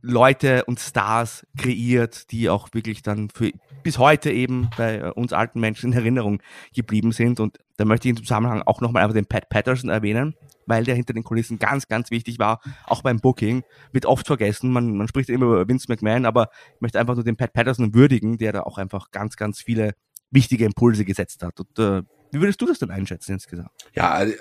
[0.00, 3.50] Leute und Stars kreiert, die auch wirklich dann für
[3.82, 6.40] bis heute eben bei äh, uns alten Menschen in Erinnerung
[6.74, 7.40] geblieben sind.
[7.40, 10.34] Und da möchte ich im Zusammenhang auch nochmal einfach den Pat Patterson erwähnen,
[10.66, 13.64] weil der hinter den Kulissen ganz, ganz wichtig war, auch beim Booking.
[13.92, 17.24] Wird oft vergessen, man, man spricht immer über Vince McMahon, aber ich möchte einfach nur
[17.24, 19.94] den Pat Patterson würdigen, der da auch einfach ganz, ganz viele
[20.30, 21.58] wichtige Impulse gesetzt hat.
[21.58, 23.70] Und äh, wie würdest du das denn einschätzen insgesamt?
[23.94, 24.34] Ja, äh,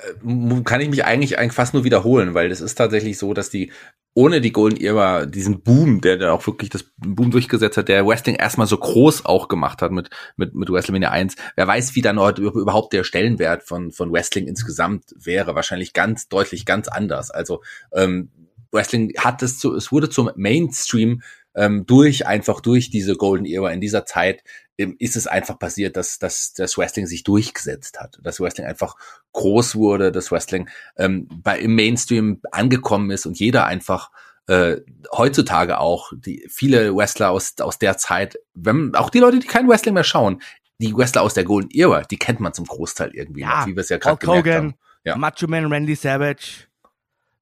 [0.63, 3.71] kann ich mich eigentlich, fast nur wiederholen, weil es ist tatsächlich so, dass die
[4.13, 8.07] ohne die Golden Era, diesen Boom, der da auch wirklich das Boom durchgesetzt hat, der
[8.07, 11.35] Wrestling erstmal so groß auch gemacht hat mit, mit, mit WrestleMania 1.
[11.55, 15.53] Wer weiß, wie dann heute überhaupt der Stellenwert von, von Wrestling insgesamt wäre.
[15.53, 17.29] Wahrscheinlich ganz deutlich ganz anders.
[17.29, 17.61] Also,
[17.93, 18.31] ähm,
[18.71, 21.21] Wrestling hat es zu, es wurde zum Mainstream
[21.55, 24.43] ähm, durch, einfach durch diese Golden Era in dieser Zeit
[24.77, 28.95] ist es einfach passiert, dass, dass das Wrestling sich durchgesetzt hat, dass Wrestling einfach
[29.33, 34.11] groß wurde, dass Wrestling ähm, bei, im Mainstream angekommen ist und jeder einfach
[34.47, 34.77] äh,
[35.11, 39.67] heutzutage auch die viele Wrestler aus aus der Zeit, wenn auch die Leute, die kein
[39.67, 40.41] Wrestling mehr schauen,
[40.79, 43.75] die Wrestler aus der Golden Era, die kennt man zum Großteil irgendwie, Ja, noch, wie
[43.75, 44.75] wir es ja gerade gemerkt Hogan, haben.
[45.03, 45.17] Ja.
[45.17, 46.67] Macho Man, Randy Savage,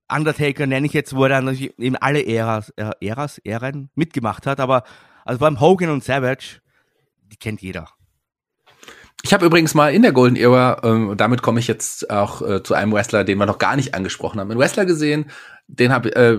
[0.08, 4.60] Undertaker nenne ich jetzt, wo er dann eben alle Äras, äh, Äras, Ähren mitgemacht hat,
[4.60, 4.84] aber
[5.26, 6.62] also vor allem Hogan und Savage,
[7.36, 7.90] die kennt jeder.
[9.24, 12.64] Ich habe übrigens mal in der Golden Era, ähm, damit komme ich jetzt auch äh,
[12.64, 15.32] zu einem Wrestler, den wir noch gar nicht angesprochen haben, einen Wrestler gesehen,
[15.68, 16.38] den hab, äh,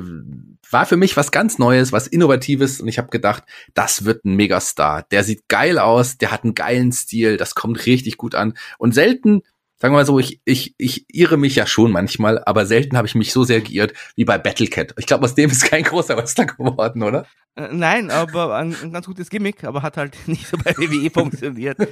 [0.70, 3.42] war für mich was ganz Neues, was Innovatives und ich habe gedacht,
[3.74, 5.03] das wird ein Megastar.
[5.11, 8.94] Der sieht geil aus, der hat einen geilen Stil, das kommt richtig gut an und
[8.94, 9.42] selten
[9.79, 13.07] Sagen wir mal so, ich, ich, ich irre mich ja schon manchmal, aber selten habe
[13.07, 14.95] ich mich so sehr geirrt wie bei Battlecat.
[14.99, 17.27] Ich glaube, aus dem ist kein großer Wrestler geworden, oder?
[17.57, 21.11] Äh, nein, aber ein, ein ganz gutes Gimmick, aber hat halt nicht so bei WWE
[21.11, 21.77] funktioniert.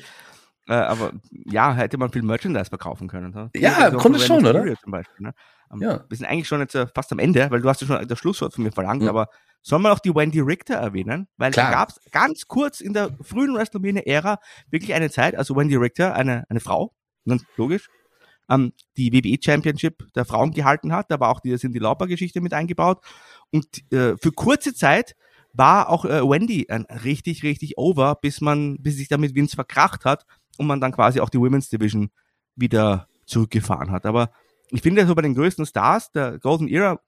[0.67, 3.33] Äh, aber ja, hätte man viel Merchandise verkaufen können.
[3.35, 3.51] Ne?
[3.55, 4.65] Ja, im Grunde schon, oder?
[4.87, 5.35] Beispiel, ne?
[5.71, 6.05] Ähm, Ja.
[6.09, 8.19] Wir sind eigentlich schon jetzt äh, fast am Ende, weil du hast ja schon das
[8.19, 9.09] Schlusswort von mir verlangt, Mhm.
[9.09, 9.29] aber
[9.61, 11.29] soll man auch die Wendy Richter erwähnen?
[11.37, 11.71] Weil Klar.
[11.71, 14.39] da gab es ganz kurz in der frühen WrestleMania-Ära
[14.71, 16.95] wirklich eine Zeit, also Wendy Richter, eine, eine Frau,
[17.57, 17.89] logisch,
[18.49, 21.11] ähm, die WWE Championship der Frauen gehalten hat.
[21.11, 23.03] Da war auch die Cindy Lauper Geschichte mit eingebaut.
[23.51, 25.15] Und äh, für kurze Zeit
[25.53, 30.05] war auch äh, Wendy ein richtig, richtig over, bis man, bis sich damit Vince verkracht
[30.05, 30.27] hat
[30.59, 32.11] und man dann quasi auch die Women's Division
[32.57, 34.05] wieder zurückgefahren hat.
[34.07, 34.31] Aber
[34.71, 37.01] ich finde so bei den größten Stars der Golden Era,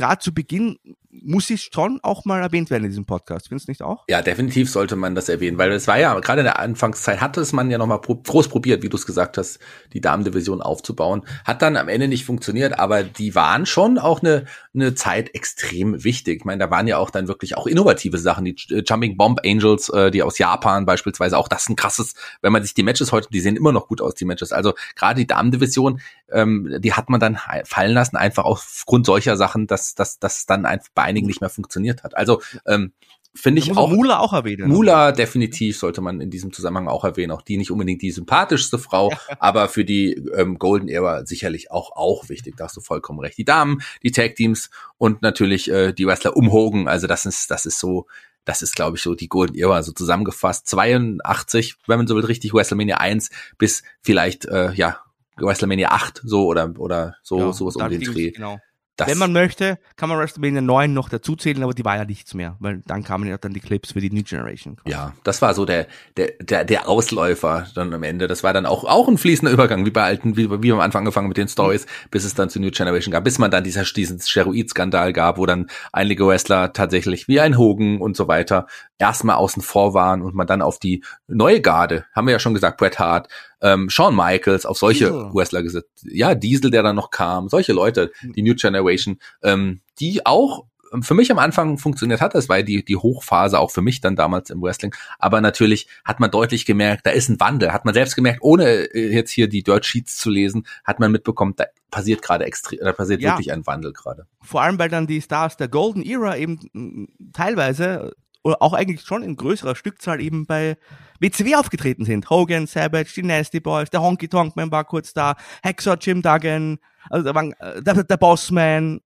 [0.00, 0.78] gerade zu Beginn,
[1.12, 3.48] muss es schon auch mal erwähnt werden in diesem Podcast.
[3.48, 4.04] Findest du nicht auch?
[4.08, 7.40] Ja, definitiv sollte man das erwähnen, weil es war ja, gerade in der Anfangszeit hatte
[7.40, 9.58] es man ja nochmal pro, groß probiert, wie du es gesagt hast,
[9.92, 11.22] die Damendivision aufzubauen.
[11.44, 16.04] Hat dann am Ende nicht funktioniert, aber die waren schon auch eine, eine Zeit extrem
[16.04, 16.38] wichtig.
[16.40, 19.40] Ich meine, da waren ja auch dann wirklich auch innovative Sachen, die äh, Jumping Bomb
[19.44, 22.84] Angels, äh, die aus Japan beispielsweise, auch das ist ein krasses, wenn man sich die
[22.84, 24.52] Matches heute, die sehen immer noch gut aus, die Matches.
[24.52, 29.66] Also gerade die Damendivision, ähm, die hat man dann fallen lassen, einfach aufgrund solcher Sachen,
[29.66, 32.16] dass, dass, dass dann einfach bei einigen nicht mehr funktioniert hat.
[32.16, 32.92] Also ähm,
[33.34, 33.90] finde ich auch.
[33.90, 34.68] Mula auch erwähnen.
[34.68, 37.32] Mula definitiv sollte man in diesem Zusammenhang auch erwähnen.
[37.32, 41.92] Auch die nicht unbedingt die sympathischste Frau, aber für die ähm, Golden Era sicherlich auch
[41.92, 42.56] auch wichtig.
[42.56, 43.38] Da hast du vollkommen recht.
[43.38, 46.88] Die Damen, die Tag Teams und natürlich äh, die Wrestler um Hogan.
[46.88, 48.06] Also das ist das ist so.
[48.46, 50.66] Das ist, glaube ich, so die Golden Era, so zusammengefasst.
[50.66, 53.28] 82, wenn man so will, richtig WrestleMania 1
[53.58, 55.00] bis vielleicht, äh, ja,
[55.36, 58.30] WrestleMania 8, so oder, oder so, Ja, sowas um den Dreh.
[58.30, 58.58] Genau.
[59.00, 62.34] Das, Wenn man möchte, kann man WrestleMania 9 noch dazuzählen, aber die war ja nichts
[62.34, 64.76] mehr, weil dann kamen ja dann die Clips für die New Generation.
[64.76, 64.90] quasi.
[64.90, 65.86] Ja, das war so der,
[66.18, 68.26] der, der, der Ausläufer dann am Ende.
[68.26, 70.80] Das war dann auch, auch ein fließender Übergang, wie bei alten, wie, wie wir am
[70.80, 73.64] Anfang angefangen mit den Stories, bis es dann zu New Generation gab, bis man dann
[73.64, 78.66] dieser, diesen Steroid-Skandal gab, wo dann einige Wrestler tatsächlich wie ein Hogan und so weiter
[78.98, 82.54] erstmal außen vor waren und man dann auf die neue Garde, haben wir ja schon
[82.54, 83.28] gesagt, Bret Hart,
[83.62, 85.30] ähm, Shawn Michaels, auf solche Diesel.
[85.34, 85.90] Wrestler gesetzt.
[86.04, 91.02] Ja, Diesel, der dann noch kam, solche Leute, die New Generation, ähm, die auch ähm,
[91.02, 92.34] für mich am Anfang funktioniert hat.
[92.34, 94.94] Das war die, die Hochphase auch für mich dann damals im Wrestling.
[95.18, 97.72] Aber natürlich hat man deutlich gemerkt, da ist ein Wandel.
[97.72, 101.12] Hat man selbst gemerkt, ohne äh, jetzt hier die Dirt Sheets zu lesen, hat man
[101.12, 103.32] mitbekommen, da passiert gerade extrem, da passiert Ja.
[103.32, 104.26] wirklich ein Wandel gerade.
[104.42, 109.22] Vor allem, weil dann die Stars der Golden Era eben teilweise oder auch eigentlich schon
[109.22, 110.76] in größerer Stückzahl eben bei
[111.20, 112.30] WCW aufgetreten sind.
[112.30, 116.78] Hogan, Savage, die Nasty Boys, der Honky Tonk Man war kurz da, Hexer, Jim Duggan,
[117.10, 119.00] also da waren, äh, der, der Bossman,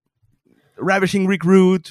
[0.77, 1.91] Ravishing Rick Rude,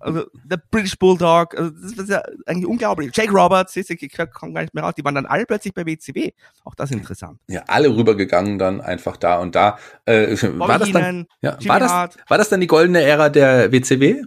[0.00, 3.14] also der British Bulldog, also das ist ja eigentlich unglaublich.
[3.14, 3.86] Jake Roberts, ich
[4.32, 6.30] komme gar nicht mehr raus, die waren dann alle plötzlich bei WCW.
[6.64, 7.38] Auch das ist interessant.
[7.48, 9.78] Ja, alle rübergegangen dann einfach da und da.
[10.06, 14.22] Äh, war das dann, ja, war das, war das dann die goldene Ära der WCW?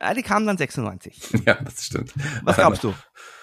[0.00, 1.30] Ja, die kamen dann 96.
[1.46, 2.12] Ja, das stimmt.
[2.42, 2.94] Was glaubst du?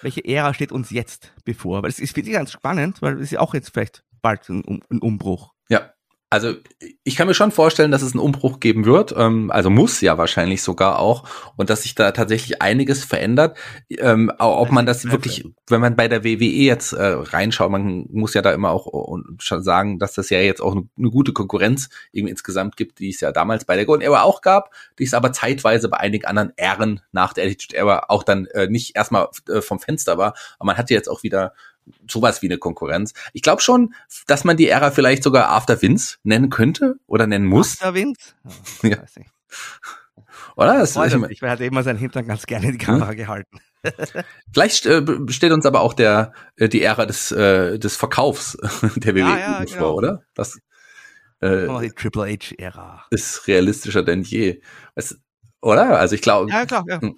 [0.02, 1.82] Welche Ära steht uns jetzt bevor?
[1.82, 4.62] Weil es ist wirklich ganz spannend, weil es ist ja auch jetzt vielleicht bald ein,
[4.64, 5.52] Um- ein Umbruch.
[5.68, 5.92] Ja,
[6.32, 6.54] also
[7.04, 10.16] ich kann mir schon vorstellen, dass es einen Umbruch geben wird, ähm, also muss ja
[10.16, 13.58] wahrscheinlich sogar auch, und dass sich da tatsächlich einiges verändert.
[13.90, 18.32] Ähm, ob man das wirklich, wenn man bei der WWE jetzt äh, reinschaut, man muss
[18.32, 21.34] ja da immer auch und schon sagen, dass das ja jetzt auch eine, eine gute
[21.34, 25.04] Konkurrenz irgendwie insgesamt gibt, die es ja damals bei der Golden Era auch gab, die
[25.04, 28.96] es aber zeitweise bei einigen anderen Ähren nach der Attitude Era auch dann äh, nicht
[28.96, 31.52] erstmal äh, vom Fenster war, aber man hatte jetzt auch wieder
[32.08, 33.12] sowas wie eine Konkurrenz.
[33.32, 33.94] Ich glaube schon,
[34.26, 37.76] dass man die Ära vielleicht sogar After Vince nennen könnte oder nennen muss.
[37.78, 38.18] Der Wind?
[38.82, 39.02] Ja, Ja.
[39.02, 39.30] weiß nicht.
[40.56, 40.78] Oder?
[40.78, 43.14] Das, ich mein, sich, weil er hat immer seinen Hintern ganz gerne in die Kamera
[43.14, 43.58] gehalten.
[44.52, 48.56] vielleicht äh, steht uns aber auch der äh, die Ära des äh, des Verkaufs
[48.96, 49.94] der WWE Ja, ja, vor, genau.
[49.94, 50.22] oder?
[50.34, 50.58] Das
[51.40, 53.04] äh, Oh, die Triple H-Ära.
[53.10, 54.60] ist realistischer denn je.
[54.94, 55.18] Es,
[55.60, 55.98] oder?
[55.98, 56.84] Also ich glaube, Ja, klar.
[56.86, 57.00] Ja.
[57.00, 57.16] Hm.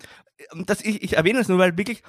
[0.66, 2.02] Das, ich, ich erwähne es nur, weil wirklich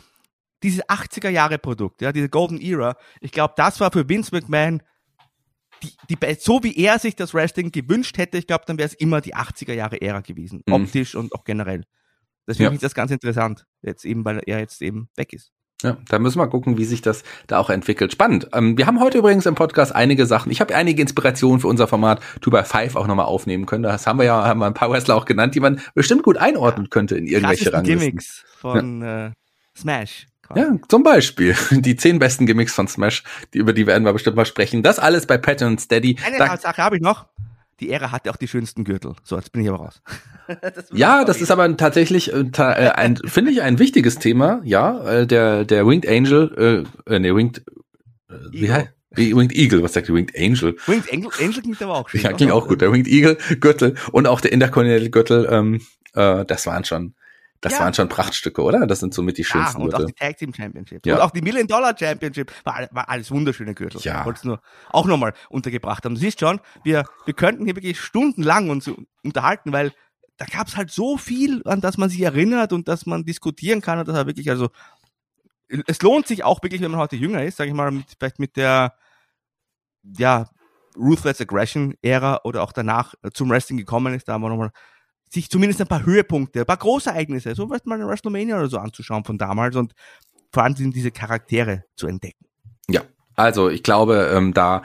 [0.66, 4.82] dieses 80er-Jahre-Produkt, ja, diese Golden Era, ich glaube, das war für Vince McMahon
[5.84, 8.94] die, die, so wie er sich das Wrestling gewünscht hätte, ich glaube, dann wäre es
[8.94, 10.64] immer die 80er-Jahre-Ära gewesen.
[10.66, 10.74] Mhm.
[10.74, 11.84] Optisch und auch generell.
[12.48, 12.70] Deswegen Ja.
[12.70, 13.66] finde ich das ganz interessant.
[13.82, 15.52] Jetzt eben, weil er jetzt eben weg ist.
[15.84, 18.12] Ja, da müssen wir gucken, wie sich das da auch entwickelt.
[18.14, 18.48] Spannend.
[18.54, 20.50] Ähm, wir haben heute übrigens im Podcast einige Sachen.
[20.52, 23.84] Ich habe einige Inspirationen für unser Format 2 by 5 auch nochmal aufnehmen können.
[23.84, 26.38] Das haben wir ja, haben wir ein paar Wrestler auch genannt, die man bestimmt gut
[26.38, 28.00] einordnen könnte in irgendwelche Ranglisten.
[28.00, 29.32] Gimmicks von äh,
[29.76, 30.28] Smash.
[30.48, 30.60] Quasi.
[30.60, 33.24] Ja, zum Beispiel die zehn besten Gimmicks von Smash,
[33.54, 34.84] die, über die werden wir bestimmt mal sprechen.
[34.84, 36.18] Das alles bei Patreon und Steady.
[36.26, 37.26] Eine Da, Sache habe ich noch.
[37.82, 39.16] Die Ära hatte auch die schönsten Gürtel.
[39.24, 40.02] So, jetzt bin ich aber raus.
[40.62, 44.62] Das ja, das ist aber tatsächlich äh, äh, ein, finde ich, ein wichtiges Thema.
[44.64, 47.64] Ja, äh, der der Winged Angel, äh, äh, nee, Winged,
[48.30, 48.74] äh, wie Eagle.
[48.76, 48.90] heißt?
[49.18, 50.76] Winged Eagle, was sagt die Winged Angel?
[50.86, 52.22] Winged Angel, Angel klingt aber auch schön.
[52.22, 52.82] Ja, klingt auch gut.
[52.82, 55.82] Der Winged Eagle Gürtel und auch der Intercontinental Gürtel, ähm,
[56.14, 57.16] äh, das waren schon,
[57.66, 57.80] das Ja.
[57.80, 58.86] waren schon Prachtstücke, oder?
[58.86, 60.14] Das sind so mit die Ja, schönsten und auch Gürtel.
[60.18, 61.04] die Tag Team Championship.
[61.04, 61.16] Ja.
[61.16, 62.52] Und auch die Million Dollar Championship.
[62.64, 64.00] War, war alles wunderschöne Gürtel.
[64.02, 64.20] Ja.
[64.20, 64.62] Ich wollte es nur
[64.92, 66.14] auch nochmal untergebracht haben.
[66.14, 68.88] Du siehst schon, wir, wir könnten hier wirklich stundenlang uns
[69.24, 69.94] unterhalten, weil
[70.38, 73.82] da gab es halt so viel, an das man sich erinnert und dass man diskutieren
[73.82, 73.98] kann.
[73.98, 74.70] Und das war wirklich, also,
[75.88, 78.38] es lohnt sich auch wirklich, wenn man heute jünger ist, sage ich mal, mit, vielleicht
[78.38, 78.94] mit der,
[80.18, 80.48] ja,
[80.96, 84.72] Ruthless Aggression Ära oder auch danach zum Wrestling gekommen ist, da haben wir nochmal
[85.30, 88.78] sich zumindest ein paar Höhepunkte, ein paar Großereignisse, so vielleicht mal eine WrestleMania oder so
[88.78, 89.94] anzuschauen von damals und
[90.52, 92.46] vor allem diese Charaktere zu entdecken.
[92.90, 93.02] Ja,
[93.36, 94.84] also ich glaube, ähm, da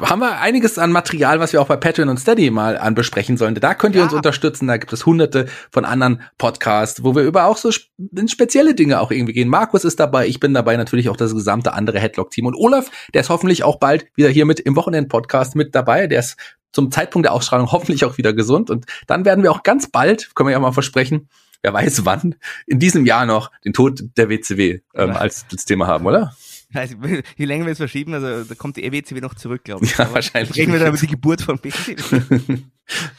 [0.00, 3.36] haben wir einiges an Material, was wir auch bei Patreon und Steady mal an besprechen
[3.36, 3.54] sollen.
[3.54, 4.06] Da könnt ihr Ja.
[4.06, 4.66] uns unterstützen.
[4.66, 8.74] Da gibt es hunderte von anderen Podcasts, wo wir über auch so sp- in spezielle
[8.74, 9.48] Dinge auch irgendwie gehen.
[9.48, 12.46] Markus ist dabei, ich bin dabei, natürlich auch das gesamte andere Headlock-Team.
[12.46, 16.08] Und Olaf, der ist hoffentlich auch bald wieder hier mit im Wochenend-Podcast mit dabei.
[16.08, 16.36] Der ist
[16.76, 18.70] zum Zeitpunkt der Ausstrahlung hoffentlich auch wieder gesund.
[18.70, 21.28] Und dann werden wir auch ganz bald, können wir ja mal versprechen,
[21.62, 25.88] wer weiß wann, in diesem Jahr noch den Tod der WCW ähm, als, als Thema
[25.88, 26.36] haben, oder?
[26.74, 26.96] Also,
[27.36, 29.96] je länger wir es verschieben, also da kommt die EWCW noch zurück, glaube ich.
[29.96, 30.54] Ja, Aber wahrscheinlich.
[30.54, 32.58] Reden wir dann über die Geburt von BCW.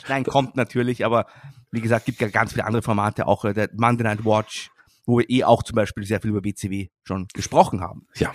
[0.07, 1.25] Nein, kommt natürlich, aber
[1.71, 4.69] wie gesagt, gibt ja ganz viele andere Formate, auch äh, der Monday Night Watch,
[5.05, 8.05] wo wir eh auch zum Beispiel sehr viel über BCW schon gesprochen haben.
[8.15, 8.31] Ja.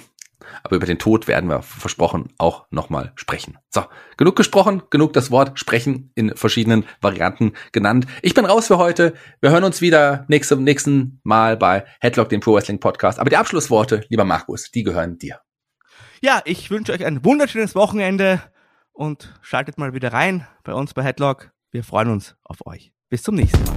[0.62, 3.58] Aber über den Tod werden wir versprochen auch nochmal sprechen.
[3.70, 3.84] So,
[4.16, 8.06] genug gesprochen, genug das Wort sprechen in verschiedenen Varianten genannt.
[8.22, 9.14] Ich bin raus für heute.
[9.40, 13.18] Wir hören uns wieder nächste, nächsten Mal bei Headlock, dem Pro Wrestling Podcast.
[13.18, 15.40] Aber die Abschlussworte, lieber Markus, die gehören dir.
[16.20, 18.40] Ja, ich wünsche euch ein wunderschönes Wochenende
[18.92, 21.50] und schaltet mal wieder rein bei uns bei Headlock.
[21.70, 22.92] Wir freuen uns auf euch.
[23.08, 23.76] Bis zum nächsten Mal.